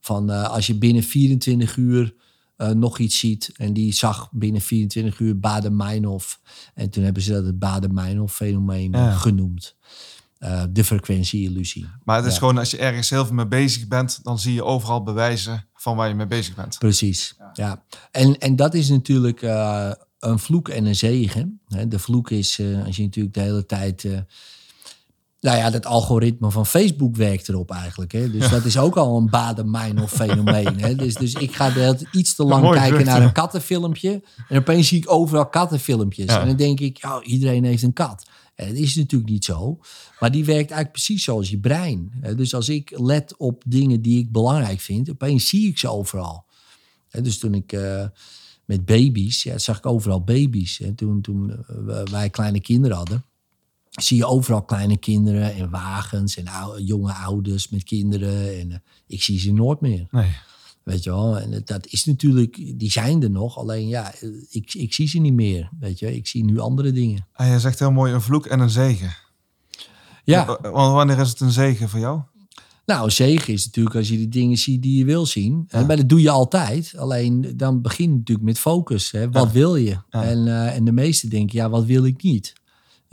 Van 0.00 0.30
als 0.30 0.66
je 0.66 0.74
binnen 0.74 1.02
24 1.02 1.76
uur 1.76 2.14
uh, 2.58 2.68
nog 2.70 2.98
iets 2.98 3.18
ziet. 3.18 3.52
En 3.56 3.72
die 3.72 3.92
zag 3.92 4.28
binnen 4.32 4.60
24 4.60 5.18
uur 5.18 5.38
Baden-Meinhof. 5.38 6.40
En 6.74 6.90
toen 6.90 7.04
hebben 7.04 7.22
ze 7.22 7.32
dat 7.32 7.44
het 7.44 7.58
Baden-Meinhof-fenomeen 7.58 8.92
Ja. 8.92 9.12
genoemd. 9.12 9.76
Uh, 10.40 10.62
de 10.70 10.84
frequentie-illusie. 10.84 11.86
Maar 12.04 12.16
het 12.16 12.24
is 12.26 12.32
Ja. 12.32 12.38
gewoon 12.38 12.58
als 12.58 12.70
je 12.70 12.76
ergens 12.78 13.10
heel 13.10 13.26
veel 13.26 13.34
mee 13.34 13.46
bezig 13.46 13.88
bent, 13.88 14.20
dan 14.22 14.38
zie 14.38 14.54
je 14.54 14.64
overal 14.64 15.02
bewijzen 15.02 15.66
van 15.74 15.96
waar 15.96 16.08
je 16.08 16.14
mee 16.14 16.26
bezig 16.26 16.54
bent. 16.54 16.78
Precies, 16.78 17.36
ja. 17.52 17.84
En, 18.10 18.38
en 18.38 18.56
dat 18.56 18.74
is 18.74 18.88
natuurlijk 18.88 19.42
uh, 19.42 19.90
een 20.18 20.38
vloek 20.38 20.68
en 20.68 20.84
een 20.84 20.96
zegen. 20.96 21.60
Hè. 21.68 21.88
De 21.88 21.98
vloek 21.98 22.30
is 22.30 22.58
uh, 22.58 22.84
als 22.86 22.96
je 22.96 23.02
natuurlijk 23.02 23.34
de 23.34 23.40
hele 23.40 23.66
tijd... 23.66 24.08
Nou 25.46 25.58
ja, 25.58 25.70
dat 25.70 25.86
algoritme 25.86 26.50
van 26.50 26.66
Facebook 26.66 27.16
werkt 27.16 27.48
erop 27.48 27.70
eigenlijk. 27.70 28.12
Hè. 28.12 28.30
Dus 28.30 28.50
dat 28.50 28.64
is 28.64 28.78
ook 28.78 28.96
al 28.96 29.16
een 29.16 29.30
Baden-Meinhof 29.30 30.10
fenomeen. 30.10 30.80
Hè. 30.80 30.94
Dus, 30.94 31.14
dus 31.14 31.32
ik 31.32 31.54
ga 31.54 31.70
de, 31.70 32.06
iets 32.12 32.34
te 32.34 32.44
lang 32.44 32.70
kijken 32.70 33.04
naar 33.04 33.22
een 33.22 33.32
kattenfilmpje. 33.32 34.22
En 34.48 34.58
opeens 34.58 34.88
zie 34.88 34.98
ik 34.98 35.10
overal 35.10 35.48
kattenfilmpjes. 35.48 36.26
Ja. 36.26 36.40
En 36.40 36.46
dan 36.46 36.56
denk 36.56 36.80
ik, 36.80 36.96
ja, 36.96 37.22
iedereen 37.22 37.64
heeft 37.64 37.82
een 37.82 37.92
kat. 37.92 38.26
En 38.54 38.68
dat 38.68 38.76
is 38.76 38.96
natuurlijk 38.96 39.30
niet 39.30 39.44
zo. 39.44 39.78
Maar 40.20 40.30
die 40.30 40.44
werkt 40.44 40.70
eigenlijk 40.70 40.92
precies 40.92 41.24
zoals 41.24 41.50
je 41.50 41.58
brein. 41.58 42.12
Hè. 42.20 42.34
Dus 42.34 42.54
als 42.54 42.68
ik 42.68 42.98
let 42.98 43.36
op 43.36 43.62
dingen 43.66 44.02
die 44.02 44.18
ik 44.18 44.32
belangrijk 44.32 44.80
vind, 44.80 45.10
opeens 45.10 45.48
zie 45.48 45.68
ik 45.68 45.78
ze 45.78 45.88
overal. 45.88 46.46
Hè, 47.08 47.20
dus 47.20 47.38
toen 47.38 47.54
ik 47.54 47.72
uh, 47.72 48.04
met 48.64 48.84
baby's, 48.84 49.42
ja, 49.42 49.58
zag 49.58 49.78
ik 49.78 49.86
overal 49.86 50.24
baby's. 50.24 50.80
En 50.80 50.94
toen, 50.94 51.20
toen 51.20 51.64
wij 52.10 52.30
kleine 52.30 52.60
kinderen 52.60 52.96
hadden, 52.96 53.24
zie 53.96 54.16
je 54.16 54.26
overal 54.26 54.62
kleine 54.62 54.96
kinderen 54.96 55.54
en 55.54 55.70
wagens 55.70 56.36
en 56.36 56.48
ou 56.48 56.82
jonge 56.82 57.12
ouders 57.12 57.68
met 57.68 57.84
kinderen. 57.84 58.60
En 58.60 58.70
uh, 58.70 58.76
ik 59.06 59.22
zie 59.22 59.38
ze 59.38 59.52
nooit 59.52 59.80
meer. 59.80 60.06
Nee. 60.10 60.30
Weet 60.82 61.04
je 61.04 61.10
wel, 61.10 61.38
en 61.38 61.62
dat 61.64 61.86
is 61.86 62.04
natuurlijk, 62.04 62.78
die 62.78 62.90
zijn 62.90 63.22
er 63.22 63.30
nog. 63.30 63.58
Alleen 63.58 63.88
ja, 63.88 64.12
ik, 64.50 64.74
ik 64.74 64.94
zie 64.94 65.08
ze 65.08 65.18
niet 65.18 65.34
meer. 65.34 65.70
Weet 65.80 65.98
je, 65.98 66.16
ik 66.16 66.26
zie 66.26 66.44
nu 66.44 66.58
andere 66.58 66.92
dingen. 66.92 67.26
En 67.32 67.50
je 67.50 67.60
zegt 67.60 67.78
heel 67.78 67.92
mooi 67.92 68.12
een 68.12 68.20
vloek 68.20 68.46
en 68.46 68.60
een 68.60 68.70
zegen. 68.70 69.16
Ja. 70.24 70.58
Wanneer 70.72 71.18
is 71.18 71.28
het 71.28 71.40
een 71.40 71.50
zegen 71.50 71.88
voor 71.88 72.00
jou? 72.00 72.20
Nou, 72.86 73.04
een 73.04 73.12
zegen 73.12 73.52
is 73.52 73.64
natuurlijk 73.64 73.96
als 73.96 74.08
je 74.08 74.16
die 74.16 74.28
dingen 74.28 74.56
ziet 74.56 74.82
die 74.82 74.98
je 74.98 75.04
wil 75.04 75.26
zien. 75.26 75.64
Ja. 75.68 75.84
Maar 75.84 75.96
dat 75.96 76.08
doe 76.08 76.20
je 76.20 76.30
altijd. 76.30 76.92
Alleen 76.96 77.52
dan 77.56 77.82
begin 77.82 78.10
je 78.10 78.16
natuurlijk 78.16 78.46
met 78.46 78.58
focus. 78.58 79.10
Hè. 79.10 79.30
Wat 79.30 79.46
ja. 79.46 79.52
wil 79.52 79.76
je? 79.76 79.98
Ja. 80.10 80.22
En, 80.22 80.46
uh, 80.46 80.74
en 80.74 80.84
de 80.84 80.92
meesten 80.92 81.30
denken, 81.30 81.58
ja, 81.58 81.70
wat 81.70 81.84
wil 81.84 82.04
ik 82.04 82.22
niet? 82.22 82.52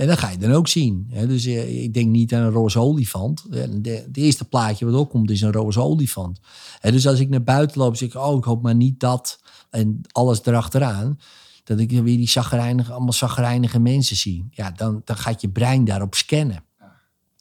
En 0.03 0.09
dat 0.09 0.19
ga 0.19 0.29
je 0.29 0.37
dan 0.37 0.51
ook 0.51 0.67
zien. 0.67 1.07
Hè. 1.09 1.27
Dus 1.27 1.45
uh, 1.45 1.83
ik 1.83 1.93
denk 1.93 2.09
niet 2.09 2.33
aan 2.33 2.41
een 2.41 2.51
roze 2.51 2.79
olifant. 2.79 3.45
Het 3.49 4.17
eerste 4.17 4.45
plaatje 4.45 4.85
wat 4.85 4.95
opkomt 4.95 5.29
is 5.29 5.41
een 5.41 5.51
roze 5.51 5.81
olifant. 5.81 6.39
En 6.81 6.91
dus 6.91 7.07
als 7.07 7.19
ik 7.19 7.29
naar 7.29 7.43
buiten 7.43 7.81
loop, 7.81 7.95
zeg 7.95 8.09
ik, 8.09 8.15
oh, 8.15 8.37
ik 8.37 8.43
hoop 8.43 8.61
maar 8.61 8.75
niet 8.75 8.99
dat. 8.99 9.39
En 9.69 10.01
alles 10.11 10.45
erachteraan. 10.45 11.19
Dat 11.63 11.79
ik 11.79 11.91
weer 11.91 12.17
die 12.17 12.29
zagrijnige, 12.29 12.91
allemaal 12.91 13.13
zagrijnige 13.13 13.79
mensen 13.79 14.15
zie. 14.15 14.47
Ja, 14.51 14.71
dan, 14.71 15.01
dan 15.05 15.17
gaat 15.17 15.41
je 15.41 15.49
brein 15.49 15.85
daarop 15.85 16.15
scannen. 16.15 16.63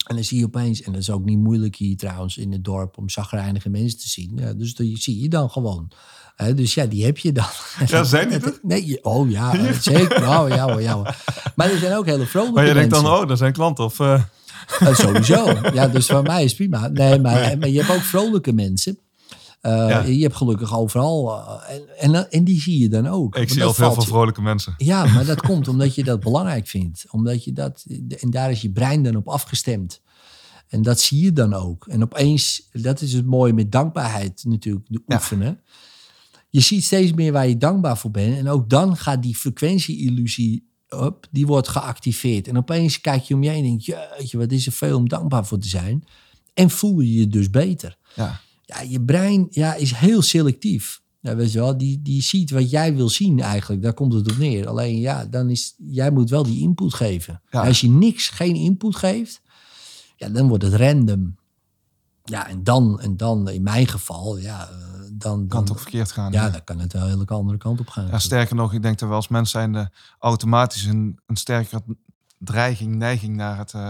En 0.03 0.15
dan 0.15 0.23
zie 0.23 0.37
je 0.39 0.45
opeens, 0.45 0.81
en 0.81 0.91
dat 0.91 1.01
is 1.01 1.09
ook 1.09 1.25
niet 1.25 1.37
moeilijk 1.37 1.75
hier 1.75 1.97
trouwens 1.97 2.37
in 2.37 2.51
het 2.51 2.63
dorp 2.63 2.97
om 2.97 3.09
zagrijnige 3.09 3.69
mensen 3.69 3.99
te 3.99 4.09
zien. 4.09 4.31
Ja, 4.35 4.53
dus 4.53 4.75
die 4.75 4.97
zie 4.97 5.21
je 5.21 5.29
dan 5.29 5.49
gewoon. 5.49 5.91
Dus 6.55 6.73
ja, 6.73 6.85
die 6.85 7.05
heb 7.05 7.17
je 7.17 7.31
dan. 7.31 7.45
Ja, 7.87 8.03
zijn 8.03 8.29
die 8.29 8.39
er? 8.45 8.59
Nee, 8.61 8.85
je- 8.87 9.03
oh 9.03 9.29
ja, 9.29 9.53
eh, 9.57 9.71
zeker. 9.79 10.17
Oh, 10.21 10.45
ja, 10.47 10.69
hoor, 10.71 10.81
ja, 10.81 10.93
hoor. 10.93 11.15
Maar 11.55 11.71
er 11.71 11.77
zijn 11.77 11.95
ook 11.95 12.05
hele 12.05 12.25
vrolijke 12.25 12.55
Maar 12.55 12.67
je 12.67 12.73
denkt 12.73 12.89
mensen. 12.91 13.09
dan, 13.09 13.21
oh, 13.21 13.27
dat 13.27 13.37
zijn 13.37 13.53
klanten. 13.53 13.83
Of, 13.83 13.99
eh, 13.99 14.21
Eh, 14.79 14.95
sowieso. 14.95 15.53
Ja, 15.73 15.87
dus 15.87 16.05
voor 16.05 16.23
mij 16.23 16.43
is 16.43 16.55
prima. 16.55 16.87
Nee, 16.87 17.19
maar, 17.19 17.57
maar 17.57 17.69
je 17.69 17.79
hebt 17.81 17.91
ook 17.97 18.01
vrolijke 18.03 18.53
mensen. 18.53 18.97
Eh, 19.63 19.71
Ja. 19.89 20.01
Je 20.03 20.21
hebt 20.21 20.35
gelukkig 20.35 20.75
overal. 20.77 21.37
eh, 21.37 21.75
en, 21.75 22.13
en, 22.15 22.31
en 22.31 22.43
die 22.43 22.61
zie 22.61 22.79
je 22.79 22.89
dan 22.89 23.07
ook. 23.07 23.35
ik 23.35 23.49
zie 23.49 23.63
al 23.63 23.73
veel 23.73 23.93
van 23.93 24.05
vrolijke 24.05 24.41
mensen. 24.41 24.73
Ja, 24.77 25.05
maar 25.05 25.25
dat 25.25 25.41
komt 25.49 25.67
omdat 25.67 25.95
je 25.95 26.03
dat 26.03 26.19
belangrijk 26.19 26.67
vindt. 26.67 27.05
Omdat 27.11 27.43
je 27.43 27.51
dat, 27.53 27.85
en 28.19 28.29
daar 28.29 28.51
is 28.51 28.61
je 28.61 28.71
brein 28.71 29.03
dan 29.03 29.15
op 29.15 29.27
afgestemd. 29.27 30.01
En 30.67 30.81
dat 30.81 30.99
zie 30.99 31.23
je 31.23 31.33
dan 31.33 31.53
ook. 31.53 31.87
En 31.87 32.03
opeens, 32.03 32.69
dat 32.71 33.01
is 33.01 33.13
het 33.13 33.25
mooie 33.25 33.53
met 33.53 33.71
dankbaarheid 33.71 34.43
natuurlijk, 34.47 34.85
de 34.89 35.01
Ja. 35.07 35.15
oefenen. 35.15 35.59
Je 36.49 36.59
ziet 36.59 36.83
steeds 36.83 37.13
meer 37.13 37.31
waar 37.31 37.47
je 37.47 37.57
dankbaar 37.57 37.97
voor 37.97 38.11
bent. 38.11 38.37
En 38.37 38.49
ook 38.49 38.69
dan 38.69 38.97
gaat 38.97 39.21
die 39.23 39.35
frequentie-illusie 39.35 40.71
op, 40.89 41.27
die 41.31 41.45
wordt 41.45 41.67
geactiveerd. 41.67 42.47
En 42.47 42.57
opeens 42.57 43.01
kijk 43.01 43.23
je 43.23 43.33
om 43.33 43.43
je 43.43 43.49
heen 43.49 43.63
en 43.63 43.69
denk 44.17 44.27
je, 44.29 44.37
wat 44.37 44.51
is 44.51 44.65
er 44.65 44.71
veel 44.71 44.97
om 44.97 45.09
dankbaar 45.09 45.45
voor 45.45 45.57
te 45.59 45.67
zijn. 45.67 46.03
En 46.53 46.69
voel 46.69 46.99
je 46.99 47.13
je 47.13 47.27
dus 47.27 47.49
beter. 47.49 47.97
Ja. 48.15 48.39
Ja, 48.73 48.81
je 48.81 49.01
brein 49.01 49.47
ja, 49.49 49.73
is 49.73 49.91
heel 49.91 50.21
selectief. 50.21 51.01
Ja, 51.19 51.35
weet 51.35 51.51
je 51.51 51.59
wel, 51.59 51.77
die, 51.77 52.01
die 52.01 52.21
ziet 52.21 52.51
wat 52.51 52.69
jij 52.69 52.95
wil 52.95 53.09
zien 53.09 53.39
eigenlijk. 53.39 53.81
Daar 53.81 53.93
komt 53.93 54.13
het 54.13 54.31
op 54.31 54.37
neer. 54.37 54.67
Alleen 54.67 54.99
ja, 54.99 55.25
dan 55.25 55.49
is, 55.49 55.73
jij 55.77 56.11
moet 56.11 56.29
wel 56.29 56.43
die 56.43 56.61
input 56.61 56.93
geven. 56.93 57.41
Ja. 57.49 57.65
Als 57.65 57.81
je 57.81 57.89
niks, 57.89 58.29
geen 58.29 58.55
input 58.55 58.95
geeft, 58.95 59.41
ja, 60.15 60.29
dan 60.29 60.47
wordt 60.47 60.63
het 60.63 60.73
random. 60.73 61.35
Ja, 62.23 62.47
en 62.47 62.63
dan, 62.63 62.99
en 63.01 63.17
dan 63.17 63.49
in 63.49 63.63
mijn 63.63 63.87
geval, 63.87 64.37
ja, 64.37 64.69
eh, 64.69 64.75
dan, 65.11 65.17
Kan 65.17 65.47
dan, 65.47 65.61
het 65.61 65.71
ook 65.71 65.79
verkeerd 65.79 66.11
gaan. 66.11 66.31
ja, 66.31 66.49
dan 66.49 66.63
kan 66.63 66.79
het 66.79 66.93
een 66.93 67.09
hele 67.09 67.25
andere 67.25 67.57
kant 67.57 67.79
op 67.79 67.89
gaan. 67.89 68.07
Ja, 68.07 68.19
sterker 68.19 68.55
nog, 68.55 68.73
ik 68.73 68.81
denk 68.81 68.99
dat 68.99 69.09
we 69.09 69.15
als 69.15 69.27
mens 69.27 69.51
zijn 69.51 69.71
de 69.71 69.89
automatisch 70.19 70.85
een, 70.85 71.19
een 71.25 71.35
sterkere 71.35 71.81
dreiging, 72.37 72.95
neiging 72.95 73.35
naar 73.35 73.57
het, 73.57 73.73
eh, 73.73 73.81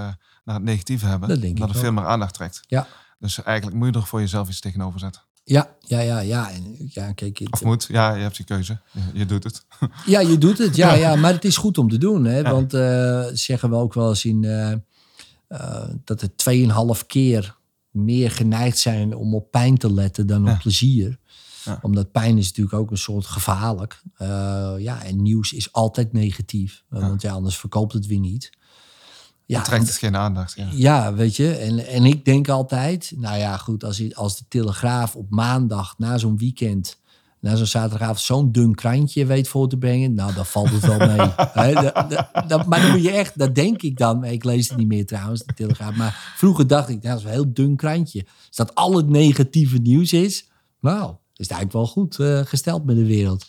naar 0.43 0.55
het 0.55 0.63
negatieve 0.63 1.05
hebben. 1.05 1.29
Dat 1.29 1.41
denk 1.41 1.57
dat 1.57 1.69
ik 1.69 1.73
er 1.73 1.79
veel 1.79 1.91
meer 1.91 2.05
aandacht 2.05 2.33
trekt. 2.33 2.61
Ja. 2.67 2.87
Dus 3.23 3.43
eigenlijk 3.43 3.77
moet 3.77 3.93
je 3.93 3.99
er 3.99 4.07
voor 4.07 4.19
jezelf 4.19 4.49
iets 4.49 4.59
tegenover 4.59 4.99
zetten. 4.99 5.21
Ja, 5.43 5.75
ja, 5.79 5.99
ja, 5.99 6.19
ja. 6.19 6.51
En, 6.51 6.75
ja, 6.77 7.11
kijk, 7.11 7.37
het, 7.39 7.51
Of 7.51 7.63
moet, 7.63 7.85
ja, 7.89 8.13
je 8.13 8.21
hebt 8.21 8.37
je 8.37 8.43
keuze. 8.43 8.79
Je, 8.91 9.01
je 9.13 9.25
doet 9.25 9.43
het. 9.43 9.65
Ja, 10.05 10.19
je 10.19 10.37
doet 10.37 10.57
het. 10.57 10.75
Ja, 10.75 10.93
ja, 10.93 11.15
maar 11.15 11.33
het 11.33 11.45
is 11.45 11.57
goed 11.57 11.77
om 11.77 11.89
te 11.89 11.97
doen. 11.97 12.25
Hè? 12.25 12.41
Want 12.41 12.73
eh, 12.73 13.25
zeggen 13.33 13.69
we 13.69 13.75
ook 13.75 13.93
wel 13.93 14.09
eens 14.09 14.25
in 14.25 14.43
eh, 15.47 15.83
dat 16.03 16.21
er 16.21 16.29
2,5 16.99 17.05
keer 17.07 17.55
meer 17.91 18.31
geneigd 18.31 18.77
zijn 18.77 19.15
om 19.15 19.35
op 19.35 19.51
pijn 19.51 19.77
te 19.77 19.93
letten 19.93 20.27
dan 20.27 20.41
op 20.41 20.47
Ja. 20.47 20.57
plezier. 20.57 21.19
Ja. 21.65 21.79
Omdat 21.81 22.11
pijn 22.11 22.37
is 22.37 22.47
natuurlijk 22.47 22.75
ook 22.75 22.91
een 22.91 22.97
soort 22.97 23.25
gevaarlijk. 23.25 24.01
Ja, 24.77 25.03
en 25.03 25.21
nieuws 25.21 25.53
is 25.53 25.71
altijd 25.71 26.13
negatief. 26.13 26.83
Want 26.89 27.21
ja, 27.21 27.31
anders 27.31 27.57
verkoopt 27.57 27.93
het 27.93 28.05
weer 28.05 28.19
niet. 28.19 28.49
Ja, 29.45 29.55
Dan 29.55 29.65
trekt 29.65 29.87
het 29.87 29.97
geen 29.97 30.15
aandacht. 30.15 30.55
Ja. 30.55 30.67
ja, 30.71 31.13
weet 31.13 31.35
je. 31.35 31.55
En, 31.55 31.87
en 31.87 32.05
ik 32.05 32.25
denk 32.25 32.49
altijd, 32.49 33.13
nou 33.15 33.37
ja, 33.37 33.57
goed, 33.57 33.83
als, 33.83 34.15
als 34.15 34.37
de 34.37 34.43
Telegraaf 34.47 35.15
op 35.15 35.29
maandag 35.29 35.95
na 35.97 36.17
zo'n 36.17 36.37
weekend, 36.37 36.97
na 37.39 37.55
zo'n 37.55 37.65
zaterdagavond, 37.65 38.19
zo'n 38.19 38.51
dun 38.51 38.75
krantje 38.75 39.25
weet 39.25 39.47
voor 39.47 39.69
te 39.69 39.77
brengen, 39.77 40.13
nou, 40.13 40.33
dan 40.33 40.45
valt 40.45 40.69
het 40.69 40.85
wel 40.85 40.97
mee. 40.97 41.17
Maar 42.67 42.77
dan 42.77 42.91
moet 42.91 43.03
je 43.03 43.11
echt, 43.11 43.37
dat 43.37 43.55
denk 43.55 43.81
ik 43.81 43.97
dan. 43.97 44.23
Ik 44.23 44.43
lees 44.43 44.69
het 44.69 44.77
niet 44.77 44.87
meer 44.87 45.05
trouwens, 45.05 45.43
de 45.43 45.53
Telegraaf. 45.53 45.95
Maar 45.95 46.33
vroeger 46.35 46.67
dacht 46.67 46.89
ik, 46.89 47.01
nou, 47.01 47.07
dat 47.07 47.17
is 47.17 47.23
een 47.23 47.31
heel 47.31 47.53
dun 47.53 47.75
krantje. 47.75 48.25
Als 48.47 48.55
dat 48.55 48.75
al 48.75 48.97
het 48.97 49.09
negatieve 49.09 49.77
nieuws 49.77 50.13
is, 50.13 50.47
nou, 50.79 51.13
is 51.35 51.47
het 51.47 51.51
eigenlijk 51.51 51.71
wel 51.71 51.87
goed 51.87 52.19
eh, 52.19 52.39
gesteld 52.45 52.85
met 52.85 52.95
de 52.95 53.05
wereld. 53.05 53.45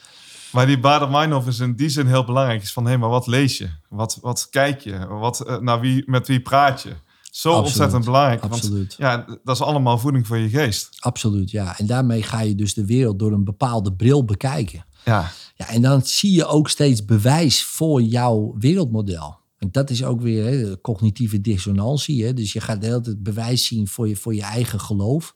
Maar 0.55 0.67
die 0.67 0.81
Bader-Meinhof 0.81 1.47
is 1.47 1.59
in 1.59 1.77
die 1.77 1.89
zin 1.89 2.07
heel 2.07 2.25
belangrijk. 2.25 2.63
Is 2.63 2.73
van, 2.73 2.87
hé, 2.87 2.97
maar 2.99 3.09
wat 3.09 3.27
lees 3.27 3.59
je? 3.59 3.69
Wat, 3.89 4.19
wat 4.21 4.47
kijk 4.51 4.81
je? 4.81 5.07
Wat, 5.07 5.41
eh, 5.41 5.59
naar 5.59 5.81
wie, 5.81 6.03
met 6.07 6.27
wie 6.27 6.41
praat 6.41 6.83
je? 6.83 6.93
Zo 7.31 7.49
Absoluut. 7.49 7.67
ontzettend 7.67 8.05
belangrijk. 8.05 8.41
Want 8.41 8.53
Absoluut. 8.53 8.95
ja, 8.99 9.25
dat 9.45 9.57
is 9.57 9.63
allemaal 9.63 9.99
voeding 9.99 10.27
voor 10.27 10.39
je 10.39 10.49
geest. 10.49 10.89
Absoluut, 10.99 11.51
ja. 11.51 11.79
En 11.79 11.87
daarmee 11.87 12.23
ga 12.23 12.41
je 12.41 12.55
dus 12.55 12.75
de 12.75 12.87
wereld 12.87 13.19
door 13.19 13.33
een 13.33 13.45
bepaalde 13.45 13.93
bril 13.93 14.25
bekijken. 14.25 14.87
Ja, 15.05 15.31
Ja, 15.57 15.69
en 15.69 15.83
dan 15.83 16.03
zie 16.03 16.33
je 16.33 16.47
ook 16.47 16.69
steeds 16.69 17.05
bewijs 17.05 17.65
voor 17.65 18.03
jouw 18.03 18.55
wereldmodel. 18.59 19.39
En 19.59 19.69
dat 19.71 19.91
is 19.91 20.05
ook 20.05 20.21
weer 20.21 20.45
hè, 20.45 20.81
cognitieve 20.81 21.41
dissonantie. 21.41 22.25
Hè? 22.25 22.35
Dus 22.35 22.53
je 22.53 22.61
gaat 22.61 22.81
de 22.81 22.87
hele 22.87 23.01
tijd 23.01 23.23
bewijs 23.23 23.67
zien 23.67 23.89
voor 23.89 24.09
je, 24.09 24.17
voor 24.17 24.35
je 24.35 24.43
eigen 24.43 24.81
geloof. 24.81 25.35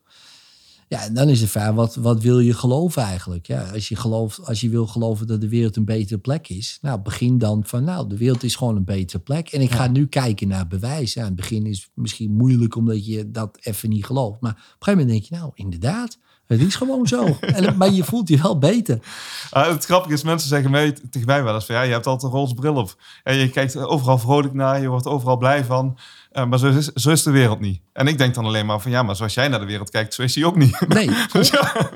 Ja, 0.88 1.02
en 1.02 1.14
dan 1.14 1.28
is 1.28 1.40
de 1.40 1.48
vraag, 1.48 1.74
wat, 1.74 1.94
wat 1.94 2.22
wil 2.22 2.40
je 2.40 2.54
geloven 2.54 3.02
eigenlijk? 3.02 3.46
Ja, 3.46 3.70
als, 3.72 3.88
je 3.88 3.96
gelooft, 3.96 4.46
als 4.46 4.60
je 4.60 4.68
wil 4.68 4.86
geloven 4.86 5.26
dat 5.26 5.40
de 5.40 5.48
wereld 5.48 5.76
een 5.76 5.84
betere 5.84 6.18
plek 6.18 6.48
is, 6.48 6.78
nou, 6.82 7.00
begin 7.00 7.38
dan 7.38 7.64
van, 7.64 7.84
nou, 7.84 8.08
de 8.08 8.16
wereld 8.16 8.42
is 8.42 8.56
gewoon 8.56 8.76
een 8.76 8.84
betere 8.84 9.18
plek. 9.18 9.48
En 9.48 9.60
ik 9.60 9.70
ga 9.70 9.86
nu 9.86 10.06
kijken 10.06 10.48
naar 10.48 10.66
bewijs. 10.66 11.12
Ja, 11.12 11.20
in 11.20 11.26
het 11.26 11.36
begin 11.36 11.66
is 11.66 11.78
het 11.78 11.90
misschien 11.94 12.32
moeilijk 12.32 12.76
omdat 12.76 13.06
je 13.06 13.30
dat 13.30 13.58
even 13.60 13.88
niet 13.88 14.04
gelooft. 14.04 14.40
Maar 14.40 14.50
op 14.50 14.56
een 14.58 14.64
gegeven 14.78 15.06
moment 15.06 15.08
denk 15.08 15.22
je, 15.22 15.34
nou, 15.34 15.50
inderdaad, 15.54 16.18
het 16.46 16.60
is 16.60 16.76
gewoon 16.76 17.06
zo. 17.06 17.26
En, 17.40 17.76
maar 17.76 17.90
je 17.90 18.04
voelt 18.04 18.28
je 18.28 18.42
wel 18.42 18.58
beter. 18.58 18.98
Ah, 19.50 19.68
het 19.68 19.84
grappige 19.84 20.14
is, 20.14 20.22
mensen 20.22 20.48
zeggen 20.48 20.70
mij, 20.70 20.92
tegen 21.10 21.26
mij 21.26 21.42
wel 21.42 21.54
eens 21.54 21.64
van 21.66 21.74
ja, 21.74 21.82
je 21.82 21.92
hebt 21.92 22.06
altijd 22.06 22.32
een 22.32 22.38
roze 22.38 22.54
bril 22.54 22.74
op. 22.74 22.96
En 23.22 23.36
je 23.36 23.50
kijkt 23.50 23.76
overal 23.76 24.18
vrolijk 24.18 24.54
naar, 24.54 24.80
je 24.80 24.88
wordt 24.88 25.06
overal 25.06 25.36
blij 25.36 25.64
van. 25.64 25.98
Eh, 26.38 26.46
maar 26.46 26.58
zo 26.58 26.66
is, 26.68 26.86
zo 26.86 27.10
is 27.10 27.22
de 27.22 27.30
wereld 27.30 27.60
niet. 27.60 27.80
En 27.92 28.06
ik 28.06 28.18
denk 28.18 28.34
dan 28.34 28.44
alleen 28.44 28.66
maar 28.66 28.80
van 28.80 28.90
ja, 28.90 29.02
maar 29.02 29.16
zoals 29.16 29.34
jij 29.34 29.48
naar 29.48 29.60
de 29.60 29.66
wereld 29.66 29.90
kijkt, 29.90 30.14
zo 30.14 30.22
is 30.22 30.32
die 30.32 30.46
ook 30.46 30.56
niet. 30.56 30.80
Nee, 30.88 31.10
Dus 31.32 31.48
ja, 31.48 31.90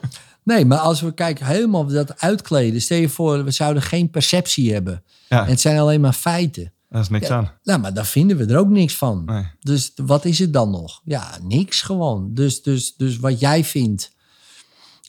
Nee, 0.44 0.64
maar 0.64 0.78
als 0.78 1.00
we 1.00 1.14
kijken 1.14 1.46
helemaal 1.46 1.87
dat 1.87 2.20
uitkleden. 2.20 2.81
Stel 2.81 2.98
je 2.98 3.09
voor, 3.09 3.44
we 3.44 3.50
zouden 3.50 3.83
geen 3.83 4.11
perceptie 4.11 4.72
hebben. 4.72 5.02
ja 5.28 5.42
En 5.44 5.50
het 5.50 5.61
zijn 5.61 5.78
alleen 5.78 6.00
maar 6.00 6.12
feiten. 6.12 6.72
daar 6.88 7.00
is 7.02 7.09
niks 7.09 7.28
Ja. 7.28 7.37
aan. 7.37 7.50
Nou, 7.62 7.81
maar 7.81 7.94
daar 7.94 8.07
vinden 8.07 8.37
we 8.37 8.46
er 8.46 8.59
ook 8.59 8.68
niks 8.68 8.96
van. 8.96 9.24
Nee. 9.24 9.46
Dus 9.61 9.92
wat 9.96 10.24
is 10.24 10.38
het 10.38 10.52
dan 10.52 10.70
nog? 10.70 11.00
Ja, 11.05 11.38
niks 11.42 11.83
gewoon. 11.83 12.35
Dus, 12.35 12.62
dus, 12.62 12.96
dus 12.96 13.18
wat 13.18 13.40
jij 13.40 13.64
vindt 13.64 14.12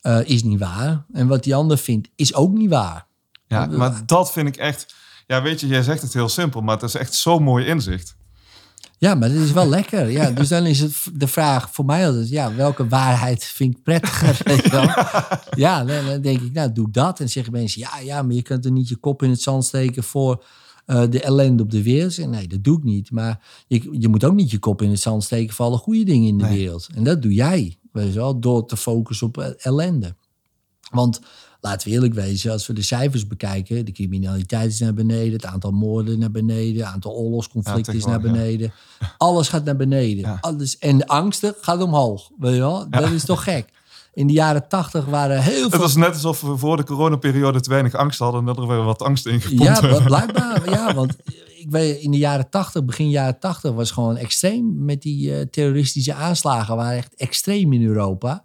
eh, 0.02 0.20
is 0.24 0.44
niet 0.44 0.60
waar. 0.60 1.06
En 1.14 1.28
wat 1.28 1.44
die 1.44 1.56
ander 1.56 1.78
vindt 1.78 2.10
is 2.16 2.34
ook 2.34 2.52
niet 2.58 2.70
waar. 2.70 3.06
Ja, 3.48 3.66
maar 3.66 4.02
dat 4.06 4.32
vind 4.32 4.48
ik 4.48 4.56
echt... 4.56 4.96
Ja, 5.28 5.42
weet 5.42 5.60
je, 5.60 5.68
jij 5.68 5.82
zegt 5.84 6.02
het 6.02 6.14
heel 6.14 6.30
simpel, 6.30 6.62
maar 6.62 6.74
het 6.76 6.84
is 6.84 6.96
echt 6.96 7.14
zo'n 7.16 7.44
mooi 7.44 7.66
inzicht. 7.66 8.16
Ja, 9.04 9.16
maar 9.16 9.30
dat 9.30 9.38
is 9.38 9.52
wel 9.52 9.70
lekker. 9.70 10.10
Ja, 10.10 10.32
dus 10.32 10.48
dan 10.48 10.66
is 10.66 10.80
het 10.80 10.96
de 11.14 11.28
vraag 11.28 11.70
voor 11.74 11.86
mij 11.86 12.08
altijd, 12.08 12.30
ja, 12.30 12.56
welke 12.56 12.88
waarheid 12.88 13.44
vind 13.44 13.76
ik 13.78 13.84
prettiger? 13.84 14.40
Weet 14.44 14.64
je 14.64 14.70
wel? 14.70 14.88
Ja, 15.66 15.84
dan, 15.84 16.06
dan 16.06 16.22
denk 16.22 16.42
ik, 16.42 16.54
nou, 16.54 16.72
doe 16.72 16.88
ik 16.88 16.94
dat. 16.94 17.20
En 17.20 17.30
zeggen 17.30 17.52
mensen, 17.54 17.82
ja, 17.82 18.00
ja, 18.00 18.22
maar 18.22 18.36
je 18.36 18.42
kunt 18.42 18.66
er 18.66 18.72
niet 18.72 18.88
je 18.88 18.96
kop 18.96 19.24
in 19.24 19.30
het 19.30 19.42
zand 19.42 19.66
steken 19.66 20.04
voor 20.04 20.46
eh, 20.86 21.04
de 21.10 21.22
ellende 21.22 21.64
op 21.64 21.72
de 21.72 21.84
wereld. 21.84 22.18
En 22.18 22.30
nee, 22.30 22.48
dat 22.48 22.64
doe 22.64 22.78
ik 22.78 22.84
niet. 22.84 23.12
Maar 23.12 23.64
je, 23.68 23.88
je 24.00 24.08
moet 24.08 24.24
ook 24.24 24.34
niet 24.34 24.52
je 24.52 24.60
kop 24.60 24.82
in 24.82 24.90
het 24.90 25.00
zand 25.00 25.24
steken 25.24 25.54
voor 25.56 25.66
alle 25.66 25.78
goede 25.78 26.04
dingen 26.04 26.28
in 26.28 26.38
de 26.38 26.44
Nee. 26.44 26.58
wereld. 26.58 26.90
En 26.96 27.04
dat 27.04 27.22
doe 27.22 27.34
jij, 27.34 27.78
weet 27.92 28.14
je 28.14 28.20
wel, 28.20 28.40
door 28.40 28.66
te 28.66 28.78
focussen 28.78 29.28
op 29.28 29.38
eh, 29.38 29.48
ellende. 29.58 30.16
Want 30.92 31.20
laten 31.64 31.88
we 31.88 31.94
eerlijk 31.94 32.14
wezen, 32.14 32.52
als 32.52 32.68
we 32.68 32.74
de 32.74 32.82
cijfers 32.82 33.28
bekijken, 33.28 33.86
de 33.86 33.92
criminaliteit 33.92 34.72
is 34.72 34.80
naar 34.80 34.94
beneden, 34.94 35.34
het 35.34 35.46
aantal 35.46 35.72
moorden 35.72 36.20
naar 36.20 36.32
beneden, 36.32 36.84
het 36.84 36.94
aantal 36.94 37.12
oorlogsconflicten 37.14 37.94
Ja, 37.94 38.00
is 38.00 38.06
naar 38.06 38.26
ja. 38.26 38.32
beneden. 38.32 38.74
Alles 39.18 39.48
gaat 39.50 39.64
naar 39.64 39.76
beneden. 39.76 40.18
Ja. 40.18 40.38
Alles, 40.42 40.78
en 40.78 40.98
de 40.98 41.08
angsten 41.08 41.56
gaat 41.62 41.82
omhoog. 41.82 42.30
Weet 42.40 42.54
je 42.54 42.60
wel? 42.60 42.90
Dat 42.90 43.10
is 43.12 43.26
toch 43.26 43.44
gek? 43.44 43.70
In 44.14 44.28
de 44.28 44.34
jaren 44.34 44.68
tachtig 44.68 45.06
waren 45.06 45.42
heel 45.42 45.62
Het 45.64 45.72
veel... 45.72 45.80
was 45.80 45.96
net 45.96 46.14
alsof 46.14 46.42
we 46.42 46.58
voor 46.58 46.78
de 46.78 46.84
coronaperiode 46.84 47.62
te 47.62 47.70
weinig 47.70 47.94
angst 47.96 48.20
hadden 48.20 48.40
en 48.40 48.46
dat 48.46 48.58
er 48.58 48.68
weer 48.68 48.84
wat 48.84 49.02
angst 49.02 49.26
in 49.26 49.42
gepompt 49.42 49.64
Ja, 49.64 49.80
bl- 49.80 50.04
blijkbaar. 50.14 50.70
Ja, 50.70 50.94
want 50.94 51.16
ik 51.58 51.68
weet, 51.70 52.02
in 52.02 52.12
de 52.12 52.18
jaren 52.18 52.50
tachtig, 52.50 52.86
begin 52.86 53.10
jaren 53.10 53.40
tachtig, 53.40 53.72
was 53.72 53.92
gewoon 53.92 54.18
extreem 54.18 54.86
met 54.86 55.02
die 55.02 55.36
eh, 55.36 55.42
terroristische 55.52 56.14
aanslagen. 56.14 56.76
waren 56.76 56.98
echt 56.98 57.16
extreem 57.16 57.74
in 57.74 57.84
Europa. 57.86 58.44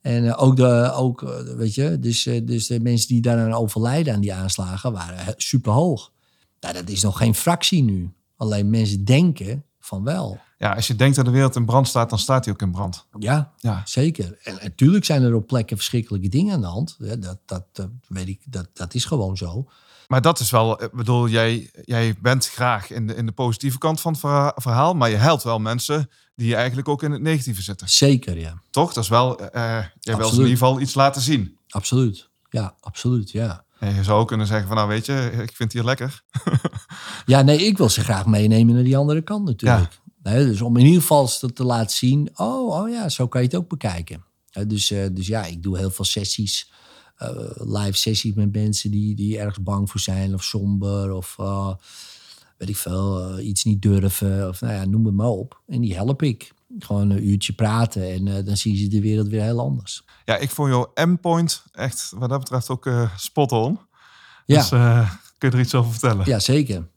En 0.00 0.26
eh, 0.26 0.42
ook, 0.42 0.56
de, 0.56 0.92
ook 0.94 1.22
eh, 1.22 1.40
weet 1.56 1.74
je, 1.74 1.98
dus, 1.98 2.26
eh, 2.26 2.46
dus 2.46 2.66
de 2.66 2.80
mensen 2.80 3.08
die 3.08 3.20
daaraan 3.20 3.52
overlijden 3.52 4.14
aan 4.14 4.20
die 4.20 4.34
aanslagen 4.34 4.92
waren 4.92 5.34
super 5.36 5.72
hoog. 5.72 6.12
Nou, 6.60 6.74
dat 6.74 6.88
is 6.88 7.02
nog 7.02 7.18
geen 7.18 7.34
fractie 7.34 7.82
nu. 7.82 8.12
Alleen 8.36 8.70
mensen 8.70 9.04
denken 9.04 9.64
van 9.80 10.04
wel. 10.04 10.38
Ja, 10.58 10.74
als 10.74 10.86
je 10.86 10.96
denkt 10.96 11.16
dat 11.16 11.24
de 11.24 11.30
wereld 11.30 11.56
in 11.56 11.64
brand 11.64 11.88
staat, 11.88 12.10
dan 12.10 12.18
staat 12.18 12.44
die 12.44 12.52
ook 12.52 12.62
in 12.62 12.70
brand. 12.70 13.06
Ja, 13.18 13.52
Ja, 13.56 13.82
zeker. 13.84 14.38
En 14.42 14.58
natuurlijk 14.62 15.04
zijn 15.04 15.22
er 15.22 15.34
op 15.34 15.46
plekken 15.46 15.76
verschrikkelijke 15.76 16.28
dingen 16.28 16.54
aan 16.54 16.60
de 16.60 16.66
hand. 16.66 16.96
Dat, 16.98 17.38
dat, 17.46 17.64
dat 17.72 17.88
weet 18.08 18.28
ik, 18.28 18.40
dat, 18.44 18.68
dat 18.72 18.94
is 18.94 19.04
gewoon 19.04 19.36
zo. 19.36 19.66
Maar 20.10 20.22
dat 20.22 20.40
is 20.40 20.50
wel, 20.50 20.82
ik 20.82 20.92
bedoel, 20.92 21.28
jij, 21.28 21.70
jij 21.84 22.14
bent 22.20 22.48
graag 22.48 22.90
in 22.90 23.06
de, 23.06 23.14
in 23.14 23.26
de 23.26 23.32
positieve 23.32 23.78
kant 23.78 24.00
van 24.00 24.12
het 24.12 24.20
verha- 24.20 24.54
verhaal, 24.56 24.94
maar 24.94 25.10
je 25.10 25.16
helpt 25.16 25.42
wel 25.42 25.58
mensen 25.58 26.10
die 26.34 26.54
eigenlijk 26.54 26.88
ook 26.88 27.02
in 27.02 27.10
het 27.10 27.20
negatieve 27.20 27.62
zitten. 27.62 27.88
Zeker, 27.88 28.38
ja. 28.38 28.62
Toch? 28.70 28.92
Dat 28.92 29.04
is 29.04 29.10
wel, 29.10 29.40
eh, 29.40 29.84
jij 30.00 30.16
wil 30.16 30.26
ze 30.28 30.34
in 30.34 30.40
ieder 30.40 30.58
geval 30.58 30.80
iets 30.80 30.94
laten 30.94 31.22
zien. 31.22 31.58
Absoluut. 31.68 32.28
Ja, 32.48 32.74
absoluut, 32.80 33.30
ja. 33.30 33.64
En 33.78 33.94
je 33.94 34.04
zou 34.04 34.20
ook 34.20 34.28
kunnen 34.28 34.46
zeggen 34.46 34.66
van, 34.66 34.76
nou 34.76 34.88
weet 34.88 35.06
je, 35.06 35.30
ik 35.32 35.56
vind 35.56 35.58
het 35.58 35.72
hier 35.72 35.84
lekker. 35.84 36.22
Ja, 37.26 37.42
nee, 37.42 37.66
ik 37.66 37.78
wil 37.78 37.88
ze 37.88 38.00
graag 38.00 38.26
meenemen 38.26 38.74
naar 38.74 38.84
die 38.84 38.96
andere 38.96 39.22
kant 39.22 39.44
natuurlijk. 39.44 40.00
Hè, 40.22 40.46
dus 40.46 40.60
om 40.60 40.76
in 40.76 40.84
ieder 40.84 41.00
geval 41.00 41.26
te, 41.26 41.52
te 41.52 41.64
laten 41.64 41.96
zien, 41.96 42.30
oh, 42.34 42.80
oh 42.80 42.90
ja, 42.90 43.08
zo 43.08 43.28
kan 43.28 43.40
je 43.40 43.46
het 43.46 43.56
ook 43.56 43.68
bekijken. 43.68 44.24
Dus, 44.66 44.90
eh, 44.90 45.06
dus 45.12 45.26
ja, 45.26 45.44
ik 45.44 45.62
doe 45.62 45.78
heel 45.78 45.90
veel 45.90 46.04
sessies, 46.04 46.70
eh, 46.70 46.76
live 47.56 47.96
sessies 47.96 48.34
met 48.34 48.52
mensen 48.52 48.90
die, 48.90 49.14
die 49.14 49.38
ergens 49.38 49.62
bang 49.62 49.90
voor 49.90 50.00
zijn 50.00 50.34
of 50.34 50.44
somber 50.44 51.12
of 51.12 51.36
eh, 51.38 51.74
weet 52.56 52.68
ik 52.68 52.76
veel, 52.76 53.20
eh, 53.20 53.46
iets 53.46 53.64
niet 53.64 53.82
durven 53.82 54.48
of 54.48 54.60
nou 54.60 54.74
ja, 54.74 54.84
noem 54.84 55.06
het 55.06 55.14
maar 55.14 55.26
op. 55.26 55.60
En 55.66 55.80
die 55.80 55.94
help 55.94 56.22
ik. 56.22 56.52
Gewoon 56.78 57.10
een 57.10 57.28
uurtje 57.28 57.52
praten 57.52 58.10
en 58.10 58.36
eh, 58.36 58.44
dan 58.44 58.56
zien 58.56 58.76
ze 58.76 58.88
de 58.88 59.00
wereld 59.00 59.28
weer 59.28 59.42
heel 59.42 59.60
anders. 59.60 60.04
Ja, 60.24 60.36
ik 60.36 60.50
vond 60.50 60.68
jouw 60.70 60.92
M-point 61.06 61.64
echt 61.72 62.12
wat 62.16 62.28
dat 62.28 62.38
betreft 62.38 62.68
ook 62.68 62.86
eh, 62.86 63.16
spot 63.16 63.52
on. 63.52 63.78
Ja. 64.46 64.56
Dus 64.56 64.70
eh, 64.70 65.10
kun 65.38 65.50
je 65.50 65.56
er 65.56 65.62
iets 65.62 65.74
over 65.74 65.90
vertellen? 65.90 66.26
Ja, 66.26 66.38
zeker. 66.38 66.88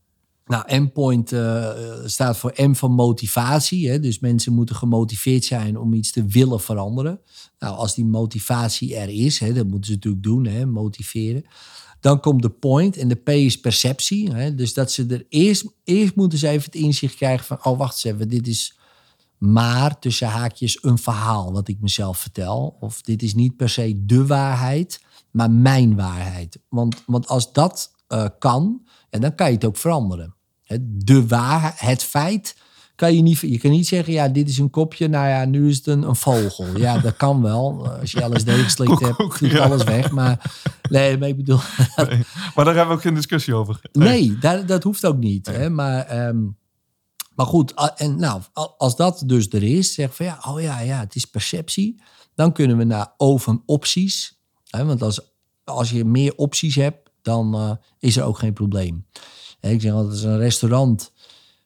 Nou, 0.45 0.81
M-point 0.81 1.31
eh, 1.31 1.69
staat 2.05 2.37
voor 2.37 2.53
M 2.55 2.73
van 2.73 2.91
motivatie. 2.91 3.89
Hè? 3.89 3.99
Dus 3.99 4.19
mensen 4.19 4.53
moeten 4.53 4.75
gemotiveerd 4.75 5.45
zijn 5.45 5.77
om 5.77 5.93
iets 5.93 6.11
te 6.11 6.25
willen 6.25 6.59
veranderen. 6.59 7.19
Nou, 7.59 7.75
als 7.75 7.95
die 7.95 8.05
motivatie 8.05 8.95
er 8.95 9.09
is, 9.09 9.39
hè, 9.39 9.53
dat 9.53 9.67
moeten 9.67 9.85
ze 9.85 9.91
natuurlijk 9.91 10.23
doen, 10.23 10.45
hè, 10.45 10.65
motiveren. 10.65 11.43
Dan 11.99 12.19
komt 12.19 12.41
de 12.41 12.49
point 12.49 12.97
en 12.97 13.07
de 13.07 13.15
P 13.15 13.29
is 13.29 13.59
perceptie. 13.59 14.31
Hè? 14.31 14.55
Dus 14.55 14.73
dat 14.73 14.91
ze 14.91 15.05
er 15.05 15.25
eerst, 15.29 15.65
eerst 15.83 16.15
moeten 16.15 16.39
ze 16.39 16.47
even 16.47 16.65
het 16.65 16.75
inzicht 16.75 17.15
krijgen 17.15 17.45
van... 17.45 17.65
oh, 17.65 17.77
wacht 17.77 17.93
eens 17.93 18.15
even, 18.15 18.29
dit 18.29 18.47
is 18.47 18.77
maar 19.37 19.99
tussen 19.99 20.27
haakjes 20.27 20.83
een 20.83 20.97
verhaal 20.97 21.51
wat 21.51 21.67
ik 21.67 21.81
mezelf 21.81 22.17
vertel. 22.17 22.77
Of 22.79 23.01
dit 23.01 23.21
is 23.21 23.33
niet 23.33 23.55
per 23.55 23.69
se 23.69 24.05
de 24.05 24.25
waarheid, 24.25 25.01
maar 25.31 25.51
mijn 25.51 25.95
waarheid. 25.95 26.59
Want, 26.69 27.03
want 27.05 27.27
als 27.27 27.53
dat 27.53 27.91
eh, 28.07 28.25
kan, 28.39 28.81
ja, 29.09 29.19
dan 29.19 29.35
kan 29.35 29.47
je 29.47 29.53
het 29.53 29.65
ook 29.65 29.77
veranderen. 29.77 30.32
De 30.81 31.27
waarheid, 31.27 31.79
het 31.79 32.03
feit 32.03 32.55
kan 32.95 33.15
je 33.15 33.21
niet... 33.21 33.39
Je 33.39 33.57
kan 33.57 33.71
niet 33.71 33.87
zeggen, 33.87 34.13
ja, 34.13 34.27
dit 34.27 34.49
is 34.49 34.57
een 34.57 34.69
kopje, 34.69 35.07
nou 35.07 35.27
ja, 35.27 35.45
nu 35.45 35.69
is 35.69 35.77
het 35.77 35.87
een, 35.87 36.01
een 36.01 36.15
vogel. 36.15 36.77
Ja, 36.77 36.97
dat 36.97 37.15
kan 37.15 37.41
wel. 37.41 37.87
Als 37.99 38.11
je 38.11 38.25
LSD 38.25 38.49
geslikt 38.49 38.99
hebt, 38.99 39.23
vliegt 39.37 39.55
ja. 39.55 39.63
alles 39.63 39.83
weg. 39.83 40.11
Maar 40.11 40.51
nee, 40.89 41.17
maar 41.17 41.27
ik 41.27 41.35
bedoel... 41.37 41.59
Nee. 41.95 42.23
Maar 42.55 42.65
daar 42.65 42.75
hebben 42.75 42.87
we 42.87 42.93
ook 42.93 43.01
geen 43.01 43.13
discussie 43.13 43.55
over. 43.55 43.81
Nee, 43.91 44.37
dat, 44.37 44.67
dat 44.67 44.83
hoeft 44.83 45.05
ook 45.05 45.17
niet. 45.17 45.47
Hè? 45.47 45.69
Maar, 45.69 46.05
ehm, 46.05 46.37
maar 47.35 47.45
goed, 47.45 47.73
en 47.95 48.19
nou, 48.19 48.41
als 48.77 48.95
dat 48.95 49.23
dus 49.25 49.49
er 49.49 49.63
is, 49.63 49.93
zeg 49.93 50.15
van 50.15 50.25
ja, 50.25 50.39
oh 50.47 50.61
ja, 50.61 50.79
ja, 50.79 50.99
het 50.99 51.15
is 51.15 51.25
perceptie. 51.25 52.01
Dan 52.35 52.53
kunnen 52.53 52.77
we 52.77 52.83
naar 52.83 53.13
O 53.17 53.37
van 53.37 53.63
opties. 53.65 54.39
Hè? 54.69 54.85
Want 54.85 55.01
als, 55.01 55.21
als 55.63 55.89
je 55.89 56.05
meer 56.05 56.35
opties 56.35 56.75
hebt, 56.75 57.09
dan 57.21 57.55
eh, 57.55 57.71
is 57.99 58.17
er 58.17 58.23
ook 58.23 58.37
geen 58.37 58.53
probleem. 58.53 59.05
Ik 59.71 59.81
zeg 59.81 59.91
altijd, 59.91 60.11
als 60.11 60.21
een 60.23 60.37
restaurant 60.37 61.11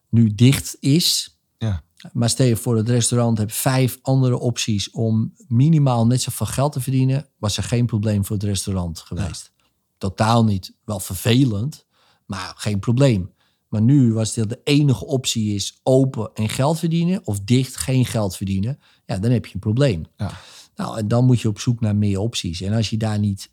nu 0.09 0.35
dicht 0.35 0.77
is, 0.79 1.37
Ja. 1.57 1.83
maar 2.13 2.29
stel 2.29 2.45
je 2.45 2.55
voor, 2.55 2.77
het 2.77 2.89
restaurant 2.89 3.37
heeft 3.37 3.55
vijf 3.55 3.97
andere 4.01 4.37
opties 4.39 4.91
om 4.91 5.33
minimaal 5.47 6.07
net 6.07 6.21
zoveel 6.21 6.45
geld 6.45 6.71
te 6.71 6.79
verdienen, 6.81 7.27
was 7.37 7.57
er 7.57 7.63
geen 7.63 7.85
probleem 7.85 8.25
voor 8.25 8.35
het 8.35 8.45
restaurant 8.45 8.99
geweest. 8.99 9.51
Totaal 9.97 10.43
niet. 10.43 10.73
Wel 10.85 10.99
vervelend, 10.99 11.85
maar 12.25 12.53
geen 12.57 12.79
probleem. 12.79 13.31
Maar 13.69 13.81
nu 13.81 14.13
was 14.13 14.35
het 14.35 14.49
de 14.49 14.61
enige 14.63 15.05
optie 15.05 15.55
is 15.55 15.79
open 15.83 16.29
en 16.33 16.49
geld 16.49 16.79
verdienen 16.79 17.21
of 17.27 17.39
dicht 17.39 17.75
geen 17.75 18.05
geld 18.05 18.35
verdienen. 18.35 18.79
Ja, 19.05 19.17
dan 19.17 19.31
heb 19.31 19.45
je 19.45 19.53
een 19.53 19.59
probleem. 19.59 20.05
Ja. 20.17 20.31
Nou, 20.75 20.97
en 20.97 21.07
dan 21.07 21.25
moet 21.25 21.39
je 21.41 21.47
op 21.47 21.59
zoek 21.59 21.79
naar 21.79 21.95
meer 21.95 22.19
opties. 22.19 22.61
En 22.61 22.73
als 22.73 22.89
je 22.89 22.97
daar 22.97 23.19
niet 23.19 23.49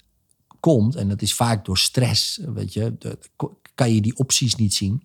komt, 0.60 0.94
en 0.94 1.08
dat 1.08 1.22
is 1.22 1.34
vaak 1.34 1.64
door 1.64 1.78
stress, 1.78 2.40
weet 2.54 2.72
je, 2.72 2.94
de- 2.98 3.18
kan 3.74 3.94
je 3.94 4.00
die 4.00 4.16
opties 4.16 4.54
niet 4.54 4.74
zien. 4.74 5.02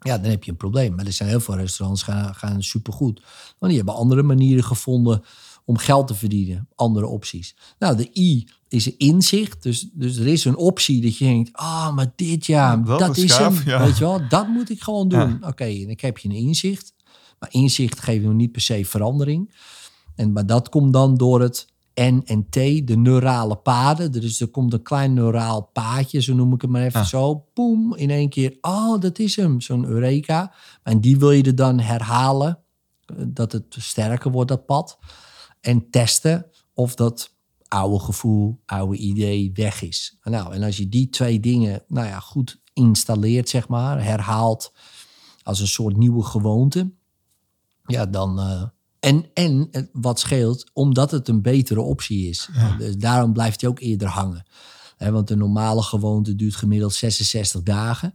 Ja, 0.00 0.18
dan 0.18 0.30
heb 0.30 0.44
je 0.44 0.50
een 0.50 0.56
probleem. 0.56 0.94
Maar 0.94 1.06
er 1.06 1.12
zijn 1.12 1.28
heel 1.28 1.40
veel 1.40 1.56
restaurants 1.56 2.02
gaan, 2.02 2.34
gaan 2.34 2.62
supergoed. 2.62 3.20
Want 3.58 3.72
die 3.72 3.76
hebben 3.76 3.94
andere 3.94 4.22
manieren 4.22 4.64
gevonden 4.64 5.22
om 5.64 5.78
geld 5.78 6.06
te 6.06 6.14
verdienen. 6.14 6.68
Andere 6.74 7.06
opties. 7.06 7.56
Nou, 7.78 7.96
de 7.96 8.10
I 8.12 8.48
is 8.68 8.86
een 8.86 8.98
inzicht. 8.98 9.62
Dus, 9.62 9.88
dus 9.92 10.16
er 10.16 10.26
is 10.26 10.44
een 10.44 10.56
optie 10.56 11.02
dat 11.02 11.18
je 11.18 11.24
denkt... 11.24 11.52
Ah, 11.52 11.94
maar 11.94 12.12
dit 12.16 12.46
ja, 12.46 12.76
Dat 12.76 12.98
dat, 12.98 13.16
is 13.16 13.36
hem. 13.36 13.60
ja. 13.64 13.84
Weet 13.84 13.98
je 13.98 14.04
wel, 14.04 14.28
dat 14.28 14.48
moet 14.48 14.70
ik 14.70 14.82
gewoon 14.82 15.08
doen. 15.08 15.38
Ja. 15.40 15.48
Oké, 15.48 15.64
en 15.64 15.90
ik 15.90 16.00
heb 16.00 16.18
je 16.18 16.28
een 16.28 16.34
inzicht. 16.34 16.94
Maar 17.38 17.52
inzicht 17.52 18.00
geeft 18.00 18.24
nog 18.24 18.34
niet 18.34 18.52
per 18.52 18.60
se 18.60 18.84
verandering. 18.84 19.54
En, 20.14 20.32
maar 20.32 20.46
dat 20.46 20.68
komt 20.68 20.92
dan 20.92 21.16
door 21.16 21.40
het 21.40 21.66
N 22.00 22.22
en 22.24 22.46
T, 22.48 22.52
de 22.86 22.96
neurale 22.96 23.56
paden. 23.56 24.12
Dus 24.12 24.40
er 24.40 24.48
komt 24.48 24.72
een 24.72 24.82
klein 24.82 25.12
neuraal 25.14 25.62
paadje, 25.72 26.20
zo 26.20 26.34
noem 26.34 26.52
ik 26.54 26.60
het 26.62 26.70
maar 26.70 26.82
even 26.82 27.00
Ja. 27.00 27.06
zo. 27.06 27.44
Boom, 27.54 27.94
in 27.94 28.10
één 28.10 28.28
keer. 28.28 28.58
Oh, 28.60 29.00
dat 29.00 29.18
is 29.18 29.36
hem, 29.36 29.60
zo'n 29.60 29.84
Eureka. 29.84 30.52
En 30.82 31.00
die 31.00 31.18
wil 31.18 31.30
je 31.30 31.42
er 31.42 31.54
dan 31.54 31.80
herhalen, 31.80 32.58
eh, 33.06 33.16
dat 33.28 33.52
het 33.52 33.64
sterker 33.78 34.30
wordt, 34.30 34.48
dat 34.48 34.66
pad. 34.66 34.98
En 35.60 35.90
testen 35.90 36.46
of 36.74 36.94
dat 36.94 37.32
oude 37.68 37.98
gevoel, 37.98 38.60
oude 38.66 38.96
idee 38.96 39.50
weg 39.54 39.82
is. 39.82 40.18
Nou, 40.22 40.54
en 40.54 40.62
als 40.62 40.76
je 40.76 40.88
die 40.88 41.10
twee 41.10 41.40
dingen 41.40 41.82
nou 41.88 42.06
ja, 42.06 42.20
goed 42.20 42.60
installeert, 42.72 43.48
zeg 43.48 43.68
maar, 43.68 44.04
herhaalt 44.04 44.72
als 45.42 45.60
een 45.60 45.66
soort 45.66 45.96
nieuwe 45.96 46.22
gewoonte, 46.22 46.92
ja, 47.86 48.06
dan. 48.06 48.38
eh, 48.40 48.62
en, 49.04 49.24
en 49.34 49.70
wat 49.92 50.20
scheelt, 50.20 50.70
omdat 50.72 51.10
het 51.10 51.28
een 51.28 51.42
betere 51.42 51.80
optie 51.80 52.28
is. 52.28 52.48
Dus 52.78 52.96
daarom 52.96 53.32
blijft 53.32 53.60
hij 53.60 53.70
ook 53.70 53.80
eerder 53.80 54.08
hangen. 54.08 54.44
Want 54.98 55.28
de 55.28 55.36
normale 55.36 55.82
gewoonte 55.82 56.34
duurt 56.36 56.54
gemiddeld 56.56 56.94
66 56.94 57.62
dagen. 57.62 58.14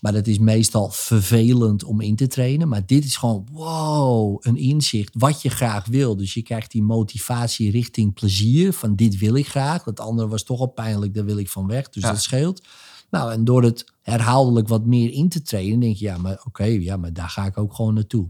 Maar 0.00 0.12
dat 0.12 0.26
is 0.26 0.38
meestal 0.38 0.90
vervelend 0.90 1.84
om 1.84 2.00
in 2.00 2.16
te 2.16 2.26
trainen. 2.26 2.68
Maar 2.68 2.86
dit 2.86 3.04
is 3.04 3.16
gewoon, 3.16 3.46
wow, 3.52 4.38
een 4.40 4.56
inzicht 4.56 5.14
wat 5.18 5.42
je 5.42 5.48
graag 5.48 5.86
wil. 5.86 6.16
Dus 6.16 6.34
je 6.34 6.42
krijgt 6.42 6.70
die 6.70 6.82
motivatie 6.82 7.70
richting 7.70 8.14
plezier. 8.14 8.72
Van 8.72 8.94
dit 8.94 9.18
wil 9.18 9.34
ik 9.34 9.48
graag. 9.48 9.82
Dat 9.82 10.00
andere 10.00 10.28
was 10.28 10.42
toch 10.42 10.60
al 10.60 10.66
pijnlijk, 10.66 11.14
daar 11.14 11.24
wil 11.24 11.38
ik 11.38 11.48
van 11.48 11.66
weg. 11.66 11.88
Dus 11.88 12.02
Ja. 12.02 12.10
dat 12.10 12.22
scheelt. 12.22 12.62
Nou, 13.10 13.32
en 13.32 13.44
door 13.44 13.62
het 13.62 13.84
herhaaldelijk 14.02 14.68
wat 14.68 14.86
meer 14.86 15.10
in 15.12 15.28
te 15.28 15.42
trainen, 15.42 15.80
denk 15.80 15.96
je, 15.96 16.04
ja, 16.04 16.18
maar 16.18 16.40
oké, 16.44 16.64
ja, 16.64 16.96
maar 16.96 17.12
daar 17.12 17.28
ga 17.28 17.46
ik 17.46 17.58
ook 17.58 17.74
gewoon 17.74 17.94
naartoe. 17.94 18.28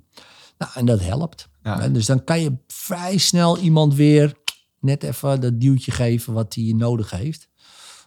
Nou, 0.59 0.73
en 0.75 0.87
dat 0.87 1.01
helpt. 1.01 1.49
Ja. 1.63 1.81
En 1.81 1.93
dus 1.93 2.07
dan 2.07 2.25
kan 2.25 2.41
je 2.41 2.57
vrij 2.67 3.17
snel 3.19 3.59
iemand 3.59 3.95
weer 3.95 4.35
net 4.81 5.03
even 5.03 5.41
dat 5.41 5.61
duwtje 5.61 5.91
geven 5.91 6.33
wat 6.33 6.55
hij 6.55 6.73
nodig 6.77 7.11
heeft. 7.11 7.49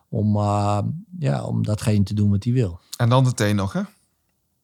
Om, 0.10 0.36
eh, 0.36 0.80
ja, 1.20 1.44
om 1.44 1.64
datgene 1.64 2.04
te 2.04 2.14
doen 2.14 2.30
wat 2.30 2.44
hij 2.44 2.54
wil. 2.54 2.80
En 2.98 3.10
dan 3.10 3.24
de 3.24 3.34
T 3.34 3.54
nog, 3.54 3.74
hè? 3.74 3.82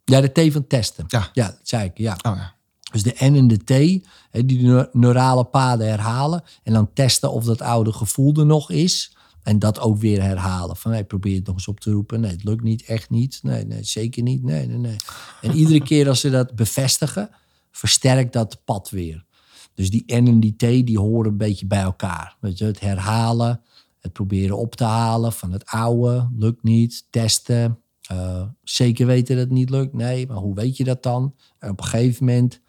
Ja, 0.05 0.21
de 0.21 0.49
T 0.49 0.53
van 0.53 0.67
testen. 0.67 1.05
Ja. 1.07 1.29
ja 1.33 1.45
dat 1.47 1.59
zei 1.63 1.85
ik. 1.85 1.97
Ja. 1.97 2.13
Oh 2.13 2.35
ja. 2.35 2.55
Dus 2.91 3.03
de 3.03 3.15
N 3.19 3.35
en 3.35 3.47
de 3.47 3.57
T, 3.57 4.05
hè, 4.31 4.45
die 4.45 4.61
neu- 4.61 4.88
neurale 4.91 5.43
paden 5.43 5.88
herhalen. 5.89 6.43
En 6.63 6.73
dan 6.73 6.93
testen 6.93 7.31
of 7.31 7.43
dat 7.43 7.61
oude 7.61 7.93
gevoel 7.93 8.33
er 8.33 8.45
nog 8.45 8.71
is. 8.71 9.15
En 9.43 9.59
dat 9.59 9.79
ook 9.79 9.97
weer 9.97 10.21
herhalen. 10.21 10.75
Van 10.75 10.91
hey, 10.91 11.03
probeer 11.05 11.35
het 11.35 11.45
nog 11.45 11.55
eens 11.55 11.67
op 11.67 11.79
te 11.79 11.91
roepen. 11.91 12.19
Nee, 12.19 12.31
het 12.31 12.43
lukt 12.43 12.63
niet, 12.63 12.83
echt 12.83 13.09
niet. 13.09 13.39
Nee, 13.41 13.65
nee 13.65 13.83
zeker 13.83 14.23
niet. 14.23 14.43
Nee, 14.43 14.67
nee, 14.67 14.77
nee. 14.77 14.95
En 15.41 15.53
iedere 15.53 15.83
keer 15.83 16.07
als 16.07 16.19
ze 16.19 16.29
dat 16.29 16.55
bevestigen, 16.55 17.29
versterkt 17.78 18.34
dat 18.34 18.61
pad 18.65 18.89
weer. 18.89 19.25
Dus 19.73 19.89
die 19.89 20.03
N 20.05 20.28
en 20.28 20.39
die 20.39 20.55
T, 20.55 20.59
die 20.59 20.99
horen 20.99 21.32
een 21.32 21.38
beetje 21.38 21.65
bij 21.67 21.82
elkaar. 21.82 22.38
Weet 22.39 22.57
je, 22.57 22.65
het 22.65 22.80
herhalen, 22.80 23.61
het 23.99 24.13
proberen 24.13 24.57
op 24.57 24.75
te 24.75 24.84
halen 24.84 25.34
van 25.34 25.51
het 25.51 25.65
oude, 25.65 26.30
lukt 26.38 26.63
niet, 26.63 27.05
testen. 27.09 27.80
eh, 28.01 28.43
zeker 28.63 29.05
weten 29.05 29.36
dat 29.36 29.43
het 29.45 29.53
niet 29.53 29.69
lukt. 29.69 29.93
Nee, 29.93 30.28
maar 30.28 30.38
hoe 30.38 30.55
weet 30.55 30.78
je 30.78 30.84
dat 30.84 31.03
dan? 31.03 31.36
En 31.59 31.69
op 31.69 31.80
een 31.80 31.86
gegeven 31.86 32.25
moment 32.25 32.61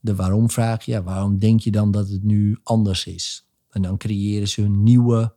de 0.00 0.14
waarom 0.14 0.50
vraag. 0.50 0.84
Ja, 0.84 1.02
waarom 1.02 1.38
denk 1.38 1.60
je 1.60 1.70
dan 1.70 1.90
dat 1.90 2.08
het 2.08 2.22
nu 2.22 2.58
anders 2.62 3.06
is? 3.06 3.46
En 3.70 3.82
dan 3.82 3.96
creëren 3.98 4.48
ze 4.48 4.62
een 4.62 4.82
nieuwe 4.82 5.34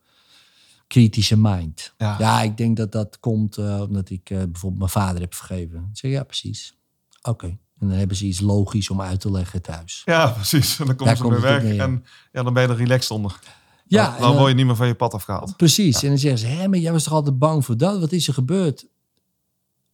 kritische 0.88 1.38
mind. 1.38 1.94
Ja. 1.98 2.16
Ja, 2.20 2.42
ik 2.42 2.58
denk 2.58 2.78
dat 2.78 2.92
dat 2.92 3.20
komt 3.20 3.58
eh, 3.58 3.82
omdat 3.82 4.10
ik 4.10 4.30
eh, 4.30 4.38
bijvoorbeeld 4.38 4.78
mijn 4.78 5.06
vader 5.06 5.22
heb 5.22 5.34
vergeven. 5.34 5.88
Ik 5.92 5.98
zeg 5.98 6.12
ja, 6.12 6.24
precies. 6.24 6.78
Oké. 7.22 7.58
En 7.84 7.90
dan 7.90 7.98
hebben 7.98 8.18
ze 8.18 8.26
iets 8.26 8.40
logisch 8.40 8.90
om 8.90 9.02
uit 9.02 9.20
te 9.20 9.32
leggen 9.32 9.62
thuis. 9.62 10.02
Ja, 10.06 10.28
precies. 10.28 10.80
En 10.80 10.86
dan 10.86 10.96
komen 10.96 11.06
Daar 11.06 11.16
ze 11.16 11.30
komt 11.30 11.42
weer 11.42 11.62
weg. 11.62 11.78
En 11.78 12.06
ja, 12.32 12.44
dan 12.44 12.54
ben 12.54 12.64
je 12.64 12.70
er 12.70 12.76
relaxed 12.76 13.12
onder. 13.12 13.40
Ja, 13.88 14.04
dan, 14.06 14.14
en 14.16 14.22
dan 14.22 14.30
dan- 14.30 14.38
word 14.40 14.50
je 14.50 14.56
niet 14.56 14.66
meer 14.66 14.76
van 14.76 14.88
je 14.88 14.94
pad 14.96 15.14
afgehaald. 15.14 15.58
Precies. 15.58 16.04
En 16.04 16.10
dan 16.10 16.18
zeggen 16.18 16.40
ze, 16.40 16.46
hé, 16.48 16.68
maar 16.68 16.80
jij 16.80 16.92
was 16.92 17.04
toch 17.04 17.14
altijd 17.14 17.40
bang 17.40 17.66
voor 17.66 17.78
dat? 17.78 18.00
Wat 18.00 18.12
is 18.12 18.28
er 18.28 18.34
gebeurd? 18.34 18.86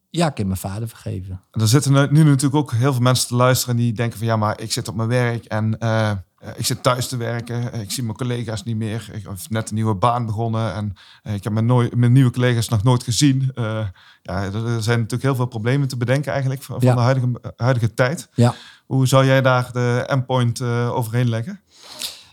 Ja, 0.10 0.30
ik 0.32 0.38
heb 0.38 0.46
mijn 0.48 0.60
vader 0.60 0.88
vergeven. 0.88 1.42
En 1.52 1.62
er 1.62 1.68
zitten 1.68 2.14
nu 2.14 2.24
natuurlijk 2.24 2.56
ook 2.56 2.72
heel 2.72 2.94
veel 2.94 3.02
mensen 3.02 3.28
te 3.28 3.36
luisteren 3.36 3.76
die 3.76 3.94
denken 3.94 4.18
van 4.18 4.28
ja, 4.28 4.36
maar 4.36 4.62
ik 4.62 4.72
zit 4.72 4.88
op 4.88 4.96
mijn 4.96 5.10
werk 5.10 5.46
en 5.46 5.80
eh, 5.80 6.12
ik 6.58 6.66
zit 6.66 6.84
thuis 6.84 7.08
te 7.08 7.18
werken. 7.18 7.74
Ik 7.74 7.92
zie 7.92 8.04
mijn 8.04 8.18
collega's 8.18 8.64
niet 8.64 8.76
meer. 8.76 9.10
Ik 9.14 9.24
heb 9.24 9.38
net 9.50 9.70
een 9.70 9.76
nieuwe 9.76 9.96
baan 9.96 10.26
begonnen 10.26 10.74
en 10.74 10.94
eh, 11.24 11.34
ik 11.34 11.44
heb 11.44 11.54
mijn, 11.54 11.66
nooit, 11.66 11.96
mijn 11.96 12.12
nieuwe 12.12 12.32
collega's 12.32 12.70
nog 12.70 12.84
nooit 12.84 13.04
gezien. 13.04 13.52
Eh, 13.56 13.88
ja, 14.22 14.44
er 14.44 14.84
zijn 14.84 14.98
natuurlijk 14.98 15.24
heel 15.24 15.36
veel 15.36 15.46
problemen 15.46 15.88
te 15.88 15.98
bedenken 15.98 16.32
eigenlijk 16.32 16.64
van, 16.64 16.78
Ja. 16.80 16.96
de 16.96 17.02
huidige, 17.02 17.54
huidige 17.56 17.94
tijd. 17.94 18.30
Ja. 18.34 18.56
Hoe 18.86 19.08
zou 19.08 19.26
jij 19.26 19.42
daar 19.42 19.70
de 19.74 20.04
endpoint 20.08 20.60
eh 20.60 20.92
overheen 20.96 21.30
leggen? 21.30 21.60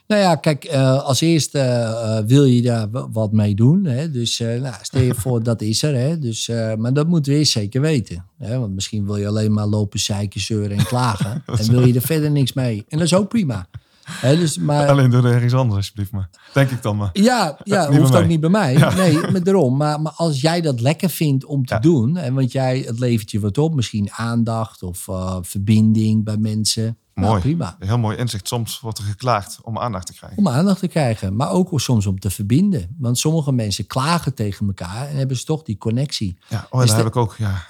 Nou 0.06 0.20
ja, 0.22 0.34
kijk, 0.34 0.64
eh, 0.64 1.02
als 1.02 1.20
eerste 1.20 1.58
eh, 1.58 2.18
wil 2.26 2.44
je 2.44 2.62
daar 2.62 2.86
wat 2.90 3.32
mee 3.32 3.54
doen. 3.54 3.84
Hè? 3.84 4.10
Dus 4.10 4.40
eh, 4.40 4.60
nou, 4.60 4.74
stel 4.82 5.00
je 5.00 5.14
voor, 5.14 5.42
dat 5.42 5.60
is 5.62 5.82
er. 5.82 5.94
Hè? 5.94 6.18
Dus, 6.18 6.48
eh, 6.48 6.74
maar 6.74 6.92
dat 6.92 7.06
moeten 7.06 7.32
we 7.32 7.38
eerst 7.38 7.52
zeker 7.52 7.80
weten. 7.80 8.24
Hè? 8.38 8.58
Want 8.58 8.74
misschien 8.74 9.06
wil 9.06 9.16
je 9.16 9.26
alleen 9.28 9.52
maar 9.52 9.66
lopen 9.66 9.98
zeiken, 10.00 10.40
zeuren 10.40 10.78
en 10.78 10.84
klagen. 10.84 11.42
en 11.58 11.70
wil 11.70 11.86
je 11.86 11.94
er 11.94 12.00
verder 12.00 12.30
niks 12.30 12.52
mee. 12.52 12.84
En 12.88 12.98
dat 12.98 13.06
is 13.06 13.14
ook 13.14 13.28
prima. 13.28 13.66
Dus, 14.20 14.58
maar, 14.58 14.88
Alleen 14.90 15.10
doe 15.10 15.22
er 15.26 15.32
ergens 15.34 15.54
anders 15.54 15.76
alsjeblieft 15.76 16.12
maar. 16.12 16.30
Denk 16.52 16.70
ik 16.70 16.82
dan 16.82 16.96
maar. 16.96 17.10
ja, 17.12 17.58
ja 17.64 17.90
hoeft 17.98 18.14
ook 18.14 18.26
niet 18.26 18.40
bij 18.40 18.50
mij. 18.50 18.74
Nee, 18.96 19.30
maar 19.30 19.42
daarom. 19.42 19.76
Maar, 19.76 20.00
maar 20.00 20.12
als 20.12 20.40
jij 20.40 20.60
dat 20.60 20.80
lekker 20.80 21.10
vindt 21.10 21.44
om 21.44 21.64
te 21.66 21.74
Ja. 21.74 21.80
doen, 21.80 22.16
en 22.16 22.34
want 22.34 22.52
jij, 22.52 22.78
het 22.86 22.98
levert 22.98 23.30
je 23.30 23.40
wat 23.40 23.58
op, 23.58 23.74
misschien 23.74 24.10
aandacht 24.12 24.82
of 24.82 25.08
eh, 25.08 25.36
verbinding 25.42 26.24
bij 26.24 26.36
mensen. 26.36 26.98
Nou, 27.14 27.28
Mooi. 27.28 27.40
prima. 27.40 27.76
Heel 27.78 27.98
mooi 27.98 28.16
inzicht. 28.16 28.48
Soms 28.48 28.80
wordt 28.80 28.98
er 28.98 29.04
geklaagd 29.04 29.58
om 29.62 29.78
aandacht 29.78 30.06
te 30.06 30.12
krijgen. 30.14 30.38
Om 30.38 30.48
aandacht 30.48 30.78
te 30.78 30.88
krijgen, 30.88 31.36
maar 31.36 31.50
ook 31.50 31.80
soms 31.80 32.06
om 32.06 32.18
te 32.18 32.30
verbinden. 32.30 32.94
Want 32.98 33.18
sommige 33.18 33.52
mensen 33.52 33.86
klagen 33.86 34.34
tegen 34.34 34.66
elkaar 34.66 35.08
en 35.08 35.16
hebben 35.16 35.36
ze 35.36 35.44
toch 35.44 35.62
die 35.62 35.78
connectie. 35.78 36.38
Ja, 36.48 36.66
oh, 36.70 36.80
Is 36.82 36.86
dat 36.88 36.96
de- 36.96 37.02
heb 37.02 37.12
ik 37.12 37.16
ook. 37.16 37.34
Ja. 37.38 37.62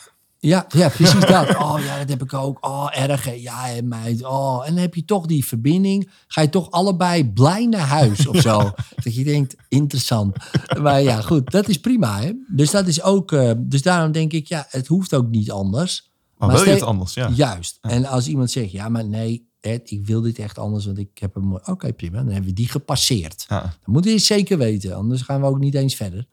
Ja, 0.46 0.66
ja 0.68 0.88
precies 0.88 1.26
dat. 1.26 1.56
Oh 1.66 1.80
ja, 1.84 1.98
dat 1.98 2.08
heb 2.08 2.22
ik 2.22 2.34
ook. 2.34 2.66
Oh, 2.66 2.88
erg. 2.92 3.40
Ja, 3.40 3.64
hè, 3.64 3.82
meid. 3.82 4.24
Oh, 4.24 4.62
en 4.66 4.72
dan 4.72 4.82
heb 4.82 4.94
je 4.94 5.04
toch 5.04 5.26
die 5.26 5.44
verbinding. 5.44 6.10
Ga 6.26 6.40
je 6.40 6.48
toch 6.48 6.70
allebei 6.70 7.30
blij 7.32 7.66
naar 7.66 7.86
huis 7.86 8.26
of 8.26 8.40
zo. 8.40 8.70
Dat 9.04 9.14
je 9.14 9.24
denkt, 9.24 9.56
interessant. 9.68 10.36
Maar 10.80 11.02
ja, 11.02 11.20
goed, 11.20 11.50
dat 11.50 11.68
is 11.68 11.80
prima. 11.80 12.20
Hè? 12.20 12.32
Dus 12.48 12.70
dat 12.70 12.86
is 12.86 13.02
ook. 13.02 13.32
eh, 13.32 13.50
dus 13.58 13.82
daarom 13.82 14.12
denk 14.12 14.32
ik, 14.32 14.46
ja, 14.46 14.66
het 14.68 14.86
hoeft 14.86 15.14
ook 15.14 15.28
niet 15.28 15.50
anders. 15.50 16.10
Maar, 16.36 16.48
Maar 16.48 16.56
wil 16.56 16.66
je 16.66 16.72
het 16.72 16.82
anders? 16.82 17.14
Ja. 17.14 17.30
Juist. 17.34 17.78
En 17.80 18.04
als 18.04 18.26
iemand 18.26 18.50
zegt, 18.50 18.70
ja, 18.70 18.88
maar 18.88 19.06
nee, 19.06 19.48
Ed, 19.60 19.90
ik 19.90 20.06
wil 20.06 20.20
dit 20.20 20.38
echt 20.38 20.58
anders, 20.58 20.84
want 20.86 20.98
ik 20.98 21.18
heb 21.18 21.36
een 21.36 21.46
mooi. 21.46 21.62
Oké, 21.64 21.92
prima. 21.92 22.16
Dan 22.16 22.26
hebben 22.26 22.48
we 22.48 22.52
die 22.52 22.68
gepasseerd. 22.68 23.44
Ja. 23.48 23.60
Dat 23.60 23.70
moeten 23.84 24.10
we 24.10 24.16
eens 24.16 24.26
zeker 24.26 24.58
weten, 24.58 24.94
anders 24.96 25.22
gaan 25.22 25.40
we 25.40 25.46
ook 25.46 25.58
niet 25.58 25.74
eens 25.74 25.94
verder. 25.94 26.26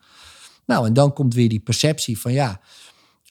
Nou, 0.66 0.86
en 0.86 0.94
dan 0.94 1.14
komt 1.14 1.34
weer 1.34 1.50
die 1.50 1.60
perceptie 1.60 2.20
van 2.20 2.34
ja, 2.34 2.62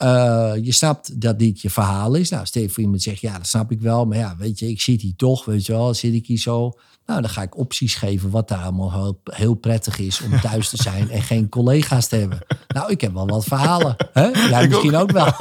eh, 0.02 0.52
je 0.62 0.72
snapt 0.72 1.20
dat 1.20 1.38
dit 1.38 1.60
je 1.60 1.70
verhaal 1.70 2.14
is. 2.14 2.30
Nou, 2.30 2.46
stel 2.46 2.62
je 2.62 2.68
voor 2.68 2.82
iemand 2.82 3.02
zegt, 3.02 3.20
ja, 3.20 3.36
dat 3.36 3.46
snap 3.46 3.70
ik 3.70 3.80
wel, 3.80 4.06
maar 4.06 4.18
ja, 4.18 4.36
weet 4.38 4.58
je, 4.58 4.68
ik 4.68 4.80
zit 4.80 5.00
hier 5.00 5.16
toch, 5.16 5.44
weet 5.44 5.66
je 5.66 5.72
wel, 5.72 5.94
zit 5.94 6.14
ik 6.14 6.26
hier 6.26 6.38
zo. 6.38 6.72
Nou, 7.06 7.20
dan 7.20 7.30
ga 7.30 7.42
ik 7.42 7.56
opties 7.58 7.94
geven 7.94 8.30
wat 8.30 8.48
daar 8.48 8.62
allemaal 8.62 8.92
heel, 8.92 9.20
heel 9.24 9.54
prettig 9.54 9.98
is 9.98 10.20
om 10.20 10.40
thuis 10.40 10.68
te 10.68 10.82
zijn 10.82 11.10
en 11.10 11.22
geen 11.22 11.48
collega's 11.48 12.06
te 12.06 12.16
hebben. 12.16 12.38
Nou, 12.68 12.90
ik 12.90 13.00
heb 13.00 13.12
wel 13.12 13.26
wat 13.26 13.44
verhalen. 13.44 13.96
Hè? 14.12 14.26
Jij 14.26 14.62
Ik 14.62 14.68
misschien 14.68 14.96
ook, 14.96 15.10
wel. 15.10 15.26